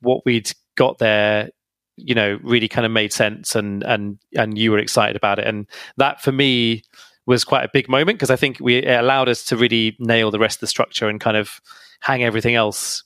what 0.00 0.24
we'd 0.24 0.52
got 0.76 0.98
there, 0.98 1.50
you 1.96 2.14
know, 2.14 2.38
really 2.42 2.68
kind 2.68 2.86
of 2.86 2.92
made 2.92 3.12
sense 3.12 3.54
and 3.54 3.82
and 3.82 4.18
and 4.36 4.56
you 4.56 4.70
were 4.70 4.78
excited 4.78 5.16
about 5.16 5.38
it. 5.38 5.46
And 5.46 5.66
that 5.96 6.20
for 6.22 6.32
me 6.32 6.82
was 7.26 7.44
quite 7.44 7.64
a 7.64 7.70
big 7.72 7.88
moment 7.88 8.18
because 8.18 8.30
I 8.30 8.36
think 8.36 8.58
we 8.60 8.76
it 8.76 8.98
allowed 8.98 9.28
us 9.28 9.44
to 9.46 9.56
really 9.56 9.96
nail 9.98 10.30
the 10.30 10.38
rest 10.38 10.56
of 10.56 10.60
the 10.60 10.66
structure 10.66 11.08
and 11.08 11.20
kind 11.20 11.36
of 11.36 11.60
hang 12.00 12.22
everything 12.22 12.54
else 12.54 13.04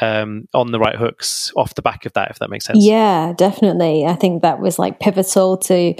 um, 0.00 0.48
on 0.54 0.72
the 0.72 0.78
right 0.78 0.96
hooks 0.96 1.52
off 1.56 1.74
the 1.74 1.82
back 1.82 2.06
of 2.06 2.12
that, 2.14 2.30
if 2.30 2.38
that 2.38 2.50
makes 2.50 2.64
sense. 2.64 2.82
Yeah, 2.82 3.34
definitely. 3.36 4.06
I 4.06 4.14
think 4.14 4.42
that 4.42 4.60
was 4.60 4.78
like 4.78 4.98
pivotal 4.98 5.58
to 5.58 5.94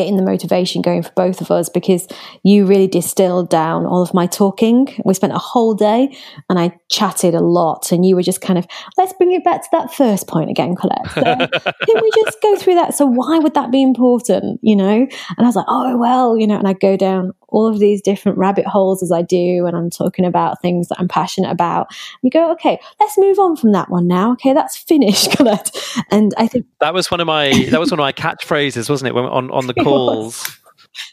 getting 0.00 0.16
the 0.16 0.22
motivation 0.22 0.80
going 0.80 1.02
for 1.02 1.12
both 1.14 1.42
of 1.42 1.50
us 1.50 1.68
because 1.68 2.08
you 2.42 2.64
really 2.64 2.86
distilled 2.86 3.50
down 3.50 3.84
all 3.84 4.00
of 4.00 4.14
my 4.14 4.26
talking. 4.26 4.88
We 5.04 5.12
spent 5.12 5.34
a 5.34 5.38
whole 5.38 5.74
day 5.74 6.16
and 6.48 6.58
I 6.58 6.72
chatted 6.88 7.34
a 7.34 7.40
lot, 7.40 7.92
and 7.92 8.06
you 8.06 8.16
were 8.16 8.22
just 8.22 8.40
kind 8.40 8.58
of, 8.58 8.66
let's 8.96 9.12
bring 9.12 9.32
it 9.32 9.44
back 9.44 9.60
to 9.60 9.68
that 9.72 9.92
first 9.92 10.26
point 10.26 10.48
again, 10.48 10.74
Colette. 10.74 11.06
So, 11.12 11.22
can 11.86 12.02
we 12.02 12.10
just 12.24 12.40
go 12.40 12.56
through 12.56 12.76
that? 12.76 12.94
So, 12.94 13.04
why 13.04 13.38
would 13.40 13.52
that 13.52 13.70
be 13.70 13.82
important? 13.82 14.58
You 14.62 14.76
know? 14.76 14.94
And 14.94 15.38
I 15.38 15.42
was 15.42 15.54
like, 15.54 15.66
oh, 15.68 15.98
well, 15.98 16.38
you 16.38 16.46
know, 16.46 16.56
and 16.56 16.66
I 16.66 16.72
go 16.72 16.96
down 16.96 17.32
all 17.50 17.66
of 17.66 17.78
these 17.78 18.00
different 18.00 18.38
rabbit 18.38 18.66
holes 18.66 19.02
as 19.02 19.12
I 19.12 19.22
do 19.22 19.64
when 19.64 19.74
I'm 19.74 19.90
talking 19.90 20.24
about 20.24 20.60
things 20.60 20.88
that 20.88 20.98
I'm 20.98 21.08
passionate 21.08 21.50
about. 21.50 21.88
You 22.22 22.30
go, 22.30 22.50
okay, 22.52 22.78
let's 22.98 23.18
move 23.18 23.38
on 23.38 23.56
from 23.56 23.72
that 23.72 23.90
one 23.90 24.06
now. 24.06 24.32
Okay, 24.32 24.52
that's 24.52 24.76
finished, 24.76 25.32
Colette. 25.36 25.70
And 26.10 26.32
I 26.36 26.46
think 26.46 26.66
that 26.80 26.94
was 26.94 27.10
one 27.10 27.20
of 27.20 27.26
my 27.26 27.50
that 27.70 27.80
was 27.80 27.90
one 27.90 28.00
of 28.00 28.04
my 28.04 28.12
catchphrases, 28.12 28.88
wasn't 28.88 29.08
it? 29.08 29.14
When, 29.14 29.24
on 29.24 29.50
on 29.50 29.66
the 29.66 29.74
calls. 29.82 30.56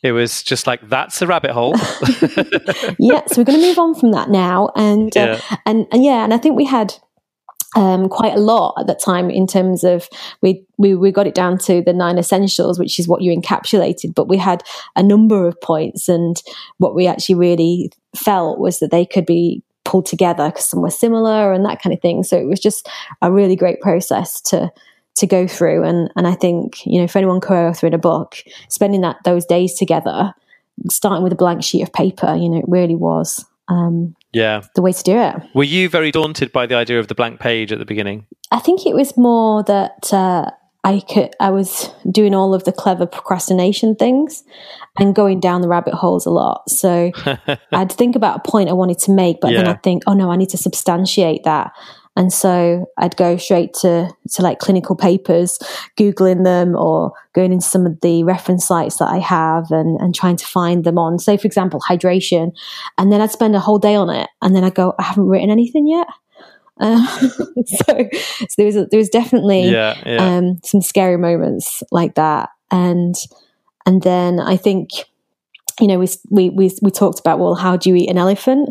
It 0.02 0.12
was 0.12 0.42
just 0.42 0.66
like 0.66 0.88
that's 0.90 1.22
a 1.22 1.28
rabbit 1.28 1.52
hole. 1.52 1.76
yeah, 3.00 3.22
so 3.28 3.38
we're 3.38 3.46
going 3.46 3.60
to 3.60 3.68
move 3.68 3.78
on 3.78 3.94
from 3.94 4.12
that 4.12 4.30
now, 4.30 4.72
and 4.76 5.16
uh, 5.16 5.40
yeah. 5.40 5.58
and 5.66 5.86
and 5.92 6.04
yeah, 6.04 6.24
and 6.24 6.34
I 6.34 6.38
think 6.38 6.56
we 6.56 6.66
had 6.66 6.96
um, 7.76 8.08
quite 8.08 8.34
a 8.34 8.40
lot 8.40 8.76
at 8.80 8.88
that 8.88 9.02
time 9.02 9.30
in 9.30 9.46
terms 9.46 9.84
of 9.84 10.08
we, 10.42 10.64
we 10.78 10.96
we 10.96 11.12
got 11.12 11.28
it 11.28 11.36
down 11.36 11.58
to 11.60 11.82
the 11.82 11.94
nine 11.94 12.18
essentials, 12.18 12.80
which 12.80 12.98
is 13.00 13.08
what 13.08 13.22
you 13.22 13.36
encapsulated. 13.36 14.16
But 14.16 14.28
we 14.28 14.38
had 14.38 14.64
a 14.96 15.04
number 15.04 15.48
of 15.48 15.60
points, 15.62 16.08
and 16.08 16.42
what 16.78 16.96
we 16.96 17.08
actually 17.08 17.36
really 17.36 17.92
felt 18.16 18.60
was 18.60 18.80
that 18.80 18.92
they 18.92 19.06
could 19.06 19.26
be 19.26 19.64
pulled 19.84 20.06
together 20.06 20.50
because 20.50 20.66
some 20.66 20.82
were 20.82 20.90
similar 20.90 21.54
and 21.54 21.64
that 21.66 21.82
kind 21.82 21.94
of 21.94 22.02
thing. 22.02 22.24
So 22.24 22.38
it 22.38 22.48
was 22.48 22.60
just 22.60 22.90
a 23.22 23.32
really 23.32 23.56
great 23.56 23.82
process 23.82 24.42
to 24.42 24.72
to 25.16 25.28
go 25.28 25.46
through. 25.46 25.84
And 25.84 26.10
and 26.16 26.28
I 26.28 26.36
think 26.36 26.86
you 26.86 27.02
know 27.02 27.08
for 27.08 27.18
anyone 27.18 27.42
co-authoring 27.42 27.94
a 27.94 27.98
book, 27.98 28.38
spending 28.70 29.02
that 29.02 29.18
those 29.26 29.46
days 29.46 29.76
together, 29.76 30.34
starting 30.90 31.24
with 31.24 31.34
a 31.34 31.38
blank 31.38 31.64
sheet 31.64 31.84
of 31.84 31.92
paper, 31.92 32.34
you 32.36 32.50
know, 32.50 32.60
it 32.60 32.66
really 32.68 32.96
was 32.96 33.46
um, 33.70 34.16
yeah. 34.34 34.62
the 34.76 34.82
way 34.82 34.94
to 34.94 35.04
do 35.04 35.18
it. 35.18 35.36
Were 35.54 35.64
you 35.64 35.90
very 35.90 36.12
daunted 36.12 36.52
by 36.52 36.66
the 36.66 36.76
idea 36.76 37.00
of 37.00 37.08
the 37.08 37.16
blank 37.16 37.40
page 37.40 37.72
at 37.72 37.80
the 37.80 37.86
beginning? 37.86 38.26
I 38.52 38.60
think 38.60 38.86
it 38.86 38.94
was 38.94 39.18
more 39.18 39.64
that 39.64 40.14
uh, 40.14 40.52
i 40.84 41.00
could 41.02 41.36
i 41.40 41.50
was 41.50 41.90
doing 42.10 42.36
all 42.36 42.54
of 42.54 42.64
the 42.64 42.72
clever 42.72 43.06
procrastination 43.06 43.96
things 43.96 44.44
and 45.00 45.16
going 45.16 45.40
down 45.40 45.62
the 45.62 45.68
rabbit 45.68 45.94
holes 45.94 46.26
a 46.26 46.30
lot. 46.30 46.70
So 46.70 47.12
i'd 47.74 47.92
think 47.92 48.16
about 48.16 48.38
a 48.38 48.50
point 48.50 48.70
i 48.70 48.74
wanted 48.74 49.00
to 49.00 49.12
make 49.12 49.42
but 49.42 49.52
yeah. 49.52 49.58
then 49.58 49.68
i'd 49.68 49.84
think 49.84 50.04
oh 50.08 50.14
no 50.14 50.32
i 50.32 50.36
need 50.36 50.50
to 50.50 50.58
substantiate 50.58 51.44
that 51.44 51.72
and 52.18 52.34
so 52.34 52.90
I'd 52.98 53.16
go 53.16 53.38
straight 53.38 53.76
to, 53.82 54.10
to 54.32 54.42
like 54.42 54.58
clinical 54.58 54.96
papers, 54.96 55.60
Googling 55.98 56.44
them 56.44 56.76
or 56.76 57.14
going 57.34 57.54
into 57.54 57.68
some 57.68 57.86
of 57.86 58.02
the 58.02 58.24
reference 58.24 58.66
sites 58.66 58.98
that 58.98 59.10
I 59.10 59.20
have 59.20 59.70
and, 59.70 60.02
and 60.02 60.16
trying 60.16 60.36
to 60.38 60.46
find 60.46 60.84
them 60.84 60.98
on, 60.98 61.20
say, 61.20 61.38
for 61.38 61.46
example, 61.46 61.80
hydration. 61.88 62.54
And 62.98 63.12
then 63.12 63.22
I'd 63.22 63.30
spend 63.30 63.56
a 63.56 63.60
whole 63.60 63.78
day 63.78 63.94
on 63.94 64.10
it. 64.10 64.32
And 64.42 64.56
then 64.56 64.64
I'd 64.64 64.74
go, 64.74 64.96
I 64.98 65.04
haven't 65.04 65.28
written 65.28 65.52
anything 65.52 65.88
yet. 65.88 66.08
Uh, 66.80 67.06
so, 67.68 68.10
so 68.10 68.56
there 68.58 68.66
was, 68.66 68.76
there 68.90 68.98
was 68.98 69.10
definitely 69.10 69.70
yeah, 69.70 70.02
yeah. 70.04 70.38
Um, 70.38 70.58
some 70.64 70.82
scary 70.82 71.20
moments 71.20 71.84
like 71.92 72.16
that. 72.16 72.50
And, 72.72 73.14
and 73.86 74.02
then 74.02 74.40
I 74.40 74.58
think, 74.58 74.90
you 75.80 75.86
know, 75.86 76.00
we, 76.00 76.08
we, 76.32 76.50
we, 76.50 76.72
we 76.82 76.90
talked 76.90 77.20
about, 77.20 77.38
well, 77.38 77.54
how 77.54 77.78
do 77.78 77.92
you 77.92 77.96
eat 77.96 78.10
an 78.10 78.18
elephant? 78.18 78.70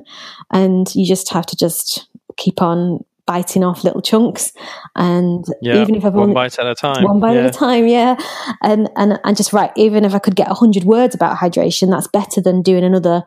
And 0.51 0.92
you 0.97 1.07
just 1.07 1.32
have 1.32 1.47
to 1.47 1.57
just 1.57 2.09
keep 2.36 2.61
on 2.61 3.05
biting 3.27 3.64
off 3.64 3.85
little 3.85 4.01
chunks 4.01 4.53
and 4.95 5.45
yeah, 5.61 5.83
even 5.83 5.95
if 5.95 6.05
I've 6.05 6.14
one 6.14 6.24
only, 6.24 6.35
bite 6.35 6.59
at 6.59 6.66
a 6.66 6.74
time 6.74 7.03
one 7.03 7.20
bite 7.20 7.35
yeah. 7.35 7.45
at 7.45 7.55
a 7.55 7.59
time 7.59 7.87
yeah 7.87 8.16
and 8.62 8.89
and 8.97 9.18
and 9.24 9.37
just 9.37 9.53
right 9.53 9.72
even 9.77 10.05
if 10.05 10.14
I 10.14 10.18
could 10.18 10.37
get 10.37 10.51
a 10.51 10.55
hundred 10.55 10.85
words 10.85 11.14
about 11.14 11.37
hydration 11.37 11.91
that's 11.91 12.07
better 12.07 12.41
than 12.41 12.62
doing 12.62 12.85
another 12.85 13.24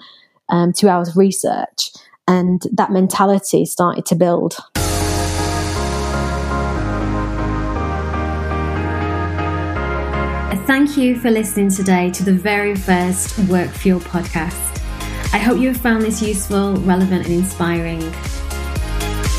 um, 0.50 0.74
two 0.74 0.90
hours 0.90 1.10
of 1.10 1.18
research 1.18 1.92
and 2.28 2.66
that 2.72 2.92
mentality 2.92 3.66
started 3.66 4.06
to 4.08 4.16
build 4.16 4.58
Thank 10.70 10.98
you 10.98 11.20
for 11.20 11.32
listening 11.32 11.72
today 11.72 12.12
to 12.12 12.24
the 12.24 12.32
very 12.32 12.76
first 12.76 13.40
Work 13.50 13.72
Fuel 13.72 14.00
podcast. 14.00 14.80
I 15.34 15.40
hope 15.40 15.60
you 15.60 15.68
have 15.70 15.78
found 15.78 16.04
this 16.04 16.22
useful, 16.22 16.76
relevant, 16.78 17.26
and 17.26 17.34
inspiring. 17.34 18.00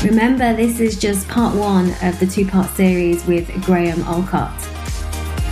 Remember, 0.03 0.55
this 0.55 0.79
is 0.79 0.97
just 0.97 1.27
part 1.27 1.55
one 1.55 1.91
of 2.01 2.19
the 2.19 2.25
two 2.25 2.45
part 2.45 2.69
series 2.71 3.23
with 3.27 3.47
Graham 3.63 3.99
Allcott. 3.99 4.51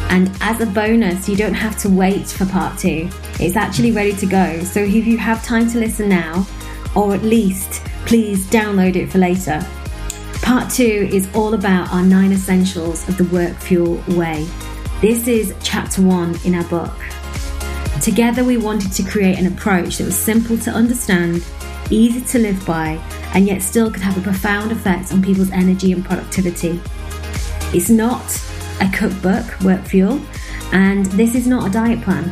And 0.10 0.36
as 0.42 0.60
a 0.60 0.66
bonus, 0.66 1.30
you 1.30 1.36
don't 1.36 1.54
have 1.54 1.78
to 1.80 1.90
wait 1.90 2.28
for 2.28 2.48
part 2.48 2.80
two. 2.80 3.08
It's 3.40 3.56
actually 3.56 3.92
ready 3.92 4.14
to 4.14 4.26
go. 4.26 4.60
So 4.64 4.80
if 4.80 5.06
you 5.06 5.20
have 5.20 5.46
time 5.46 5.70
to 5.70 5.78
listen 5.78 6.10
now, 6.10 6.48
or 6.96 7.14
at 7.14 7.22
least 7.22 7.84
please 8.08 8.48
download 8.48 8.96
it 8.96 9.12
for 9.12 9.20
later. 9.20 9.64
Part 10.42 10.72
two 10.72 11.08
is 11.12 11.30
all 11.36 11.54
about 11.54 11.94
our 11.94 12.02
nine 12.02 12.32
essentials 12.32 13.08
of 13.08 13.18
the 13.18 13.26
Work 13.26 13.56
Fuel 13.58 14.04
Way. 14.18 14.48
This 15.00 15.28
is 15.28 15.54
chapter 15.62 16.02
one 16.02 16.36
in 16.44 16.56
our 16.56 16.64
book. 16.70 16.96
Together, 18.02 18.44
we 18.44 18.58
wanted 18.58 18.94
to 18.94 19.04
create 19.04 19.38
an 19.38 19.46
approach 19.46 20.00
that 20.00 20.06
was 20.06 20.18
simple 20.18 20.58
to 20.58 20.72
understand, 20.72 21.46
easy 21.90 22.22
to 22.22 22.40
live 22.40 22.66
by, 22.66 23.00
and 23.34 23.48
yet 23.48 23.62
still 23.62 23.92
could 23.92 24.02
have 24.02 24.18
a 24.18 24.22
profound 24.22 24.72
effect 24.72 25.12
on 25.12 25.22
people's 25.22 25.52
energy 25.52 25.92
and 25.92 26.04
productivity. 26.04 26.80
It's 27.74 27.90
not 27.90 28.24
a 28.82 28.90
cookbook, 28.94 29.60
work 29.62 29.86
fuel, 29.86 30.22
and 30.72 31.06
this 31.08 31.36
is 31.36 31.48
not 31.48 31.68
a 31.68 31.72
diet 31.72 32.02
plan, 32.02 32.32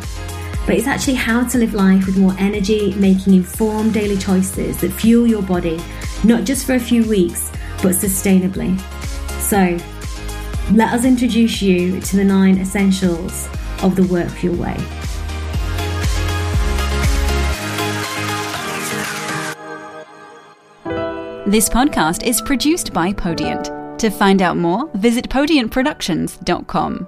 but 0.65 0.75
it's 0.75 0.87
actually 0.87 1.15
how 1.15 1.47
to 1.47 1.57
live 1.57 1.73
life 1.73 2.05
with 2.05 2.17
more 2.17 2.35
energy, 2.37 2.93
making 2.95 3.33
informed 3.33 3.93
daily 3.93 4.17
choices 4.17 4.77
that 4.81 4.91
fuel 4.91 5.27
your 5.27 5.41
body, 5.41 5.79
not 6.23 6.43
just 6.43 6.65
for 6.65 6.75
a 6.75 6.79
few 6.79 7.07
weeks, 7.07 7.51
but 7.81 7.93
sustainably. 7.93 8.79
So, 9.41 9.77
let 10.73 10.93
us 10.93 11.05
introduce 11.05 11.61
you 11.61 12.01
to 12.01 12.17
the 12.17 12.25
nine 12.25 12.59
essentials 12.59 13.47
of 13.81 13.95
the 13.95 14.03
Work 14.03 14.29
Fuel 14.29 14.57
Way. 14.57 14.96
This 21.47 21.69
podcast 21.69 22.23
is 22.27 22.41
produced 22.41 22.91
by 22.91 23.13
Podiant. 23.13 23.97
To 23.99 24.09
find 24.09 24.41
out 24.41 24.57
more, 24.57 24.89
visit 24.95 25.29
podiantproductions.com. 25.29 27.07